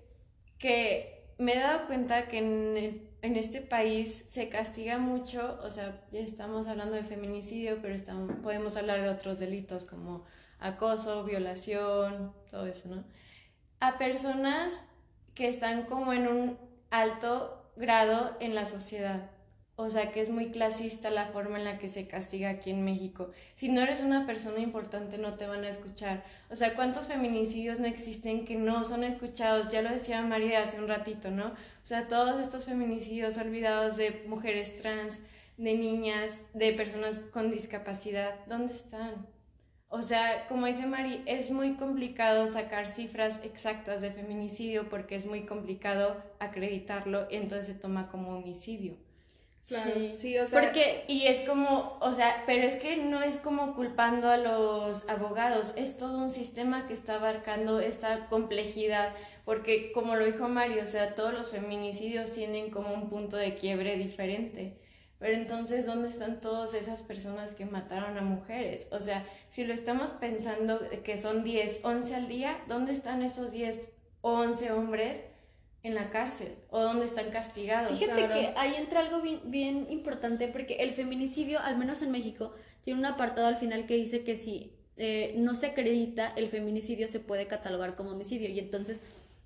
que 0.60 1.34
me 1.40 1.56
he 1.56 1.60
dado 1.60 1.88
cuenta 1.88 2.28
que 2.28 2.38
en, 2.38 3.36
este 3.36 3.62
país 3.62 4.26
se 4.30 4.48
castiga 4.48 5.00
mucho, 5.00 5.60
o 5.64 5.72
sea, 5.72 6.06
ya 6.12 6.20
estamos 6.20 6.68
hablando 6.68 6.96
de 6.96 7.04
feminicidio, 7.04 7.80
pero 7.82 7.96
estamos, 7.96 8.36
podemos 8.44 8.78
hablar 8.78 9.02
de 9.02 9.10
otros 9.10 9.40
delitos 9.40 9.86
como 9.86 10.24
acoso, 10.60 11.24
violación, 11.24 12.34
todo 12.50 12.68
eso, 12.68 12.90
¿no? 12.90 13.04
A 13.80 13.98
personas 13.98 14.86
que 15.34 15.48
están 15.48 15.86
como 15.86 16.14
en 16.14 16.28
un 16.28 16.60
alto 16.92 17.72
grado 17.76 18.38
en 18.40 18.54
la 18.54 18.66
sociedad. 18.66 19.32
O 19.82 19.90
sea 19.90 20.12
que 20.12 20.22
es 20.22 20.30
muy 20.30 20.52
clasista 20.52 21.10
la 21.10 21.28
forma 21.28 21.58
en 21.58 21.66
la 21.66 21.80
que 21.80 21.88
se 21.88 22.08
castiga 22.08 22.50
aquí 22.50 22.70
en 22.70 22.84
México. 22.86 23.32
Si 23.56 23.70
no 23.70 23.82
eres 23.82 24.02
una 24.02 24.26
persona 24.26 24.60
importante 24.60 25.18
no 25.18 25.34
te 25.36 25.48
van 25.48 25.64
a 25.64 25.70
escuchar. 25.70 26.24
O 26.50 26.56
sea, 26.56 26.76
¿cuántos 26.76 27.06
feminicidios 27.06 27.80
no 27.80 27.88
existen 27.88 28.46
que 28.46 28.56
no 28.56 28.84
son 28.84 29.04
escuchados? 29.04 29.70
Ya 29.70 29.82
lo 29.82 29.90
decía 29.90 30.22
María 30.22 30.62
hace 30.62 30.80
un 30.80 30.88
ratito, 30.88 31.32
¿no? 31.32 31.48
O 31.48 31.86
sea, 31.86 32.08
todos 32.08 32.40
estos 32.40 32.66
feminicidios 32.66 33.38
olvidados 33.38 33.98
de 33.98 34.24
mujeres 34.28 34.76
trans, 34.76 35.22
de 35.58 35.74
niñas, 35.74 36.42
de 36.54 36.74
personas 36.74 37.22
con 37.22 37.50
discapacidad, 37.50 38.36
¿dónde 38.48 38.74
están? 38.74 39.28
O 39.90 40.04
sea, 40.04 40.48
como 40.48 40.68
dice 40.68 40.86
Mari, 40.86 41.22
es 41.26 41.52
muy 41.52 41.74
complicado 41.76 42.48
sacar 42.48 42.88
cifras 42.88 43.42
exactas 43.44 44.02
de 44.02 44.12
feminicidio 44.12 44.88
porque 44.90 45.16
es 45.16 45.26
muy 45.26 45.46
complicado 45.46 46.16
acreditarlo 46.40 47.28
y 47.30 47.36
entonces 47.36 47.66
se 47.74 47.80
toma 47.80 48.10
como 48.10 48.38
homicidio. 48.38 48.96
Claro, 49.68 49.92
sí. 50.16 50.38
o 50.40 50.48
sea, 50.48 50.60
porque 50.60 51.06
y 51.08 51.28
es 51.28 51.42
como, 51.42 51.98
o 52.02 52.14
sea, 52.14 52.44
pero 52.48 52.64
es 52.64 52.78
que 52.78 52.98
no 52.98 53.22
es 53.22 53.38
como 53.38 53.76
culpando 53.76 54.30
a 54.30 54.38
los 54.38 55.08
abogados, 55.08 55.74
es 55.78 55.98
todo 55.98 56.18
un 56.18 56.32
sistema 56.32 56.88
que 56.88 56.94
está 56.94 57.16
abarcando 57.16 57.80
esta 57.80 58.28
complejidad, 58.28 59.14
porque 59.46 59.92
como 59.92 60.16
lo 60.16 60.26
dijo 60.26 60.50
Mario, 60.50 60.82
o 60.82 60.88
sea, 60.88 61.14
todos 61.14 61.34
los 61.34 61.52
feminicidios 61.52 62.32
tienen 62.32 62.72
como 62.72 62.94
un 62.94 63.10
punto 63.10 63.38
de 63.38 63.56
quiebre 63.56 63.98
diferente. 63.98 64.78
Pero 65.20 65.36
entonces, 65.36 65.86
¿dónde 65.86 66.10
están 66.10 66.42
todas 66.42 66.74
esas 66.74 67.04
personas 67.04 67.52
que 67.52 67.66
mataron 67.66 68.18
a 68.18 68.22
mujeres? 68.22 68.88
O 68.92 69.02
sea, 69.02 69.24
si 69.50 69.64
lo 69.64 69.72
estamos 69.72 70.14
pensando 70.14 70.80
que 71.04 71.16
son 71.16 71.44
10, 71.44 71.82
11 71.84 72.16
al 72.16 72.28
día, 72.28 72.60
¿dónde 72.68 72.92
están 72.92 73.22
esos 73.22 73.52
10 73.52 73.92
o 74.22 74.32
11 74.32 74.72
hombres 74.72 75.22
en 75.84 75.96
la 75.96 76.10
cárcel? 76.10 76.56
¿O 76.70 76.80
dónde 76.82 77.06
están 77.06 77.32
castigados? 77.32 77.98
Fíjate 77.98 78.28
que 78.28 78.54
ahí 78.56 78.76
entra 78.76 79.00
algo 79.00 79.22
bien, 79.44 79.88
importante 79.90 80.48
porque 80.48 80.76
el 80.76 80.94
feminicidio, 80.94 81.60
al 81.60 81.78
menos 81.78 82.02
en 82.02 82.12
México, 82.12 82.54
tiene 82.82 83.00
un 83.00 83.06
apartado 83.06 83.48
al 83.48 83.58
final 83.58 83.86
que 83.86 83.96
dice 83.96 84.24
que 84.24 84.38
si 84.38 84.74
eh, 84.98 85.34
no 85.38 85.56
se 85.56 85.68
acredita 85.68 86.34
el 86.36 86.48
feminicidio 86.48 87.08
se 87.08 87.20
puede 87.20 87.48
catalogar 87.48 87.96
como 87.96 88.12
homicidio. 88.12 88.50
Y 88.50 88.60
entonces 88.60 89.02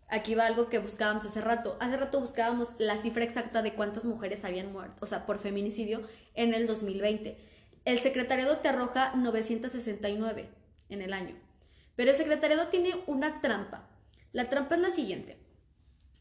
Aquí 0.08 0.36
va 0.36 0.46
algo 0.46 0.70
que 0.70 0.78
buscábamos 0.78 1.26
hace 1.26 1.42
rato. 1.42 1.78
Hace 1.80 1.98
rato 1.98 2.20
buscábamos 2.20 2.74
la 2.78 2.98
cifra 2.98 3.24
exacta 3.24 3.62
de 3.64 3.74
cuántas 3.74 4.06
mujeres 4.06 4.46
habían 4.46 4.72
muerto, 4.72 4.98
o 5.02 5.06
sea, 5.08 5.26
por 5.26 5.40
feminicidio 5.40 6.04
en 6.36 6.54
el 6.54 6.68
2020. 6.68 7.38
El 7.86 8.00
secretariado 8.00 8.58
te 8.58 8.68
arroja 8.68 9.14
969 9.16 10.50
en 10.90 11.02
el 11.02 11.14
año. 11.14 11.36
Pero 11.96 12.12
el 12.12 12.18
secretariado 12.18 12.68
tiene 12.68 12.94
una 13.08 13.42
trampa. 13.42 13.88
La 14.32 14.46
trampa 14.46 14.76
es 14.76 14.82
la 14.82 14.92
siguiente. 14.92 15.38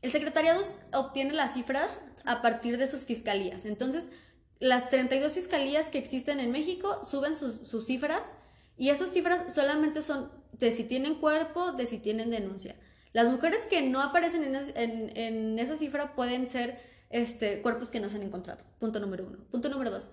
El 0.05 0.13
secretariado 0.13 0.61
obtiene 0.93 1.33
las 1.33 1.55
cifras 1.55 2.03
a 2.27 2.43
partir 2.43 2.77
de 2.77 2.87
sus 2.87 3.07
fiscalías. 3.07 3.65
Entonces, 3.65 4.11
las 4.59 4.91
32 4.91 5.33
fiscalías 5.33 5.89
que 5.89 5.97
existen 5.97 6.41
en 6.41 6.51
México 6.51 7.01
suben 7.07 7.35
sus, 7.35 7.87
cifras 7.87 8.35
y 8.77 8.91
esas 8.91 9.13
cifras 9.13 9.55
solamente 9.55 10.03
son 10.03 10.31
de 10.53 10.73
si 10.73 10.85
tienen 10.85 11.15
cuerpo, 11.15 11.73
de 11.73 11.87
si 11.87 11.97
tienen 11.97 12.29
denuncia. 12.29 12.77
Las 13.15 13.31
mujeres 13.31 13.65
que 13.65 13.81
no 13.81 14.03
aparecen 14.03 14.43
en, 14.45 15.59
esa 15.59 15.75
cifra 15.75 16.15
pueden 16.15 16.49
ser 16.51 16.79
este, 17.09 17.63
cuerpos 17.63 17.91
que 17.91 18.01
no 18.01 18.11
se 18.11 18.17
han 18.17 18.25
encontrado. 18.25 18.63
Punto 18.79 19.01
número 19.01 19.25
uno. 19.27 19.39
Punto 19.51 19.71
número 19.71 19.91
dos. 19.91 20.11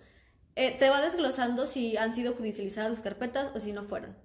Eh, 0.55 0.73
te 0.79 0.89
va 0.89 1.01
desglosando 1.01 1.65
si 1.65 1.97
han 1.97 2.13
sido 2.13 2.33
judicializadas 2.33 2.91
las 2.91 3.01
carpetas 3.01 3.51
o 3.53 3.59
si 3.59 3.73
no 3.73 3.83
fueron. 3.83 4.15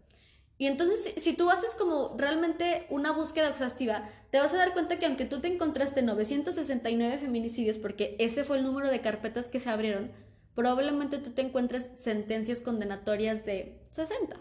Y 0.59 0.67
entonces, 0.67 1.13
si, 1.19 1.35
tú 1.35 1.51
haces 1.51 1.75
como 1.75 2.15
realmente 2.17 2.87
una 2.89 3.13
búsqueda 3.13 3.49
exhaustiva, 3.49 4.09
te 4.31 4.39
vas 4.39 4.55
a 4.55 4.57
dar 4.57 4.73
cuenta 4.73 4.99
que 4.99 5.05
aunque 5.05 5.27
tú 5.27 5.41
te 5.41 5.49
encontraste 5.49 6.03
969 6.03 7.19
feminicidios, 7.19 7.77
porque 7.77 8.17
ese 8.19 8.45
fue 8.45 8.59
el 8.59 8.65
número 8.65 8.89
de 8.89 9.03
carpetas 9.03 9.49
que 9.49 9.61
se 9.61 9.69
abrieron, 9.69 10.13
probablemente 10.55 11.19
tú 11.19 11.33
te 11.33 11.43
encuentres 11.43 11.91
sentencias 11.93 12.63
condenatorias 12.63 13.45
de 13.45 13.83
60. 13.91 14.41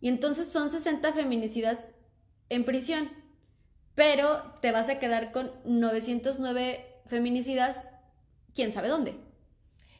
Y 0.00 0.08
entonces 0.08 0.48
son 0.48 0.70
60 0.70 1.12
feminicidas 1.12 1.88
en 2.48 2.64
prisión, 2.64 3.10
pero 3.94 4.54
te 4.62 4.72
vas 4.72 4.88
a 4.88 4.98
quedar 4.98 5.32
con 5.32 5.52
909 5.64 7.02
feminicidas, 7.04 7.84
quién 8.54 8.72
sabe 8.72 8.88
dónde. 8.88 9.16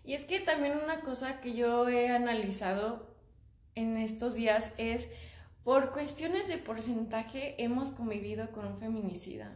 Y 0.02 0.14
es 0.14 0.24
que 0.24 0.40
también 0.40 0.78
una 0.82 1.02
cosa 1.02 1.42
que 1.42 1.52
yo 1.52 1.86
he 1.90 2.08
analizado 2.08 3.07
en 3.78 3.96
estos 3.96 4.34
días 4.34 4.72
es, 4.76 5.08
por 5.64 5.92
cuestiones 5.92 6.48
de 6.48 6.58
porcentaje, 6.58 7.54
hemos 7.62 7.90
convivido 7.90 8.50
con 8.52 8.66
un 8.66 8.78
feminicida. 8.78 9.52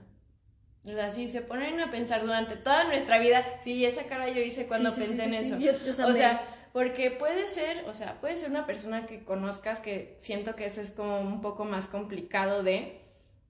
O 0.84 0.90
sea, 0.90 1.10
si 1.10 1.28
se 1.28 1.42
ponen 1.42 1.80
a 1.80 1.90
pensar 1.90 2.22
durante 2.22 2.56
toda 2.56 2.84
nuestra 2.84 3.18
vida, 3.18 3.44
sí, 3.60 3.84
esa 3.84 4.04
cara 4.04 4.28
yo 4.28 4.40
hice 4.40 4.66
cuando 4.66 4.94
pensé 4.94 5.24
en 5.24 5.34
eso. 5.34 5.56
o 6.06 6.14
sea, 6.14 6.42
porque 6.72 7.10
puede 7.10 7.46
ser, 7.46 7.84
o 7.86 7.94
sea, 7.94 8.20
puede 8.20 8.36
ser 8.36 8.50
una 8.50 8.66
persona 8.66 9.06
que 9.06 9.24
conozcas 9.24 9.80
que 9.80 10.16
siento 10.18 10.56
que 10.56 10.64
eso 10.64 10.80
es 10.80 10.90
como 10.90 11.20
un 11.20 11.40
poco 11.40 11.64
más 11.64 11.86
complicado 11.86 12.62
de, 12.62 13.00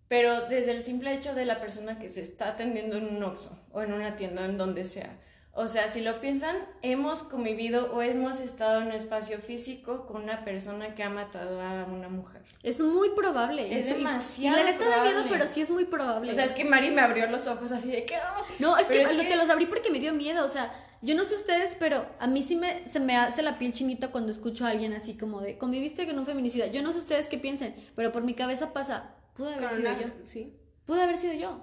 pero 0.08 0.46
desde 0.48 0.72
el 0.72 0.82
simple 0.82 1.14
hecho 1.14 1.34
de 1.34 1.46
la 1.46 1.60
persona 1.60 1.98
que 1.98 2.10
se 2.10 2.20
está 2.20 2.48
atendiendo 2.48 2.96
en 2.96 3.16
un 3.16 3.22
Oxxo 3.22 3.58
o 3.72 3.80
en 3.80 3.92
una 3.92 4.16
tienda 4.16 4.44
en 4.44 4.58
donde 4.58 4.84
sea, 4.84 5.18
o 5.54 5.68
sea, 5.68 5.88
si 5.88 6.00
lo 6.00 6.18
piensan, 6.18 6.56
hemos 6.80 7.22
convivido 7.22 7.92
o 7.92 8.00
hemos 8.00 8.40
estado 8.40 8.80
en 8.80 8.86
un 8.86 8.92
espacio 8.92 9.38
físico 9.38 10.06
con 10.06 10.22
una 10.22 10.46
persona 10.46 10.94
que 10.94 11.02
ha 11.02 11.10
matado 11.10 11.60
a 11.60 11.84
una 11.84 12.08
mujer. 12.08 12.40
Es 12.62 12.80
muy 12.80 13.10
probable. 13.10 13.76
Es 13.76 13.86
demasiado. 13.94 14.58
Y 14.58 14.64
la 14.64 14.70
neta 14.70 14.88
da 14.88 15.04
miedo, 15.04 15.24
pero 15.28 15.46
sí 15.46 15.60
es 15.60 15.68
muy 15.68 15.84
probable. 15.84 16.32
O 16.32 16.34
sea, 16.34 16.46
es 16.46 16.52
que 16.52 16.64
Mari 16.64 16.90
me 16.90 17.02
abrió 17.02 17.26
los 17.26 17.46
ojos 17.48 17.70
así 17.70 17.90
de 17.90 18.06
que. 18.06 18.16
¡ah! 18.16 18.42
No, 18.60 18.78
es 18.78 18.86
que, 18.86 19.02
lo 19.02 19.22
que... 19.22 19.36
los 19.36 19.50
abrí 19.50 19.66
porque 19.66 19.90
me 19.90 20.00
dio 20.00 20.14
miedo. 20.14 20.42
O 20.42 20.48
sea, 20.48 20.72
yo 21.02 21.14
no 21.14 21.26
sé 21.26 21.34
ustedes, 21.34 21.76
pero 21.78 22.06
a 22.18 22.26
mí 22.26 22.42
sí 22.42 22.56
me, 22.56 22.88
se 22.88 22.98
me 22.98 23.18
hace 23.18 23.42
la 23.42 23.58
piel 23.58 23.74
chinita 23.74 24.10
cuando 24.10 24.32
escucho 24.32 24.64
a 24.64 24.70
alguien 24.70 24.94
así 24.94 25.18
como 25.18 25.42
de 25.42 25.58
conviviste 25.58 26.06
con 26.06 26.18
un 26.18 26.24
feminicida. 26.24 26.68
Yo 26.68 26.80
no 26.80 26.94
sé 26.94 27.00
ustedes 27.00 27.28
qué 27.28 27.36
piensen, 27.36 27.74
pero 27.94 28.10
por 28.10 28.22
mi 28.22 28.32
cabeza 28.32 28.72
pasa, 28.72 29.16
pudo 29.34 29.50
haber 29.50 29.70
sido 29.70 29.92
yo. 30.00 30.06
Sí. 30.22 30.56
Pudo 30.86 31.02
haber 31.02 31.18
sido 31.18 31.34
yo. 31.34 31.62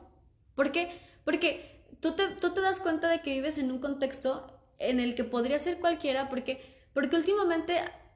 ¿Por 0.54 0.72
qué? 0.72 0.92
Porque 1.24 1.69
tú 2.00 2.14
te, 2.14 2.28
tú 2.30 2.52
te 2.54 2.62
das 2.62 2.80
cuenta 2.80 3.10
de 3.10 3.22
que 3.22 3.32
vives 3.32 3.58
en 3.58 3.72
un 3.72 3.80
contexto 3.80 4.48
en 4.78 5.00
el 5.00 5.16
que 5.16 5.24
podría 5.24 5.60
ser 5.60 5.80
cualquiera, 5.80 6.30
porque, 6.30 6.62
porque 6.94 7.16
últimamente, 7.16 7.76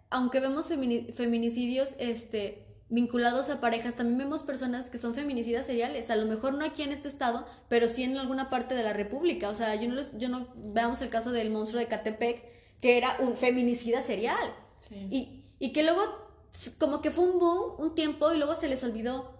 aunque 0.09 0.39
vemos 0.39 0.67
feminicidios 0.67 1.95
este, 1.99 2.65
vinculados 2.89 3.49
a 3.49 3.59
parejas, 3.59 3.95
también 3.95 4.17
vemos 4.17 4.43
personas 4.43 4.89
que 4.89 4.97
son 4.97 5.13
feminicidas 5.13 5.65
seriales. 5.65 6.09
A 6.09 6.15
lo 6.15 6.25
mejor 6.25 6.53
no 6.53 6.65
aquí 6.65 6.83
en 6.83 6.91
este 6.91 7.07
estado, 7.07 7.45
pero 7.67 7.89
sí 7.89 8.03
en 8.03 8.17
alguna 8.17 8.49
parte 8.49 8.75
de 8.75 8.83
la 8.83 8.93
República. 8.93 9.49
O 9.49 9.53
sea, 9.53 9.75
yo 9.75 9.89
no, 9.89 9.95
les, 9.95 10.17
yo 10.17 10.29
no 10.29 10.47
veamos 10.55 11.01
el 11.01 11.09
caso 11.09 11.31
del 11.31 11.51
monstruo 11.51 11.79
de 11.79 11.87
Catepec, 11.87 12.43
que 12.81 12.97
era 12.97 13.17
un 13.19 13.35
feminicida 13.35 14.01
serial. 14.01 14.53
Y, 15.09 15.43
y 15.59 15.71
que 15.71 15.83
luego, 15.83 16.01
como 16.77 17.01
que 17.01 17.09
fue 17.09 17.23
un 17.23 17.39
boom 17.39 17.75
un 17.79 17.95
tiempo 17.95 18.31
y 18.33 18.37
luego 18.37 18.53
se 18.55 18.69
les 18.69 18.83
olvidó. 18.83 19.33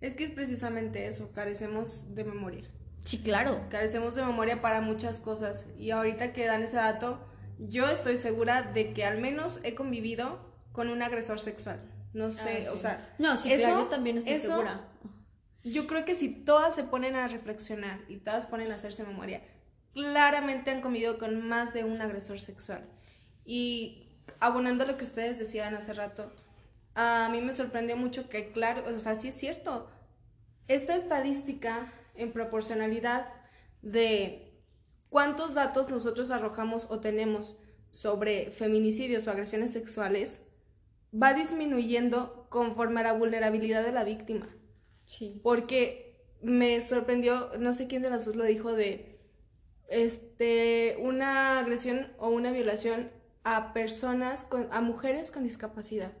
Es 0.00 0.16
que 0.16 0.24
es 0.24 0.30
precisamente 0.30 1.06
eso, 1.06 1.30
carecemos 1.32 2.14
de 2.14 2.24
memoria. 2.24 2.64
Sí, 3.04 3.18
claro. 3.18 3.66
Carecemos 3.68 4.14
de 4.14 4.24
memoria 4.24 4.60
para 4.62 4.80
muchas 4.80 5.18
cosas. 5.18 5.66
Y 5.76 5.90
ahorita 5.90 6.32
que 6.32 6.46
dan 6.46 6.62
ese 6.62 6.76
dato, 6.76 7.18
yo 7.58 7.88
estoy 7.88 8.16
segura 8.16 8.62
de 8.62 8.92
que 8.92 9.04
al 9.04 9.18
menos 9.18 9.60
he 9.64 9.74
convivido 9.74 10.38
con 10.72 10.88
un 10.88 11.02
agresor 11.02 11.40
sexual. 11.40 11.80
No 12.12 12.30
sé, 12.30 12.64
ah, 12.68 12.72
o 12.72 12.76
sea. 12.76 13.14
No, 13.18 13.36
sí, 13.36 13.52
eso, 13.52 13.68
yo 13.68 13.86
también 13.86 14.18
estoy 14.18 14.38
segura. 14.38 14.88
Yo 15.64 15.86
creo 15.86 16.04
que 16.04 16.14
si 16.14 16.28
todas 16.28 16.74
se 16.74 16.84
ponen 16.84 17.14
a 17.14 17.28
reflexionar 17.28 18.00
y 18.08 18.16
todas 18.16 18.46
ponen 18.46 18.72
a 18.72 18.74
hacerse 18.74 19.04
memoria, 19.04 19.42
claramente 19.94 20.70
han 20.70 20.80
convivido 20.80 21.18
con 21.18 21.46
más 21.48 21.72
de 21.72 21.84
un 21.84 22.00
agresor 22.00 22.40
sexual. 22.40 22.84
Y 23.44 24.20
abonando 24.40 24.84
lo 24.84 24.96
que 24.96 25.04
ustedes 25.04 25.38
decían 25.38 25.74
hace 25.74 25.92
rato, 25.92 26.32
a 26.94 27.28
mí 27.30 27.40
me 27.40 27.52
sorprendió 27.52 27.96
mucho 27.96 28.28
que, 28.28 28.52
claro, 28.52 28.84
o 28.86 28.98
sea, 28.98 29.14
sí 29.14 29.28
es 29.28 29.36
cierto. 29.36 29.88
Esta 30.68 30.96
estadística 30.96 31.92
en 32.14 32.32
proporcionalidad 32.32 33.28
de 33.82 34.52
cuántos 35.08 35.54
datos 35.54 35.90
nosotros 35.90 36.30
arrojamos 36.30 36.90
o 36.90 37.00
tenemos 37.00 37.58
sobre 37.90 38.50
feminicidios 38.50 39.26
o 39.26 39.30
agresiones 39.30 39.72
sexuales 39.72 40.40
va 41.12 41.34
disminuyendo 41.34 42.46
conforme 42.48 43.00
a 43.00 43.04
la 43.04 43.12
vulnerabilidad 43.12 43.82
de 43.82 43.92
la 43.92 44.04
víctima. 44.04 44.48
Sí. 45.04 45.40
Porque 45.42 46.26
me 46.40 46.80
sorprendió, 46.82 47.50
no 47.58 47.74
sé 47.74 47.86
quién 47.86 48.02
de 48.02 48.10
las 48.10 48.24
dos 48.24 48.36
lo 48.36 48.44
dijo, 48.44 48.72
de 48.72 49.20
este, 49.88 50.96
una 51.00 51.58
agresión 51.58 52.12
o 52.18 52.28
una 52.28 52.50
violación 52.50 53.10
a 53.44 53.72
personas, 53.72 54.44
con, 54.44 54.68
a 54.72 54.80
mujeres 54.80 55.30
con 55.30 55.44
discapacidad. 55.44 56.12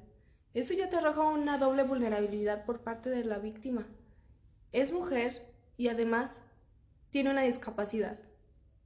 Eso 0.54 0.74
ya 0.74 0.90
te 0.90 0.96
arroja 0.96 1.22
una 1.22 1.56
doble 1.56 1.82
vulnerabilidad 1.84 2.66
por 2.66 2.80
parte 2.82 3.08
de 3.08 3.24
la 3.24 3.38
víctima. 3.38 3.86
Es 4.72 4.92
mujer, 4.92 5.51
y 5.82 5.88
además 5.88 6.38
tiene 7.10 7.30
una 7.30 7.42
discapacidad. 7.42 8.16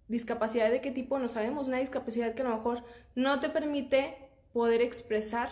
¿Discapacidad 0.09 0.71
de 0.71 0.81
qué 0.81 0.91
tipo? 0.91 1.19
No 1.19 1.29
sabemos. 1.29 1.69
Una 1.69 1.77
discapacidad 1.77 2.35
que 2.35 2.41
a 2.41 2.49
lo 2.49 2.57
mejor 2.57 2.85
no 3.15 3.39
te 3.39 3.51
permite 3.51 4.31
poder 4.55 4.81
expresar 4.81 5.51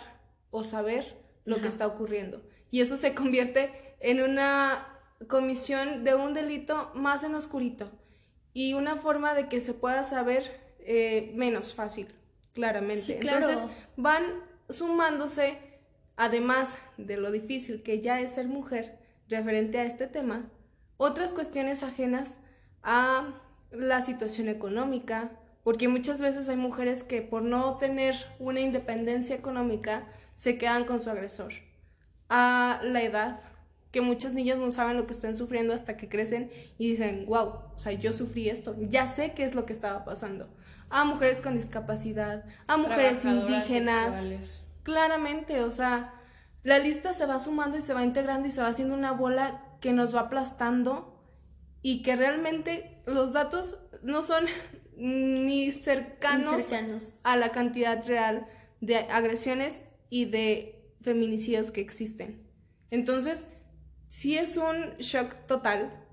o 0.49 0.63
saber 0.63 1.21
lo 1.43 1.61
que 1.61 1.67
está 1.67 1.85
ocurriendo. 1.85 2.41
Y 2.71 2.81
eso 2.81 2.97
se 2.97 3.13
convierte 3.13 3.95
en 3.99 4.23
una 4.23 4.87
comisión 5.27 6.03
de 6.03 6.15
un 6.15 6.33
delito 6.33 6.91
más 6.95 7.23
en 7.23 7.35
oscurito 7.35 7.91
y 8.51 8.73
una 8.73 8.95
forma 8.95 9.35
de 9.35 9.47
que 9.47 9.61
se 9.61 9.75
pueda 9.75 10.03
saber 10.03 10.73
eh, 10.79 11.31
menos 11.35 11.75
fácil, 11.75 12.07
claramente. 12.53 13.19
Entonces 13.21 13.59
van 13.97 14.23
sumándose, 14.67 15.59
además 16.15 16.75
de 16.97 17.17
lo 17.17 17.29
difícil 17.29 17.83
que 17.83 18.01
ya 18.01 18.19
es 18.19 18.33
ser 18.33 18.47
mujer 18.47 18.97
referente 19.29 19.77
a 19.77 19.83
este 19.83 20.07
tema, 20.07 20.49
otras 20.97 21.33
cuestiones 21.33 21.83
ajenas 21.83 22.39
a 22.83 23.33
la 23.71 24.01
situación 24.01 24.47
económica, 24.47 25.31
porque 25.63 25.87
muchas 25.87 26.21
veces 26.21 26.47
hay 26.47 26.57
mujeres 26.57 27.03
que 27.03 27.21
por 27.21 27.41
no 27.41 27.77
tener 27.77 28.15
una 28.39 28.59
independencia 28.59 29.35
económica 29.35 30.07
se 30.35 30.57
quedan 30.57 30.85
con 30.85 31.01
su 31.01 31.09
agresor. 31.09 31.53
A 32.29 32.79
la 32.83 33.01
edad, 33.01 33.39
que 33.91 34.01
muchas 34.01 34.33
niñas 34.33 34.57
no 34.57 34.71
saben 34.71 34.97
lo 34.97 35.07
que 35.07 35.13
están 35.13 35.35
sufriendo 35.37 35.73
hasta 35.73 35.97
que 35.97 36.09
crecen 36.09 36.51
y 36.77 36.91
dicen, 36.91 37.25
wow, 37.27 37.61
o 37.73 37.77
sea, 37.77 37.93
yo 37.93 38.13
sufrí 38.13 38.49
esto, 38.49 38.75
ya 38.79 39.11
sé 39.11 39.33
qué 39.33 39.45
es 39.45 39.55
lo 39.55 39.65
que 39.65 39.73
estaba 39.73 40.05
pasando. 40.05 40.49
A 40.89 41.03
mujeres 41.05 41.41
con 41.41 41.55
discapacidad, 41.55 42.45
a 42.67 42.77
mujeres 42.77 43.25
indígenas. 43.25 44.67
Claramente, 44.83 45.61
o 45.61 45.71
sea, 45.71 46.13
la 46.63 46.77
lista 46.77 47.13
se 47.13 47.25
va 47.25 47.39
sumando 47.39 47.77
y 47.77 47.81
se 47.81 47.93
va 47.93 48.03
integrando 48.03 48.47
y 48.47 48.51
se 48.51 48.61
va 48.61 48.67
haciendo 48.67 48.93
una 48.95 49.13
bola 49.13 49.64
que 49.85 49.93
nos 49.93 50.15
va 50.15 50.21
aplastando 50.21 51.15
y 51.83 52.01
que 52.01 52.15
realmente 52.15 53.03
los 53.05 53.33
datos 53.33 53.77
no 54.01 54.23
son 54.23 54.45
ni 54.97 55.71
cercanos, 55.71 56.73
a 57.21 57.37
la 57.37 57.49
cantidad 57.49 58.03
real 58.07 58.47
de 58.81 58.95
agresiones 58.97 59.83
y 60.09 60.25
de 60.25 60.91
feminicidios 61.01 61.69
que 61.69 61.81
existen. 61.81 62.49
Entonces, 62.89 63.45
sí 64.07 64.35
es 64.35 64.57
un 64.57 64.97
shock 64.97 65.35
total, 65.45 66.03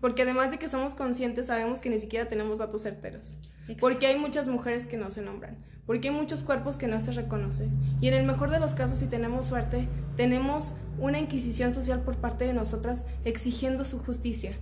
porque 0.00 0.22
además 0.22 0.50
de 0.50 0.58
que 0.58 0.68
somos 0.68 0.96
conscientes, 0.96 1.46
sabemos 1.46 1.80
que 1.80 1.90
ni 1.90 2.00
siquiera 2.00 2.26
tenemos 2.26 2.58
datos 2.58 2.82
certeros. 2.82 3.38
Porque 3.78 4.08
hay 4.08 4.18
muchas 4.18 4.48
mujeres 4.48 4.86
que 4.86 4.96
no 4.96 5.08
se 5.12 5.22
nombran, 5.22 5.64
porque 5.86 6.08
hay 6.08 6.14
muchos 6.14 6.42
cuerpos 6.42 6.78
que 6.78 6.86
no 6.86 7.00
se 7.00 7.12
reconocen. 7.12 7.70
Y 8.00 8.08
en 8.08 8.14
el 8.14 8.24
mejor 8.24 8.50
de 8.50 8.60
los 8.60 8.74
casos, 8.74 8.98
si 8.98 9.06
tenemos 9.06 9.46
suerte, 9.46 9.88
tenemos 10.16 10.74
una 10.98 11.18
inquisición 11.18 11.72
social 11.72 12.00
por 12.00 12.16
parte 12.16 12.46
de 12.46 12.54
nosotras 12.54 13.04
exigiendo 13.24 13.84
su 13.84 13.98
justicia. 13.98 14.56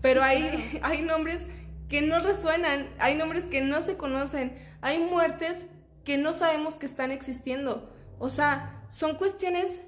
Pero 0.00 0.22
hay, 0.22 0.80
hay 0.82 1.02
nombres 1.02 1.42
que 1.88 2.02
no 2.02 2.20
resuenan, 2.20 2.88
hay 2.98 3.16
nombres 3.16 3.44
que 3.44 3.60
no 3.60 3.82
se 3.82 3.96
conocen, 3.96 4.56
hay 4.80 4.98
muertes 4.98 5.64
que 6.04 6.18
no 6.18 6.32
sabemos 6.32 6.76
que 6.76 6.86
están 6.86 7.12
existiendo. 7.12 7.92
O 8.18 8.28
sea, 8.28 8.84
son 8.90 9.16
cuestiones... 9.16 9.82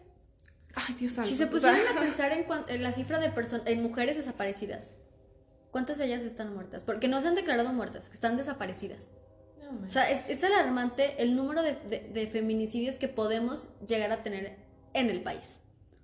Ay, 0.76 0.94
Dios 0.98 1.12
santo. 1.12 1.30
Si 1.30 1.36
se 1.36 1.44
o 1.44 1.46
sea, 1.46 1.52
pusieran 1.72 1.96
a 1.96 2.00
pensar 2.00 2.32
en, 2.32 2.82
la 2.82 2.92
cifra 2.92 3.18
de 3.18 3.30
personas, 3.30 3.66
en 3.66 3.82
mujeres 3.82 4.16
desaparecidas, 4.16 4.92
¿cuántas 5.72 5.98
de 5.98 6.06
ellas 6.06 6.22
están 6.22 6.52
muertas? 6.52 6.84
Porque 6.84 7.08
no 7.08 7.20
se 7.20 7.28
han 7.28 7.34
declarado 7.34 7.72
muertas, 7.72 8.10
están 8.12 8.36
desaparecidas. 8.36 9.10
O 9.84 9.88
sea, 9.88 10.10
es, 10.10 10.44
alarmante 10.44 11.22
el 11.22 11.36
número 11.36 11.62
de 11.62 12.28
feminicidios 12.32 12.96
que 12.96 13.08
podemos 13.08 13.68
llegar 13.86 14.12
a 14.12 14.22
tener 14.22 14.56
en 14.94 15.10
el 15.10 15.22
país. 15.22 15.48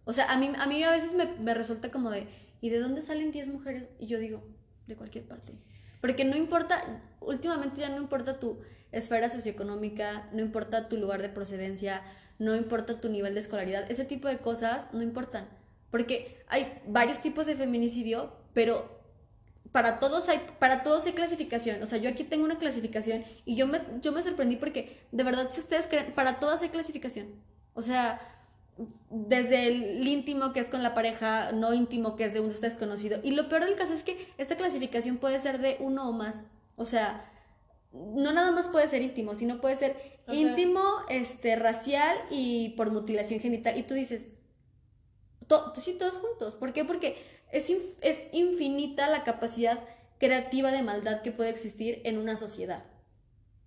O 0.05 0.13
sea, 0.13 0.31
a 0.31 0.37
mí, 0.37 0.51
a 0.59 0.67
mí 0.67 0.83
a 0.83 0.91
veces 0.91 1.15
me, 1.15 1.27
me 1.27 1.55
resulta 1.55 1.91
como 1.91 2.11
de, 2.11 2.27
¿y 2.61 2.71
de 2.71 2.81
dónde 2.81 3.03
salen 3.03 3.31
10 3.31 3.51
mujeres? 3.51 3.91
Y 3.99 4.07
yo 4.07 4.19
digo, 4.19 4.43
de 4.87 4.97
cualquier 4.97 5.27
parte. 5.27 5.55
Porque 6.01 6.25
no 6.25 6.37
importa, 6.37 7.03
últimamente 7.21 7.81
ya 7.81 7.89
no 7.89 7.99
importa 7.99 8.41
tu 8.41 8.61
esfera 8.93 9.29
socioeconómica, 9.29 10.29
no 10.33 10.41
importa 10.41 10.89
tu 10.89 10.97
lugar 10.97 11.23
de 11.23 11.29
procedencia, 11.29 12.03
no 12.39 12.57
importa 12.57 13.01
tu 13.01 13.09
nivel 13.09 13.35
de 13.35 13.41
escolaridad, 13.41 13.91
ese 13.91 14.05
tipo 14.05 14.27
de 14.27 14.39
cosas 14.39 14.89
no 14.93 15.03
importan. 15.03 15.49
Porque 15.91 16.43
hay 16.49 16.81
varios 16.87 17.21
tipos 17.21 17.47
de 17.47 17.55
feminicidio, 17.55 18.33
pero 18.55 18.99
para 19.73 20.01
todos 20.01 20.29
hay 20.29 20.41
para 20.59 20.83
todos 20.83 21.07
hay 21.07 21.12
clasificación. 21.12 21.83
O 21.83 21.87
sea, 21.87 21.99
yo 21.99 22.09
aquí 22.11 22.25
tengo 22.25 22.45
una 22.45 22.59
clasificación 22.59 23.25
y 23.45 23.55
yo 23.57 23.66
me 23.66 23.81
yo 24.03 24.12
me 24.12 24.23
sorprendí 24.23 24.57
porque 24.57 24.99
de 25.12 25.23
verdad 25.25 25.49
si 25.51 25.61
ustedes 25.61 25.87
creen 25.87 26.12
para 26.14 26.41
todas 26.41 26.62
hay 26.62 26.68
clasificación. 26.71 27.29
O 27.75 27.83
sea, 27.83 28.21
desde 29.11 29.66
el 29.68 30.07
íntimo 30.09 30.53
que 30.53 30.61
es 30.61 30.68
con 30.68 30.83
la 30.83 30.95
pareja, 30.95 31.53
no 31.53 31.73
íntimo 31.75 32.16
que 32.16 32.25
es 32.25 32.33
de 32.35 32.41
un 32.41 32.49
desconocido. 32.61 33.21
Y 33.23 33.33
lo 33.33 33.49
peor 33.49 33.64
del 33.64 33.77
caso 33.77 33.93
es 33.95 34.03
que 34.03 34.27
esta 34.39 34.57
clasificación 34.57 35.18
puede 35.18 35.39
ser 35.39 35.59
de 35.61 35.77
uno 35.81 36.09
o 36.09 36.12
más. 36.12 36.47
O 36.77 36.85
sea, 36.85 37.31
no 37.93 38.33
nada 38.33 38.51
más 38.53 38.66
puede 38.66 38.89
ser 38.89 39.03
íntimo, 39.03 39.35
sino 39.35 39.61
puede 39.61 39.77
ser 39.77 39.97
O 40.27 40.33
sea- 40.33 40.41
íntimo, 40.41 40.83
este, 41.09 41.57
racial 41.57 42.16
y 42.31 42.71
por 42.71 42.91
mutilación 42.91 43.41
genital. 43.41 43.77
Y 43.79 43.83
tú 43.83 43.95
dices, 43.95 44.31
to- 45.47 45.73
sí, 45.77 45.95
todos 45.95 46.16
juntos. 46.18 46.55
¿Por 46.55 46.73
qué? 46.73 46.85
Porque 46.85 47.16
es, 47.53 47.70
es 48.03 48.24
infinita 48.32 49.09
la 49.09 49.24
capacidad 49.24 49.78
creativa 50.18 50.70
de 50.70 50.82
maldad 50.82 51.22
que 51.22 51.32
puede 51.32 51.51
existir 51.51 52.01
en 52.05 52.18
una 52.18 52.36
sociedad. 52.36 52.84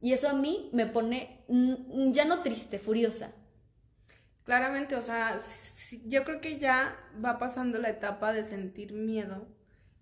Y 0.02 0.14
eso 0.14 0.30
a 0.30 0.34
mí 0.34 0.70
me 0.74 0.86
pone 0.86 1.46
ya 2.12 2.26
no 2.26 2.42
triste, 2.44 2.80
furiosa. 2.80 3.32
Claramente, 4.44 4.96
o 4.96 5.02
sea, 5.02 5.38
yo 6.06 6.24
creo 6.26 6.42
que 6.42 6.58
ya 6.60 6.98
va 7.24 7.40
pasando 7.40 7.80
la 7.80 7.90
etapa 7.90 8.34
de 8.34 8.44
sentir 8.44 8.92
miedo 8.94 9.48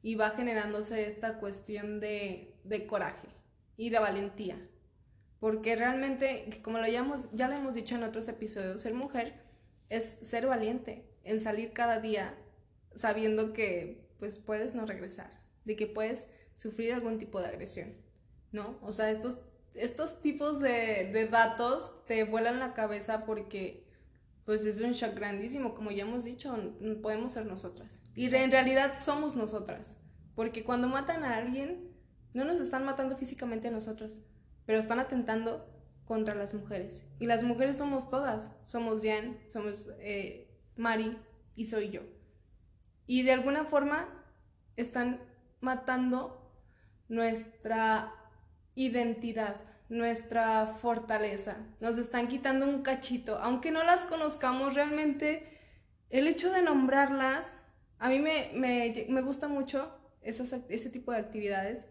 y 0.01 0.15
va 0.15 0.31
generándose 0.31 1.05
esta 1.05 1.37
cuestión 1.37 1.99
de, 1.99 2.55
de 2.63 2.87
coraje 2.87 3.27
y 3.77 3.89
de 3.91 3.99
valentía. 3.99 4.57
Porque 5.39 5.75
realmente, 5.75 6.59
como 6.63 6.79
lo 6.79 6.87
ya, 6.87 6.99
hemos- 6.99 7.29
ya 7.33 7.47
lo 7.47 7.55
hemos 7.55 7.73
dicho 7.75 7.95
en 7.95 8.03
otros 8.03 8.27
episodios, 8.27 8.81
ser 8.81 8.93
mujer 8.95 9.33
es 9.89 10.15
ser 10.21 10.47
valiente 10.47 11.05
en 11.23 11.39
salir 11.39 11.73
cada 11.73 11.99
día 11.99 12.35
sabiendo 12.95 13.53
que 13.53 14.09
pues 14.19 14.37
puedes 14.37 14.75
no 14.75 14.85
regresar, 14.85 15.41
de 15.65 15.75
que 15.75 15.87
puedes 15.87 16.27
sufrir 16.53 16.93
algún 16.93 17.17
tipo 17.17 17.39
de 17.39 17.47
agresión, 17.47 17.95
¿no? 18.51 18.77
O 18.81 18.91
sea, 18.91 19.09
estos, 19.09 19.37
estos 19.73 20.21
tipos 20.21 20.59
de, 20.59 21.09
de 21.11 21.27
datos 21.27 22.05
te 22.05 22.23
vuelan 22.23 22.59
la 22.59 22.73
cabeza 22.73 23.25
porque 23.25 23.87
pues 24.45 24.65
es 24.65 24.79
un 24.81 24.91
shock 24.91 25.15
grandísimo, 25.15 25.73
como 25.73 25.91
ya 25.91 26.03
hemos 26.03 26.23
dicho, 26.23 26.55
podemos 27.01 27.33
ser 27.33 27.45
nosotras. 27.45 28.01
Y 28.15 28.33
en 28.35 28.51
realidad 28.51 28.93
somos 28.97 29.35
nosotras, 29.35 29.97
porque 30.35 30.63
cuando 30.63 30.87
matan 30.87 31.23
a 31.23 31.37
alguien, 31.37 31.91
no 32.33 32.43
nos 32.43 32.59
están 32.59 32.83
matando 32.85 33.15
físicamente 33.17 33.67
a 33.67 33.71
nosotros, 33.71 34.21
pero 34.65 34.79
están 34.79 34.99
atentando 34.99 35.67
contra 36.05 36.35
las 36.35 36.53
mujeres. 36.53 37.05
Y 37.19 37.27
las 37.27 37.43
mujeres 37.43 37.77
somos 37.77 38.09
todas, 38.09 38.51
somos 38.65 39.01
Jan, 39.01 39.39
somos 39.47 39.89
eh, 39.99 40.49
Mari 40.75 41.17
y 41.55 41.65
soy 41.65 41.89
yo. 41.89 42.01
Y 43.11 43.23
de 43.23 43.33
alguna 43.33 43.65
forma 43.65 44.07
están 44.77 45.19
matando 45.59 46.49
nuestra 47.09 48.13
identidad, 48.73 49.57
nuestra 49.89 50.65
fortaleza. 50.65 51.57
Nos 51.81 51.97
están 51.97 52.29
quitando 52.29 52.65
un 52.65 52.83
cachito. 52.83 53.37
Aunque 53.39 53.69
no 53.69 53.83
las 53.83 54.05
conozcamos 54.05 54.75
realmente, 54.75 55.59
el 56.09 56.25
hecho 56.25 56.53
de 56.53 56.61
nombrarlas, 56.61 57.53
a 57.99 58.07
mí 58.07 58.19
me, 58.19 58.49
me, 58.53 59.05
me 59.09 59.21
gusta 59.21 59.49
mucho 59.49 59.93
esas, 60.21 60.55
ese 60.69 60.89
tipo 60.89 61.11
de 61.11 61.17
actividades. 61.17 61.87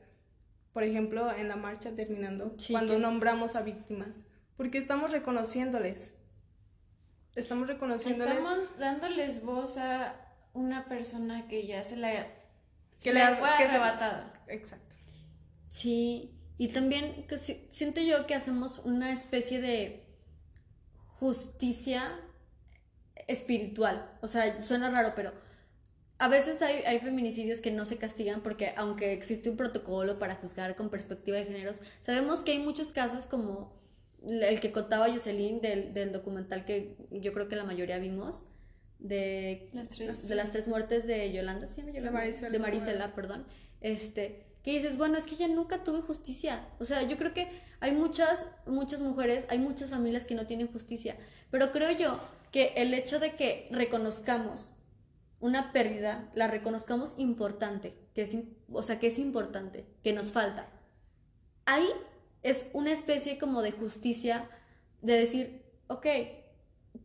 Por 0.72 0.84
ejemplo, 0.84 1.30
en 1.36 1.48
la 1.48 1.56
marcha 1.56 1.94
terminando, 1.94 2.56
cuando 2.70 2.98
nombramos 2.98 3.56
a 3.56 3.60
víctimas. 3.60 4.24
Porque 4.56 4.78
estamos 4.78 5.10
reconociéndoles. 5.10 6.18
Estamos 7.34 7.68
reconociéndoles. 7.68 8.38
Estamos 8.38 8.78
dándoles 8.78 9.44
voz 9.44 9.76
a 9.76 10.29
una 10.52 10.86
persona 10.88 11.46
que 11.48 11.66
ya 11.66 11.82
se 11.84 11.96
la, 11.96 12.10
Que 12.12 12.30
que 13.02 13.12
le 13.12 13.20
le 13.20 13.22
ha- 13.24 13.36
fue 13.36 13.48
que 13.58 13.64
se- 13.64 13.68
arrebatada. 13.70 14.32
Exacto. 14.48 14.96
Sí, 15.68 16.34
y 16.58 16.68
también 16.68 17.26
que 17.26 17.36
si- 17.36 17.66
siento 17.70 18.00
yo 18.00 18.26
que 18.26 18.34
hacemos 18.34 18.78
una 18.84 19.12
especie 19.12 19.60
de 19.60 20.06
justicia 21.06 22.18
espiritual. 23.26 24.10
O 24.22 24.26
sea, 24.26 24.62
suena 24.62 24.90
raro, 24.90 25.12
pero 25.14 25.32
a 26.18 26.28
veces 26.28 26.60
hay, 26.62 26.82
hay 26.84 26.98
feminicidios 26.98 27.60
que 27.60 27.70
no 27.70 27.84
se 27.84 27.96
castigan 27.98 28.42
porque 28.42 28.72
aunque 28.76 29.12
existe 29.12 29.50
un 29.50 29.56
protocolo 29.56 30.18
para 30.18 30.34
juzgar 30.36 30.76
con 30.76 30.90
perspectiva 30.90 31.36
de 31.38 31.44
géneros, 31.46 31.80
sabemos 32.00 32.40
que 32.40 32.52
hay 32.52 32.58
muchos 32.58 32.92
casos 32.92 33.26
como 33.26 33.78
el 34.28 34.60
que 34.60 34.72
contaba 34.72 35.08
Jocelyn 35.10 35.60
del, 35.60 35.94
del 35.94 36.12
documental 36.12 36.64
que 36.64 36.96
yo 37.10 37.32
creo 37.32 37.48
que 37.48 37.56
la 37.56 37.64
mayoría 37.64 37.98
vimos, 37.98 38.44
de 39.00 39.70
Las 39.72 39.88
tres. 39.88 40.28
de 40.28 40.34
las 40.34 40.52
tres 40.52 40.68
muertes 40.68 41.06
de 41.06 41.32
Yolanda, 41.32 41.66
¿sí 41.68 41.82
Yolanda? 41.82 42.10
Marisela 42.10 42.50
De 42.50 42.58
Marisela, 42.58 43.14
perdón. 43.14 43.46
Este, 43.80 44.44
que 44.62 44.72
dices, 44.72 44.96
bueno, 44.96 45.16
es 45.16 45.26
que 45.26 45.36
ya 45.36 45.48
nunca 45.48 45.82
tuve 45.84 46.02
justicia. 46.02 46.68
O 46.78 46.84
sea, 46.84 47.02
yo 47.02 47.16
creo 47.16 47.32
que 47.32 47.48
hay 47.80 47.92
muchas, 47.92 48.46
muchas 48.66 49.00
mujeres, 49.00 49.46
hay 49.48 49.58
muchas 49.58 49.90
familias 49.90 50.24
que 50.24 50.34
no 50.34 50.46
tienen 50.46 50.68
justicia. 50.68 51.16
Pero 51.50 51.72
creo 51.72 51.92
yo 51.92 52.20
que 52.52 52.74
el 52.76 52.92
hecho 52.94 53.18
de 53.18 53.34
que 53.36 53.68
reconozcamos 53.70 54.72
una 55.40 55.72
pérdida, 55.72 56.30
la 56.34 56.48
reconozcamos 56.48 57.14
importante, 57.16 57.94
que 58.14 58.22
es, 58.22 58.36
o 58.70 58.82
sea, 58.82 58.98
que 58.98 59.06
es 59.06 59.18
importante, 59.18 59.86
que 60.02 60.12
nos 60.12 60.32
falta. 60.32 60.68
Ahí 61.64 61.88
es 62.42 62.66
una 62.74 62.92
especie 62.92 63.38
como 63.38 63.62
de 63.62 63.72
justicia 63.72 64.50
de 65.00 65.14
decir, 65.14 65.62
ok, 65.88 66.06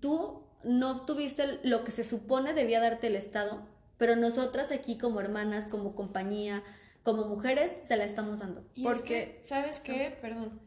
tú 0.02 0.45
no 0.66 0.92
obtuviste 0.92 1.60
lo 1.64 1.84
que 1.84 1.92
se 1.92 2.04
supone 2.04 2.54
debía 2.54 2.80
darte 2.80 3.08
el 3.08 3.16
Estado, 3.16 3.66
pero 3.98 4.16
nosotras 4.16 4.72
aquí 4.72 4.98
como 4.98 5.22
hermanas, 5.22 5.68
como 5.68 5.96
compañía, 5.96 6.64
como 7.04 7.26
mujeres, 7.26 7.88
te 7.88 7.96
la 7.98 8.04
estamos 8.04 8.40
dando. 8.40 8.66
Y 8.74 8.82
es 8.88 8.98
Porque- 8.98 9.38
que, 9.38 9.40
¿sabes 9.44 9.80
qué? 9.80 10.18
Perdón. 10.22 10.60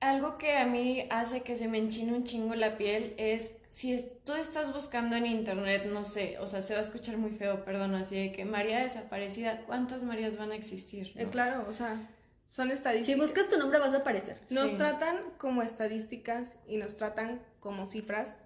Algo 0.00 0.36
que 0.38 0.56
a 0.56 0.66
mí 0.66 1.06
hace 1.10 1.42
que 1.42 1.56
se 1.56 1.66
me 1.66 1.78
enchine 1.78 2.12
un 2.12 2.24
chingo 2.24 2.54
la 2.54 2.76
piel 2.76 3.14
es 3.16 3.56
si 3.70 3.92
es- 3.94 4.22
tú 4.24 4.34
estás 4.34 4.72
buscando 4.72 5.16
en 5.16 5.24
internet, 5.26 5.86
no 5.90 6.04
sé, 6.04 6.38
o 6.38 6.46
sea, 6.46 6.60
se 6.60 6.74
va 6.74 6.80
a 6.80 6.82
escuchar 6.82 7.16
muy 7.16 7.30
feo, 7.30 7.64
perdón, 7.64 7.94
así 7.94 8.16
de 8.16 8.32
que 8.32 8.44
María 8.44 8.80
desaparecida, 8.80 9.62
¿cuántas 9.66 10.02
Marías 10.02 10.36
van 10.36 10.52
a 10.52 10.56
existir? 10.56 11.12
Eh, 11.16 11.26
claro, 11.30 11.64
o 11.68 11.72
sea, 11.72 12.08
son 12.48 12.68
Si 12.68 12.74
estadísticas. 12.74 13.20
buscas 13.20 13.48
tu 13.48 13.58
nombre 13.58 13.78
vas 13.80 13.94
a 13.94 13.98
aparecer. 13.98 14.36
Nos 14.50 14.70
Sí. 14.70 14.76
tratan 14.76 15.16
como 15.38 15.62
estadísticas 15.62 16.54
y 16.68 16.76
nos 16.76 16.94
tratan 16.94 17.40
como 17.58 17.86
cifras, 17.86 18.38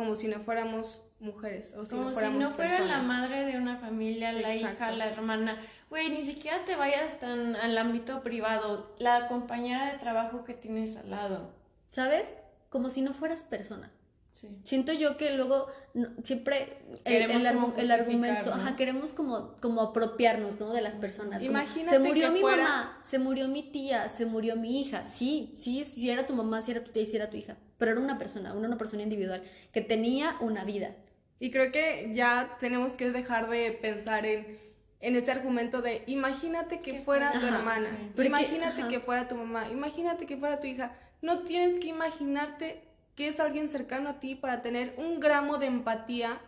como 0.00 0.16
si 0.16 0.28
no 0.28 0.40
fuéramos 0.40 1.02
mujeres 1.20 1.74
o 1.76 1.84
si 1.84 1.90
Como 1.90 2.04
no 2.04 2.08
si 2.08 2.14
fuéramos 2.14 2.40
no 2.40 2.50
fuera 2.52 2.70
la 2.72 2.76
personas. 2.78 3.06
madre 3.06 3.44
de 3.44 3.58
una 3.58 3.76
familia, 3.76 4.32
la 4.32 4.54
hija, 4.56 4.70
Exacto. 4.72 4.96
la 4.96 5.08
hermana. 5.08 5.60
Güey, 5.90 6.08
ni 6.08 6.22
siquiera 6.22 6.64
te 6.64 6.74
vayas 6.74 7.18
tan 7.18 7.54
al 7.54 7.76
ámbito 7.76 8.22
privado. 8.22 8.94
La 8.98 9.28
compañera 9.28 9.92
de 9.92 9.98
trabajo 9.98 10.42
que 10.44 10.54
tienes 10.54 10.96
al 10.96 11.10
lado. 11.10 11.52
¿Sabes? 11.88 12.34
Como 12.70 12.88
si 12.88 13.02
no 13.02 13.12
fueras 13.12 13.42
persona. 13.42 13.92
Sí. 14.32 14.48
Siento 14.64 14.94
yo 14.94 15.18
que 15.18 15.32
luego 15.34 15.66
no- 15.92 16.08
siempre 16.24 16.78
el, 17.04 17.30
el 17.30 17.44
argu- 17.46 17.60
como 17.60 17.74
el 17.76 17.90
argumento, 17.90 18.56
¿no? 18.56 18.62
ajá, 18.62 18.76
queremos 18.76 19.12
como, 19.12 19.54
como 19.60 19.82
apropiarnos, 19.82 20.58
¿no? 20.60 20.72
De 20.72 20.80
las 20.80 20.96
personas. 20.96 21.40
como, 21.40 21.50
Imagínate 21.50 21.90
se 21.90 21.98
murió 21.98 22.28
que 22.28 22.32
mi 22.32 22.40
fuera- 22.40 22.62
mamá, 22.62 22.98
se 23.02 23.18
murió 23.18 23.48
mi 23.48 23.62
tía, 23.64 24.08
se 24.08 24.24
murió 24.24 24.56
mi 24.56 24.80
hija. 24.80 25.04
Sí, 25.04 25.50
sí, 25.52 25.84
sí 25.84 26.08
era 26.08 26.24
tu 26.24 26.32
mamá, 26.32 26.62
sí 26.62 26.70
era 26.70 26.82
tu 26.82 26.90
tía, 26.90 27.02
y 27.02 27.06
sí 27.06 27.16
era 27.16 27.28
tu 27.28 27.36
hija. 27.36 27.58
Pero 27.80 27.90
era 27.92 28.00
una 28.00 28.16
persona, 28.18 28.52
una, 28.54 28.68
una 28.68 28.78
persona 28.78 29.02
individual 29.02 29.42
que 29.72 29.80
tenía 29.80 30.36
una 30.40 30.64
vida. 30.64 30.94
Y 31.40 31.50
creo 31.50 31.72
que 31.72 32.10
ya 32.12 32.56
tenemos 32.60 32.92
que 32.92 33.10
dejar 33.10 33.48
de 33.50 33.72
pensar 33.72 34.26
en, 34.26 34.58
en 35.00 35.16
ese 35.16 35.32
argumento 35.32 35.80
de 35.82 36.04
imagínate 36.06 36.78
que 36.80 37.00
fuera 37.00 37.32
tu 37.32 37.38
Ajá, 37.38 37.58
hermana, 37.58 37.86
sí. 37.86 37.96
Porque- 38.14 38.26
imagínate 38.28 38.82
ajá. 38.82 38.88
que 38.90 39.00
fuera 39.00 39.26
tu 39.26 39.34
mamá, 39.34 39.64
imagínate 39.72 40.26
que 40.26 40.36
fuera 40.36 40.60
tu 40.60 40.66
hija. 40.68 40.92
No 41.22 41.40
tienes 41.40 41.80
que 41.80 41.88
imaginarte 41.88 42.82
que 43.16 43.28
es 43.28 43.40
alguien 43.40 43.68
cercano 43.68 44.10
a 44.10 44.20
ti 44.20 44.34
para 44.34 44.62
tener 44.62 44.94
un 44.98 45.18
gramo 45.18 45.56
de 45.58 45.66
empatía 45.66 46.38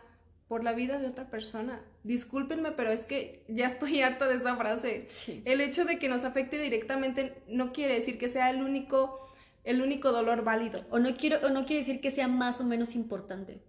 por 0.47 0.63
la 0.63 0.73
vida 0.73 0.99
de 0.99 1.07
otra 1.07 1.25
persona. 1.31 1.81
Discúlpenme, 2.03 2.71
pero 2.73 2.91
es 2.91 3.05
que 3.05 3.43
ya 3.47 3.65
estoy 3.67 4.01
harta 4.01 4.27
de 4.27 4.35
esa 4.35 4.55
frase. 4.55 5.05
Sí. 5.09 5.41
El 5.45 5.61
hecho 5.61 5.85
de 5.85 5.97
que 5.97 6.07
nos 6.09 6.23
afecte 6.23 6.59
directamente 6.59 7.33
no 7.47 7.73
quiere 7.73 7.95
decir 7.95 8.19
que 8.19 8.29
sea 8.29 8.51
el 8.51 8.61
único 8.61 9.19
el 9.63 9.81
único 9.81 10.11
dolor 10.11 10.43
válido. 10.43 10.85
O 10.89 10.99
no 10.99 11.15
quiero, 11.15 11.45
o 11.45 11.49
no 11.49 11.65
quiere 11.65 11.79
decir 11.79 12.01
que 12.01 12.11
sea 12.11 12.27
más 12.27 12.59
o 12.61 12.63
menos 12.63 12.95
importante. 12.95 13.61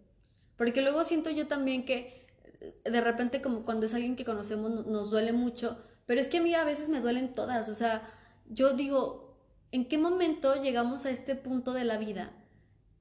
Porque 0.57 0.83
luego 0.83 1.05
siento 1.05 1.31
yo 1.31 1.47
también 1.47 1.85
que 1.85 2.27
eh, 2.61 2.75
de 2.91 3.01
repente 3.01 3.43
como 3.43 3.65
cuando 3.65 3.87
es 3.87 3.95
alguien 3.95 4.17
que 4.17 4.25
conocemos 4.25 4.71
no- 4.71 4.83
nos 4.83 5.11
duele 5.11 5.33
mucho, 5.33 5.79
pero 6.07 6.21
es 6.21 6.29
que 6.29 6.39
a 6.39 6.43
mí 6.43 6.55
a 6.55 6.65
veces 6.65 6.89
me 6.89 7.01
duelen 7.01 7.35
todas. 7.35 7.69
O 7.69 7.75
sea, 7.75 8.03
yo 8.49 8.73
digo, 8.75 9.39
¿en 9.73 9.87
qué 9.89 9.99
momento 9.99 10.63
llegamos 10.63 11.07
a 11.07 11.11
este 11.11 11.35
punto 11.35 11.73
de 11.73 11.85
la 11.85 11.99
vida 11.99 12.33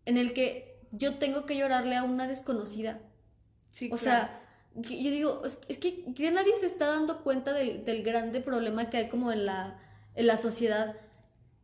en 0.05 0.17
el 0.17 0.33
que 0.33 0.79
yo 0.91 1.15
tengo 1.17 1.45
que 1.45 1.57
llorarle 1.57 1.95
a 1.95 2.03
una 2.03 2.27
desconocida? 2.27 2.99
Sí, 3.71 3.89
O 3.91 3.97
claro. 3.97 4.01
sea, 4.01 4.39
yo 4.75 5.11
digo, 5.11 5.41
es, 5.67 5.77
que 5.77 6.03
nadie 6.31 6.55
se 6.57 6.65
está 6.65 6.87
dando 6.87 7.23
cuenta 7.23 7.53
del, 7.53 7.85
del 7.85 8.03
grande 8.03 8.41
problema 8.41 8.89
que 8.89 8.97
hay 8.97 9.09
como 9.09 9.31
en 9.31 9.45
la, 9.45 9.79
en 10.15 10.27
la 10.27 10.37
sociedad. 10.37 10.95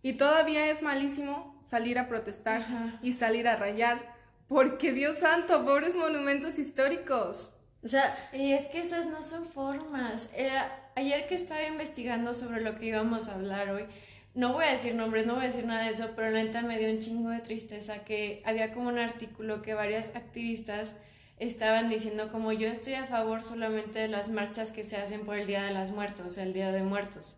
Y 0.01 0.13
todavía 0.13 0.69
es 0.69 0.81
malísimo 0.81 1.59
salir 1.67 1.99
a 1.99 2.07
protestar 2.07 2.61
Ajá. 2.61 2.99
y 3.01 3.13
salir 3.13 3.47
a 3.47 3.55
rayar. 3.55 4.17
Porque 4.47 4.91
Dios 4.93 5.17
santo, 5.19 5.63
pobres 5.63 5.95
monumentos 5.95 6.57
históricos. 6.57 7.53
O 7.83 7.87
sea, 7.87 8.29
Y 8.33 8.53
es 8.53 8.67
que 8.67 8.81
esas 8.81 9.05
no 9.05 9.21
son 9.21 9.45
formas. 9.47 10.29
Eh, 10.33 10.49
ayer 10.95 11.27
que 11.27 11.35
estaba 11.35 11.63
investigando 11.63 12.33
sobre 12.33 12.61
lo 12.61 12.75
que 12.75 12.85
íbamos 12.87 13.27
a 13.29 13.35
hablar 13.35 13.69
hoy, 13.69 13.85
no 14.33 14.53
voy 14.53 14.65
a 14.65 14.71
decir 14.71 14.95
nombres, 14.95 15.25
no 15.25 15.35
voy 15.35 15.43
a 15.43 15.47
decir 15.47 15.65
nada 15.65 15.83
de 15.83 15.91
eso, 15.91 16.11
pero 16.15 16.31
neta 16.31 16.61
me 16.61 16.77
dio 16.77 16.89
un 16.89 16.99
chingo 16.99 17.29
de 17.29 17.39
tristeza 17.39 18.03
que 18.03 18.41
había 18.45 18.73
como 18.73 18.89
un 18.89 18.99
artículo 18.99 19.61
que 19.61 19.73
varias 19.73 20.15
activistas 20.15 20.97
estaban 21.39 21.89
diciendo 21.89 22.31
como 22.31 22.51
yo 22.51 22.67
estoy 22.67 22.93
a 22.95 23.05
favor 23.07 23.43
solamente 23.43 23.99
de 23.99 24.07
las 24.07 24.29
marchas 24.29 24.71
que 24.71 24.83
se 24.83 24.97
hacen 24.97 25.25
por 25.25 25.35
el 25.37 25.47
Día 25.47 25.63
de 25.63 25.71
las 25.71 25.91
Muertos, 25.91 26.37
el 26.37 26.53
Día 26.53 26.71
de 26.71 26.83
Muertos. 26.83 27.37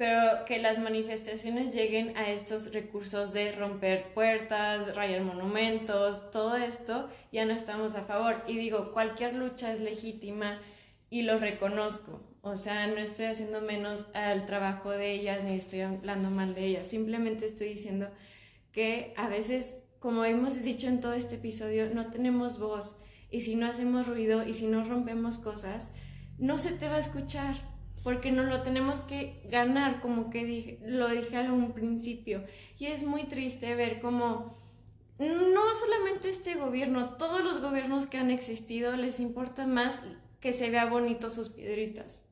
Pero 0.00 0.46
que 0.46 0.58
las 0.58 0.78
manifestaciones 0.78 1.74
lleguen 1.74 2.16
a 2.16 2.30
estos 2.30 2.72
recursos 2.72 3.34
de 3.34 3.52
romper 3.52 4.14
puertas, 4.14 4.96
rayar 4.96 5.20
monumentos, 5.20 6.30
todo 6.30 6.56
esto, 6.56 7.10
ya 7.32 7.44
no 7.44 7.52
estamos 7.52 7.96
a 7.96 8.04
favor. 8.04 8.42
Y 8.46 8.56
digo, 8.56 8.94
cualquier 8.94 9.34
lucha 9.34 9.74
es 9.74 9.82
legítima 9.82 10.58
y 11.10 11.20
lo 11.20 11.36
reconozco. 11.36 12.22
O 12.40 12.56
sea, 12.56 12.86
no 12.86 12.96
estoy 12.96 13.26
haciendo 13.26 13.60
menos 13.60 14.06
al 14.14 14.46
trabajo 14.46 14.88
de 14.88 15.12
ellas 15.12 15.44
ni 15.44 15.52
estoy 15.52 15.82
hablando 15.82 16.30
mal 16.30 16.54
de 16.54 16.64
ellas. 16.64 16.86
Simplemente 16.86 17.44
estoy 17.44 17.68
diciendo 17.68 18.08
que 18.72 19.12
a 19.18 19.28
veces, 19.28 19.82
como 19.98 20.24
hemos 20.24 20.62
dicho 20.62 20.86
en 20.86 21.00
todo 21.00 21.12
este 21.12 21.34
episodio, 21.34 21.90
no 21.92 22.10
tenemos 22.10 22.58
voz. 22.58 22.96
Y 23.30 23.42
si 23.42 23.54
no 23.54 23.66
hacemos 23.66 24.06
ruido 24.06 24.48
y 24.48 24.54
si 24.54 24.66
no 24.66 24.82
rompemos 24.82 25.36
cosas, 25.36 25.92
no 26.38 26.58
se 26.58 26.72
te 26.72 26.88
va 26.88 26.96
a 26.96 27.00
escuchar. 27.00 27.69
Porque 28.02 28.32
no 28.32 28.44
lo 28.44 28.62
tenemos 28.62 29.00
que 29.00 29.42
ganar, 29.50 30.00
como 30.00 30.30
que 30.30 30.44
dije, 30.44 30.78
lo 30.84 31.08
dije 31.08 31.36
a 31.36 31.52
un 31.52 31.72
principio. 31.72 32.44
Y 32.78 32.86
es 32.86 33.04
muy 33.04 33.24
triste 33.24 33.74
ver 33.74 34.00
cómo 34.00 34.58
no 35.18 35.74
solamente 35.74 36.30
este 36.30 36.54
gobierno, 36.54 37.16
todos 37.16 37.44
los 37.44 37.60
gobiernos 37.60 38.06
que 38.06 38.16
han 38.16 38.30
existido 38.30 38.96
les 38.96 39.20
importa 39.20 39.66
más 39.66 40.00
que 40.40 40.54
se 40.54 40.70
vea 40.70 40.86
bonito 40.86 41.28
sus 41.28 41.50
piedritas. 41.50 42.24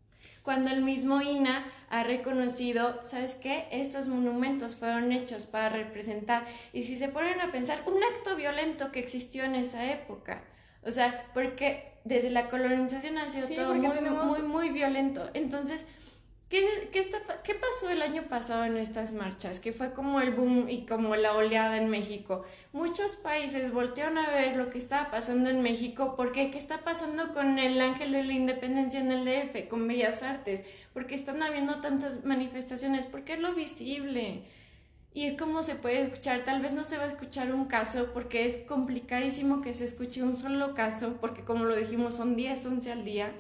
Cuando 0.43 0.71
el 0.71 0.81
mismo 0.81 1.21
INA 1.21 1.71
ha 1.91 2.05
reconocido, 2.05 2.99
¿sabes 3.03 3.35
qué? 3.35 3.69
Estos 3.71 4.09
monumentos 4.09 4.77
fueron 4.77 5.13
hechos 5.13 5.45
para 5.45 5.69
representar. 5.69 6.47
Y 6.73 6.85
si 6.85 6.97
se 6.97 7.09
ponen 7.09 7.39
a 7.43 7.53
pensar, 7.53 7.85
un 7.87 8.03
acto 8.03 8.35
violento 8.35 8.91
que 8.91 9.01
existió 9.01 9.45
en 9.45 9.55
esa 9.55 9.93
época. 9.93 10.43
O 10.83 10.91
sea, 10.91 11.27
porque 11.35 11.98
desde 12.05 12.31
la 12.31 12.49
colonización 12.49 13.19
ha 13.19 13.29
sido 13.31 13.47
Sí, 13.47 13.55
todo 13.55 13.75
muy, 13.75 13.89
tenemos- 13.89 14.39
muy, 14.39 14.43
muy 14.49 14.69
violento. 14.71 15.29
Entonces, 15.35 15.85
¿Qué, 16.49 16.89
qué, 16.93 17.01
está, 17.01 17.19
¿Qué 17.45 17.55
pasó 17.55 17.91
el 17.91 18.01
año 18.01 18.23
pasado 18.23 18.65
en 18.65 18.79
estas 18.79 19.13
marchas? 19.13 19.61
Que 19.61 19.75
fue 19.75 19.93
como 19.93 20.19
el 20.23 20.33
boom 20.33 20.71
y 20.71 20.87
como 20.87 21.15
la 21.15 21.35
oleada 21.35 21.77
en 21.77 21.91
México. 21.91 22.43
Muchos 22.73 23.17
países 23.17 23.71
voltearon 23.71 24.17
a 24.17 24.31
ver 24.31 24.57
lo 24.57 24.71
que 24.71 24.79
estaba 24.79 25.11
pasando 25.11 25.51
en 25.51 25.61
México 25.61 26.15
porque 26.17 26.51
¿qué 26.51 26.57
está 26.57 26.85
pasando 26.85 27.35
con 27.35 27.59
el 27.59 27.79
Ángel 27.79 28.13
de 28.13 28.25
la 28.25 28.33
Independencia 28.33 28.99
en 28.99 29.13
el 29.13 29.27
DF, 29.27 29.69
con 29.69 29.87
Bellas 29.87 30.23
Artes? 30.23 30.63
Porque 30.95 31.15
están 31.15 31.43
habiendo 31.43 31.83
tantas 31.83 32.25
manifestaciones, 32.25 33.05
porque 33.05 33.35
es 33.35 33.41
lo 33.41 33.53
visible. 33.55 34.45
Y 35.19 35.27
es 35.27 35.37
como 35.37 35.65
se 35.65 35.75
puede 35.75 36.03
escuchar, 36.03 36.45
tal 36.45 36.63
vez 36.63 36.73
no 36.73 36.85
se 36.85 36.97
va 36.97 37.03
a 37.03 37.09
escuchar 37.09 37.53
un 37.53 37.65
caso 37.65 38.13
porque 38.15 38.47
es 38.47 38.59
complicadísimo 38.59 39.63
que 39.63 39.75
se 39.75 39.85
escuche 39.85 40.23
un 40.23 40.37
solo 40.37 40.75
caso, 40.75 41.17
porque 41.21 41.43
como 41.43 41.65
lo 41.65 41.75
dijimos 41.75 42.15
son 42.15 42.37
10, 42.37 42.65
11 42.65 42.93
al 42.93 43.05
día. 43.05 43.33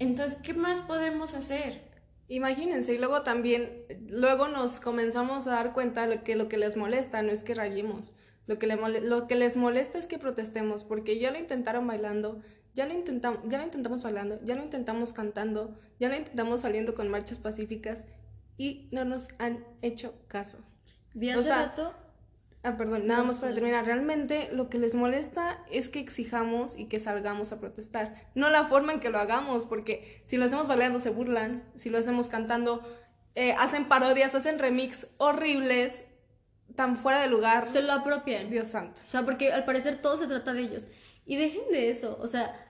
Entonces, 0.00 0.40
¿qué 0.42 0.52
más 0.52 0.80
podemos 0.80 1.34
hacer? 1.34 1.80
Imagínense, 2.26 2.92
y 2.92 2.98
luego 2.98 3.22
también, 3.22 3.84
luego 4.08 4.48
nos 4.48 4.80
comenzamos 4.80 5.46
a 5.46 5.52
dar 5.52 5.74
cuenta 5.74 6.08
de 6.08 6.24
que 6.24 6.34
lo 6.34 6.48
que 6.48 6.58
les 6.58 6.76
molesta 6.76 7.22
no 7.22 7.30
es 7.30 7.44
que 7.44 7.54
rayemos, 7.54 8.12
lo 8.48 8.58
que, 8.58 9.36
les 9.36 9.56
molesta 9.56 9.96
es 9.96 10.08
que 10.08 10.18
protestemos, 10.18 10.82
porque 10.82 11.20
ya 11.20 11.30
lo 11.30 11.38
intentaron 11.38 11.86
bailando, 11.86 12.42
ya 12.74 12.88
lo, 12.88 12.94
intentamos, 12.94 13.42
ya 13.48 13.58
lo 13.58 13.64
intentamos 13.64 14.02
bailando, 14.02 14.40
ya 14.42 14.56
lo 14.56 14.64
intentamos 14.64 15.12
cantando, 15.12 15.78
ya 16.00 16.08
lo 16.08 16.16
intentamos 16.16 16.62
saliendo 16.62 16.96
con 16.96 17.08
marchas 17.08 17.38
pacíficas 17.38 18.08
y 18.56 18.88
no 18.90 19.04
nos 19.04 19.28
han 19.38 19.64
hecho 19.82 20.14
caso. 20.26 20.58
Vi 21.14 21.30
O 21.30 21.34
hace 21.34 21.44
sea, 21.44 21.66
rato 21.66 21.94
Ah, 22.62 22.76
perdón, 22.76 23.06
nada 23.06 23.20
No, 23.20 23.28
más 23.28 23.40
para 23.40 23.54
terminar. 23.54 23.86
Realmente 23.86 24.50
lo 24.52 24.68
que 24.68 24.78
les 24.78 24.94
molesta 24.94 25.64
es 25.70 25.88
que 25.88 25.98
exijamos 25.98 26.78
y 26.78 26.86
que 26.86 26.98
salgamos 26.98 27.52
a 27.52 27.60
protestar. 27.60 28.14
No 28.34 28.50
la 28.50 28.64
forma 28.64 28.92
en 28.92 29.00
que 29.00 29.08
lo 29.08 29.18
hagamos, 29.18 29.64
porque 29.64 30.22
si 30.26 30.36
lo 30.36 30.44
hacemos 30.44 30.68
bailando 30.68 31.00
se 31.00 31.10
burlan, 31.10 31.64
si 31.74 31.88
lo 31.88 31.96
hacemos 31.96 32.28
cantando, 32.28 32.82
eh, 33.34 33.54
hacen 33.58 33.88
parodias, 33.88 34.34
hacen 34.34 34.58
remix 34.58 35.06
horribles, 35.16 36.02
tan 36.74 36.96
fuera 36.96 37.22
de 37.22 37.28
lugar. 37.28 37.66
se 37.66 37.80
lo 37.80 37.92
apropian. 37.92 38.50
Dios 38.50 38.68
santo. 38.68 39.00
O 39.06 39.10
sea, 39.10 39.24
porque 39.24 39.52
al 39.52 39.64
parecer 39.64 40.02
todo 40.02 40.18
se 40.18 40.26
trata 40.26 40.52
de 40.52 40.60
ellos. 40.60 40.86
Y 41.24 41.36
dejen 41.36 41.62
de 41.70 41.88
eso, 41.88 42.18
o 42.20 42.26
sea, 42.26 42.66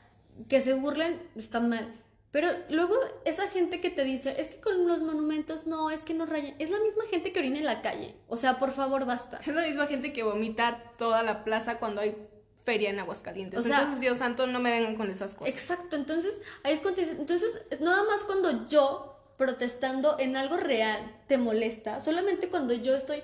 que 0.48 0.60
se 0.60 0.74
burlen 0.74 1.20
está 1.34 1.58
mal. 1.58 1.99
Pero 2.32 2.48
luego 2.68 2.94
esa 3.24 3.48
gente 3.48 3.80
que 3.80 3.90
te 3.90 4.04
dice, 4.04 4.40
es 4.40 4.50
que 4.52 4.60
con 4.60 4.86
los 4.86 5.02
monumentos 5.02 5.66
no, 5.66 5.90
es 5.90 6.04
que 6.04 6.14
no 6.14 6.26
rayan, 6.26 6.54
es 6.60 6.70
la 6.70 6.78
misma 6.78 7.02
gente 7.10 7.32
que 7.32 7.40
orina 7.40 7.58
en 7.58 7.64
la 7.64 7.82
calle. 7.82 8.14
O 8.28 8.36
sea, 8.36 8.58
por 8.60 8.70
favor, 8.70 9.04
basta. 9.04 9.38
Es 9.44 9.48
la 9.54 9.62
misma 9.66 9.86
gente 9.88 10.12
que 10.12 10.22
vomita 10.22 10.82
toda 10.96 11.22
la 11.24 11.42
plaza 11.44 11.78
cuando 11.78 12.00
hay 12.02 12.16
feria 12.64 12.90
en 12.90 13.00
Aguascalientes. 13.00 13.58
O 13.58 13.62
sea- 13.62 13.78
Entonces, 13.78 14.00
Dios 14.00 14.18
santo, 14.18 14.46
no 14.46 14.60
me 14.60 14.70
vengan 14.70 14.94
con 14.94 15.10
esas 15.10 15.34
cosas. 15.34 15.52
Exacto, 15.52 15.96
entonces 15.96 16.40
ahí 16.62 16.72
es 16.74 16.80
cuando 16.80 17.02
entonces 17.02 17.62
nada 17.80 18.04
más 18.04 18.22
cuando 18.22 18.68
yo 18.68 19.16
protestando 19.36 20.16
en 20.20 20.36
algo 20.36 20.56
real 20.56 21.16
te 21.26 21.36
molesta, 21.38 21.98
solamente 22.00 22.48
cuando 22.48 22.74
yo 22.74 22.94
estoy 22.94 23.22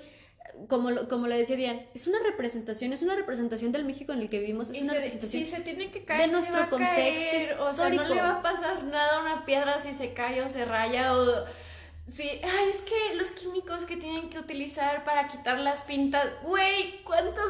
como 0.67 0.91
lo- 0.91 1.07
como 1.07 1.27
le 1.27 1.37
decía 1.37 1.55
Diane, 1.55 1.87
es 1.93 2.07
una 2.07 2.19
representación, 2.19 2.93
es 2.93 3.01
una 3.01 3.15
representación 3.15 3.71
del 3.71 3.85
México 3.85 4.13
en 4.13 4.21
el 4.21 4.29
que 4.29 4.39
vivimos, 4.39 4.69
es 4.69 4.77
Y 4.77 4.81
una 4.81 4.93
se- 4.93 4.99
representación 4.99 5.45
si 5.45 5.51
se 5.51 5.61
tiene 5.61 5.91
que 5.91 6.03
caer, 6.05 6.21
de 6.21 6.27
nuestro 6.33 6.53
se 6.53 6.59
va 6.59 6.65
a 6.65 6.69
contexto 6.69 6.97
caer. 6.97 7.59
O 7.59 7.73
sea, 7.73 7.89
no 7.89 8.03
le 8.07 8.15
va 8.15 8.31
a 8.37 8.41
pasar 8.41 8.83
nada 8.83 9.17
a 9.17 9.21
una 9.21 9.45
piedra 9.45 9.79
si 9.79 9.93
se 9.93 10.13
cae 10.13 10.41
o 10.41 10.49
se 10.49 10.65
raya 10.65 11.15
o... 11.15 11.45
Sí, 12.07 12.23
ay, 12.41 12.69
es 12.71 12.81
que 12.81 13.15
los 13.15 13.31
químicos 13.31 13.85
que 13.85 13.97
tienen 13.97 14.29
que 14.29 14.39
utilizar 14.39 15.03
para 15.03 15.27
quitar 15.27 15.59
las 15.59 15.83
pintas, 15.83 16.25
güey, 16.43 17.03
¿cuántos 17.03 17.43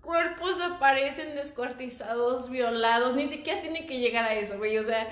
cuerpos 0.00 0.60
aparecen 0.60 1.34
descuartizados, 1.34 2.48
violados? 2.48 3.14
Ni 3.14 3.26
siquiera 3.26 3.60
tiene 3.60 3.86
que 3.86 3.98
llegar 3.98 4.24
a 4.24 4.34
eso, 4.34 4.56
güey, 4.58 4.78
o 4.78 4.84
sea, 4.84 5.08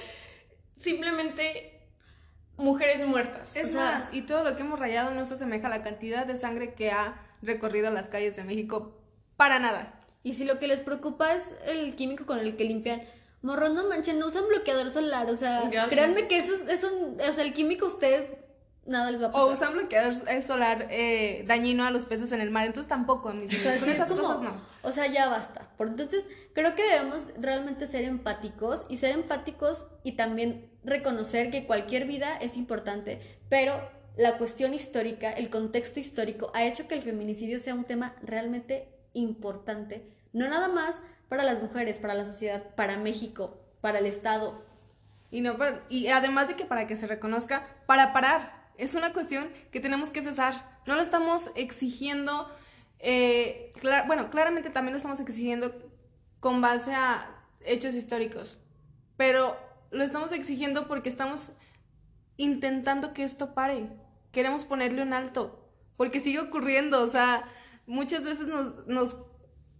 simplemente 0.77 1.81
mujeres 2.57 3.05
muertas. 3.07 3.57
Es 3.57 3.67
O 3.67 3.69
sea- 3.73 3.81
más, 3.81 4.09
y 4.15 4.23
todo 4.23 4.45
lo 4.45 4.55
que 4.57 4.63
hemos 4.63 4.79
rayado 4.79 5.11
no 5.11 5.25
se 5.27 5.35
asemeja 5.35 5.67
a 5.67 5.71
la 5.71 5.83
cantidad 5.83 6.27
de 6.27 6.37
sangre 6.37 6.75
que 6.75 6.91
ha 6.91 7.21
recorrido 7.43 7.91
las 7.91 8.09
calles 8.09 8.37
de 8.37 8.45
México 8.45 8.99
para 9.37 9.59
nada. 9.59 10.01
Y 10.23 10.35
si 10.35 10.45
lo 10.45 10.59
que 10.59 10.69
les 10.69 10.81
preocupa 10.81 11.35
es 11.35 11.55
el 11.67 11.97
químico 11.97 12.27
con 12.27 12.39
el 12.39 12.57
que 12.57 12.65
limpian, 12.65 13.03
morrón, 13.43 13.75
no 13.75 13.89
manchen, 13.89 14.19
no 14.19 14.29
usan 14.29 14.47
bloqueador 14.49 14.91
solar, 14.91 15.29
o 15.29 15.37
sea, 15.37 15.69
Ya 15.71 15.89
créanme 15.89 16.29
que 16.29 16.39
eso 16.39 16.55
es, 16.55 16.63
eso, 16.69 16.89
o 17.29 17.33
sea, 17.33 17.45
el 17.45 17.53
químico 17.53 17.87
ustedes 17.87 18.31
nada 18.87 19.11
les 19.11 19.23
va 19.23 19.27
a 19.27 19.33
pasar. 19.33 19.49
O 19.49 19.53
usan 19.53 19.73
bloqueador 19.73 20.15
eh, 20.29 20.43
solar 20.43 20.89
eh, 20.91 21.45
dañino 21.47 21.85
a 21.85 21.91
los 21.91 22.07
peces 22.07 22.33
en 22.33 22.41
el 22.41 22.51
mar, 22.51 22.67
entonces 22.67 22.89
tampoco, 22.89 23.33
mis 23.33 23.49
O 23.49 23.63
sea, 23.63 23.79
sí 23.79 23.91
es 23.91 24.05
como, 24.05 24.23
cosas 24.23 24.43
no. 24.43 24.61
o 24.83 24.91
sea, 24.91 25.07
ya 25.07 25.29
basta. 25.29 25.71
Por, 25.77 25.89
entonces, 25.89 26.29
creo 26.53 26.75
que 26.75 26.83
debemos 26.85 27.27
realmente 27.37 27.87
ser 27.87 28.05
empáticos 28.05 28.87
y 28.89 28.97
ser 28.97 29.13
empáticos 29.13 29.87
y 30.05 30.13
también 30.13 30.71
reconocer 30.85 31.51
que 31.51 31.67
cualquier 31.67 32.07
vida 32.07 32.37
es 32.37 32.57
importante, 32.57 33.41
pero 33.49 33.81
la 34.17 34.37
cuestión 34.39 34.75
histórica, 34.75 35.33
el 35.33 35.51
contexto 35.51 36.01
histórico 36.01 36.51
ha 36.55 36.65
hecho 36.65 36.87
que 36.87 36.95
el 36.95 37.03
feminicidio 37.03 37.61
sea 37.61 37.75
un 37.75 37.85
tema 37.85 38.15
realmente 38.23 38.89
importante, 39.15 40.07
no 40.33 40.49
nada 40.49 40.69
más 40.69 41.01
para 41.29 41.45
las 41.45 41.63
mujeres, 41.63 41.99
para 41.99 42.15
la 42.15 42.27
sociedad, 42.27 42.75
para 42.75 42.99
México, 42.99 43.59
para 43.81 43.99
el 43.99 44.07
Estado. 44.07 44.65
Y, 45.31 45.41
no, 45.41 45.57
y 45.89 46.09
además 46.09 46.49
de 46.49 46.57
que 46.57 46.67
para 46.67 46.87
que 46.87 46.97
se 46.97 47.07
reconozca, 47.07 47.67
para 47.87 48.13
parar. 48.13 48.63
Es 48.77 48.95
una 48.95 49.13
cuestión 49.13 49.51
que 49.71 49.81
tenemos 49.81 50.11
que 50.11 50.23
cesar. 50.23 50.81
No 50.87 50.95
lo 50.95 51.03
estamos 51.03 51.51
exigiendo, 51.55 52.51
eh, 52.99 53.73
bueno, 54.07 54.31
claramente 54.31 54.71
también 54.71 54.93
lo 54.93 54.99
estamos 54.99 55.21
exigiendo 55.21 55.73
con 56.41 56.61
base 56.61 56.93
a 56.95 57.45
hechos 57.65 57.95
históricos, 57.95 58.63
pero 59.17 59.57
lo 59.91 60.03
estamos 60.03 60.33
exigiendo 60.33 60.89
porque 60.89 61.09
estamos 61.09 61.53
intentando 62.37 63.13
que 63.13 63.25
esto 63.25 63.55
pare. 63.55 63.89
Queremos 64.31 64.65
ponerle 64.65 65.03
un 65.03 65.13
alto, 65.13 65.69
porque 65.97 66.21
sigue 66.21 66.41
ocurriendo, 66.41 67.03
o 67.03 67.09
sea, 67.09 67.45
muchas 67.87 68.25
veces 68.25 68.47
nos, 68.47 68.87
nos, 68.87 69.17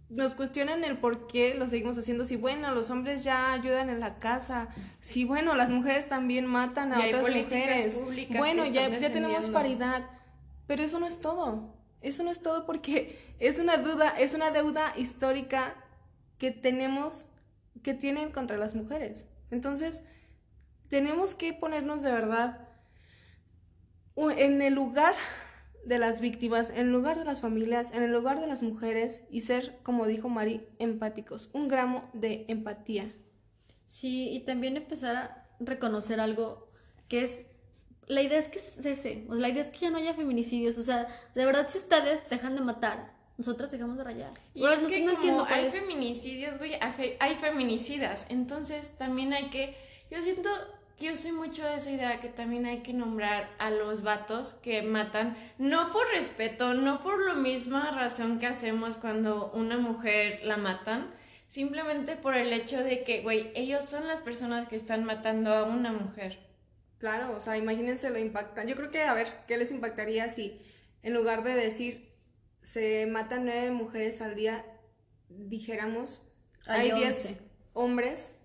nos 0.09 0.35
cuestionan 0.35 0.83
el 0.83 0.97
por 0.97 1.27
qué 1.27 1.55
lo 1.55 1.67
seguimos 1.67 1.97
haciendo. 1.97 2.25
Si, 2.25 2.35
bueno, 2.35 2.71
los 2.73 2.89
hombres 2.89 3.23
ya 3.23 3.53
ayudan 3.53 3.89
en 3.89 3.99
la 3.99 4.19
casa. 4.19 4.69
Si, 5.01 5.25
bueno, 5.25 5.55
las 5.55 5.71
mujeres 5.71 6.07
también 6.07 6.45
matan 6.45 6.93
a 6.93 6.99
otras 6.99 7.29
mujeres. 7.29 7.99
Bueno, 8.37 8.65
ya, 8.65 8.89
ya 8.99 9.11
tenemos 9.11 9.47
paridad. 9.49 10.03
Pero 10.67 10.83
eso 10.83 10.99
no 10.99 11.07
es 11.07 11.19
todo. 11.19 11.73
Eso 12.01 12.23
no 12.23 12.31
es 12.31 12.41
todo 12.41 12.65
porque 12.65 13.17
es 13.39 13.59
una 13.59 13.77
duda, 13.77 14.09
es 14.09 14.33
una 14.33 14.51
deuda 14.51 14.93
histórica 14.97 15.75
que 16.37 16.51
tenemos, 16.51 17.25
que 17.81 17.93
tienen 17.93 18.31
contra 18.31 18.57
las 18.57 18.75
mujeres. 18.75 19.27
Entonces, 19.51 20.03
tenemos 20.93 21.33
que 21.33 21.53
ponernos 21.53 22.03
de 22.03 22.11
verdad 22.11 22.67
en 24.15 24.61
el 24.61 24.75
lugar 24.75 25.15
de 25.85 25.97
las 25.97 26.21
víctimas, 26.21 26.69
en 26.69 26.77
el 26.77 26.91
lugar 26.91 27.17
de 27.17 27.25
las 27.25 27.41
familias, 27.41 27.91
en 27.93 28.03
el 28.03 28.11
lugar 28.11 28.39
de 28.39 28.45
las 28.45 28.61
mujeres 28.61 29.23
y 29.31 29.41
ser, 29.41 29.79
como 29.81 30.05
dijo 30.05 30.29
Mari, 30.29 30.67
empáticos, 30.77 31.49
un 31.51 31.67
gramo 31.67 32.11
de 32.13 32.45
empatía. 32.47 33.11
Sí, 33.87 34.29
y 34.29 34.41
también 34.45 34.77
empezar 34.77 35.15
a 35.15 35.49
reconocer 35.59 36.19
algo 36.19 36.69
que 37.07 37.23
es, 37.23 37.41
la 38.05 38.21
idea 38.21 38.37
es 38.37 38.47
que 38.47 38.59
es 38.59 38.77
ese, 38.85 39.25
o 39.27 39.33
sea, 39.33 39.41
la 39.41 39.49
idea 39.49 39.63
es 39.63 39.71
que 39.71 39.79
ya 39.79 39.89
no 39.89 39.97
haya 39.97 40.13
feminicidios, 40.13 40.77
o 40.77 40.83
sea, 40.83 41.07
de 41.33 41.43
verdad 41.45 41.67
si 41.69 41.79
ustedes 41.79 42.21
dejan 42.29 42.53
de 42.55 42.61
matar, 42.61 43.15
nosotras 43.39 43.71
dejamos 43.71 43.97
de 43.97 44.03
rayar. 44.03 44.33
Y 44.53 44.59
Bueno, 44.59 44.75
es 44.75 44.83
no- 44.83 44.89
que 44.89 44.99
no 44.99 45.05
como 45.07 45.17
entiendo 45.17 45.45
hay 45.49 45.65
es- 45.65 45.73
feminicidios, 45.73 46.59
güey, 46.59 46.73
hay 47.19 47.33
feminicidas. 47.33 48.27
Entonces 48.29 48.95
también 48.99 49.33
hay 49.33 49.49
que. 49.49 49.75
Yo 50.11 50.21
siento 50.21 50.51
que 50.97 51.05
yo 51.05 51.17
soy 51.17 51.31
mucho 51.31 51.63
de 51.63 51.75
esa 51.75 51.91
idea 51.91 52.21
que 52.21 52.29
también 52.29 52.65
hay 52.65 52.83
que 52.83 52.93
nombrar 52.93 53.49
a 53.59 53.71
los 53.71 54.03
vatos 54.03 54.53
que 54.53 54.81
matan, 54.83 55.35
no 55.57 55.91
por 55.91 56.07
respeto, 56.07 56.73
no 56.73 57.01
por 57.01 57.25
la 57.25 57.33
misma 57.33 57.91
razón 57.91 58.39
que 58.39 58.47
hacemos 58.47 58.97
cuando 58.97 59.51
una 59.53 59.77
mujer 59.77 60.41
la 60.43 60.57
matan, 60.57 61.13
simplemente 61.47 62.15
por 62.15 62.35
el 62.35 62.53
hecho 62.53 62.83
de 62.83 63.03
que, 63.03 63.21
güey, 63.21 63.51
ellos 63.55 63.85
son 63.85 64.07
las 64.07 64.21
personas 64.21 64.67
que 64.67 64.75
están 64.75 65.03
matando 65.03 65.53
a 65.53 65.63
una 65.63 65.91
mujer. 65.91 66.39
Claro, 66.99 67.35
o 67.35 67.39
sea, 67.39 67.57
imagínense 67.57 68.09
lo 68.09 68.19
impactan. 68.19 68.67
Yo 68.67 68.75
creo 68.75 68.91
que, 68.91 69.03
a 69.03 69.13
ver, 69.13 69.27
¿qué 69.47 69.57
les 69.57 69.71
impactaría 69.71 70.29
si 70.29 70.61
en 71.01 71.13
lugar 71.13 71.43
de 71.43 71.53
decir 71.53 72.13
se 72.61 73.05
matan 73.07 73.45
nueve 73.45 73.71
mujeres 73.71 74.21
al 74.21 74.35
día, 74.35 74.65
dijéramos, 75.27 76.31
Hay 76.65 76.91
hay 76.91 76.99
diez 76.99 77.35
hombres 77.73 78.35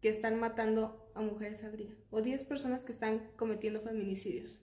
que 0.00 0.08
están 0.08 0.38
matando 0.40 1.01
a 1.14 1.20
mujeres 1.20 1.62
al 1.64 1.76
día? 1.76 1.90
O 2.10 2.22
diez 2.22 2.44
personas 2.44 2.84
que 2.84 2.92
están 2.92 3.30
cometiendo 3.36 3.80
feminicidios. 3.80 4.60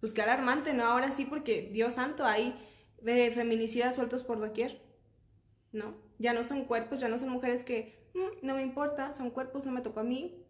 Pues 0.00 0.12
qué 0.12 0.22
alarmante, 0.22 0.74
¿no? 0.74 0.84
Ahora 0.84 1.10
sí, 1.10 1.24
porque 1.24 1.70
Dios 1.72 1.94
santo, 1.94 2.24
hay 2.24 2.54
eh, 3.06 3.30
feminicidas 3.32 3.94
sueltos 3.96 4.24
por 4.24 4.38
doquier, 4.40 4.80
¿no? 5.72 5.94
Ya 6.18 6.32
no 6.32 6.44
son 6.44 6.64
cuerpos, 6.64 7.00
ya 7.00 7.08
no 7.08 7.18
son 7.18 7.30
mujeres 7.30 7.64
que 7.64 8.08
"Mm, 8.14 8.46
no 8.46 8.54
me 8.54 8.62
importa, 8.62 9.12
son 9.12 9.30
cuerpos, 9.30 9.66
no 9.66 9.72
me 9.72 9.80
tocó 9.82 10.00
a 10.00 10.04
mí, 10.04 10.44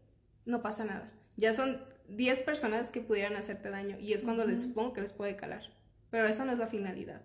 no 0.45 0.63
pasa 0.63 0.85
nada. 0.85 1.13
Ya 1.37 1.55
son 1.55 1.81
10 2.09 2.41
personas 2.41 2.91
que 2.91 3.01
pudieran 3.01 3.37
hacerte 3.37 3.71
daño 3.71 3.99
y 3.99 4.13
es 4.13 4.23
cuando 4.23 4.45
les 4.47 4.63
supongo 4.63 4.93
que 4.93 5.01
les 5.01 5.13
puede 5.13 5.37
calar. 5.37 5.63
Pero 6.11 6.29
esa 6.29 6.45
no 6.45 6.53
es 6.53 6.59
la 6.59 6.69
finalidad. 6.69 7.23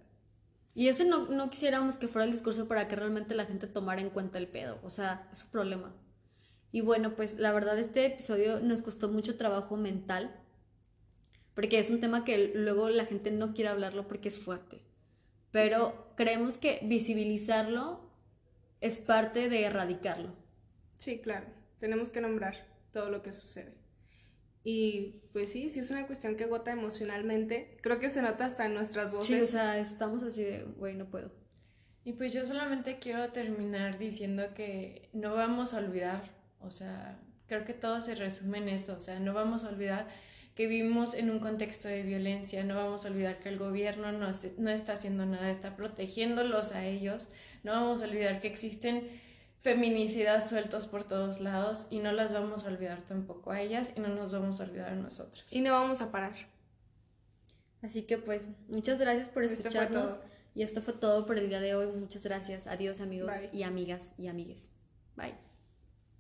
Y 0.73 0.87
ese 0.87 1.05
no, 1.05 1.27
no 1.27 1.49
quisiéramos 1.49 1.97
que 1.97 2.07
fuera 2.07 2.25
el 2.25 2.31
discurso 2.31 2.67
para 2.67 2.87
que 2.87 2.95
realmente 2.95 3.35
la 3.35 3.45
gente 3.45 3.67
tomara 3.67 4.01
en 4.01 4.09
cuenta 4.09 4.37
el 4.37 4.47
pedo, 4.47 4.79
o 4.83 4.89
sea, 4.89 5.27
es 5.31 5.39
su 5.39 5.49
problema. 5.49 5.93
Y 6.71 6.81
bueno, 6.81 7.15
pues 7.15 7.39
la 7.39 7.51
verdad 7.51 7.79
este 7.79 8.05
episodio 8.05 8.59
nos 8.59 8.81
costó 8.81 9.09
mucho 9.09 9.37
trabajo 9.37 9.75
mental, 9.75 10.39
porque 11.55 11.79
es 11.79 11.89
un 11.89 11.99
tema 11.99 12.23
que 12.23 12.51
luego 12.53 12.89
la 12.89 13.05
gente 13.05 13.31
no 13.31 13.53
quiere 13.53 13.69
hablarlo 13.69 14.07
porque 14.07 14.29
es 14.29 14.39
fuerte. 14.39 14.81
Pero 15.51 16.13
creemos 16.15 16.57
que 16.57 16.79
visibilizarlo 16.83 18.09
es 18.81 18.99
parte 18.99 19.49
de 19.49 19.63
erradicarlo. 19.63 20.35
Sí, 20.97 21.19
claro. 21.19 21.47
Tenemos 21.79 22.11
que 22.11 22.21
nombrar 22.21 22.67
todo 22.91 23.09
lo 23.09 23.21
que 23.23 23.33
sucede. 23.33 23.73
Y 24.63 25.21
pues 25.33 25.51
sí, 25.51 25.69
sí 25.69 25.79
es 25.79 25.89
una 25.89 26.05
cuestión 26.05 26.35
que 26.35 26.43
agota 26.43 26.71
emocionalmente. 26.71 27.77
Creo 27.81 27.99
que 27.99 28.09
se 28.09 28.21
nota 28.21 28.45
hasta 28.45 28.65
en 28.65 28.73
nuestras 28.73 29.11
voces. 29.11 29.27
Sí, 29.27 29.41
o 29.41 29.47
sea, 29.47 29.77
estamos 29.79 30.23
así 30.23 30.43
de, 30.43 30.63
güey, 30.63 30.95
no 30.95 31.09
puedo. 31.09 31.31
Y 32.03 32.13
pues 32.13 32.33
yo 32.33 32.45
solamente 32.45 32.99
quiero 32.99 33.31
terminar 33.31 33.97
diciendo 33.97 34.53
que 34.53 35.09
no 35.13 35.33
vamos 35.33 35.73
a 35.73 35.77
olvidar, 35.77 36.38
o 36.61 36.71
sea, 36.71 37.19
creo 37.47 37.65
que 37.65 37.73
todo 37.73 38.01
se 38.01 38.15
resume 38.15 38.57
en 38.59 38.69
eso, 38.69 38.95
o 38.95 38.99
sea, 38.99 39.19
no 39.19 39.33
vamos 39.33 39.63
a 39.63 39.69
olvidar 39.69 40.07
que 40.55 40.67
vivimos 40.67 41.13
en 41.13 41.29
un 41.29 41.39
contexto 41.39 41.87
de 41.87 42.03
violencia, 42.03 42.63
no 42.65 42.75
vamos 42.75 43.05
a 43.05 43.09
olvidar 43.09 43.39
que 43.39 43.49
el 43.49 43.57
gobierno 43.57 44.11
no, 44.11 44.27
hace- 44.27 44.53
no 44.57 44.69
está 44.69 44.93
haciendo 44.93 45.25
nada, 45.25 45.49
está 45.49 45.75
protegiéndolos 45.77 46.73
a 46.73 46.85
ellos, 46.85 47.29
no 47.63 47.71
vamos 47.71 48.01
a 48.01 48.05
olvidar 48.05 48.41
que 48.41 48.47
existen 48.49 49.07
feminicidas 49.61 50.49
sueltos 50.49 50.85
por 50.87 51.05
todos 51.05 51.39
lados 51.41 51.87
y 51.89 51.99
no 51.99 52.11
las 52.11 52.31
vamos 52.33 52.65
a 52.65 52.69
olvidar 52.69 53.01
tampoco 53.01 53.51
a 53.51 53.61
ellas 53.61 53.93
y 53.95 53.99
no 53.99 54.09
nos 54.09 54.31
vamos 54.31 54.59
a 54.59 54.63
olvidar 54.65 54.89
a 54.91 54.95
nosotros. 54.95 55.51
Y 55.51 55.61
no 55.61 55.71
vamos 55.73 56.01
a 56.01 56.11
parar. 56.11 56.33
Así 57.81 58.03
que 58.03 58.17
pues, 58.17 58.49
muchas 58.67 58.99
gracias 58.99 59.29
por 59.29 59.43
Esto 59.43 59.55
escucharnos. 59.61 60.15
todo. 60.17 60.29
Y 60.55 60.63
esto 60.63 60.81
fue 60.81 60.93
todo 60.93 61.25
por 61.25 61.37
el 61.37 61.47
día 61.49 61.59
de 61.61 61.75
hoy. 61.75 61.87
Muchas 61.93 62.23
gracias. 62.23 62.67
Adiós 62.67 62.99
amigos 63.01 63.35
Bye. 63.39 63.49
y 63.53 63.63
amigas 63.63 64.13
y 64.17 64.27
amigues. 64.27 64.71
Bye. 65.15 65.48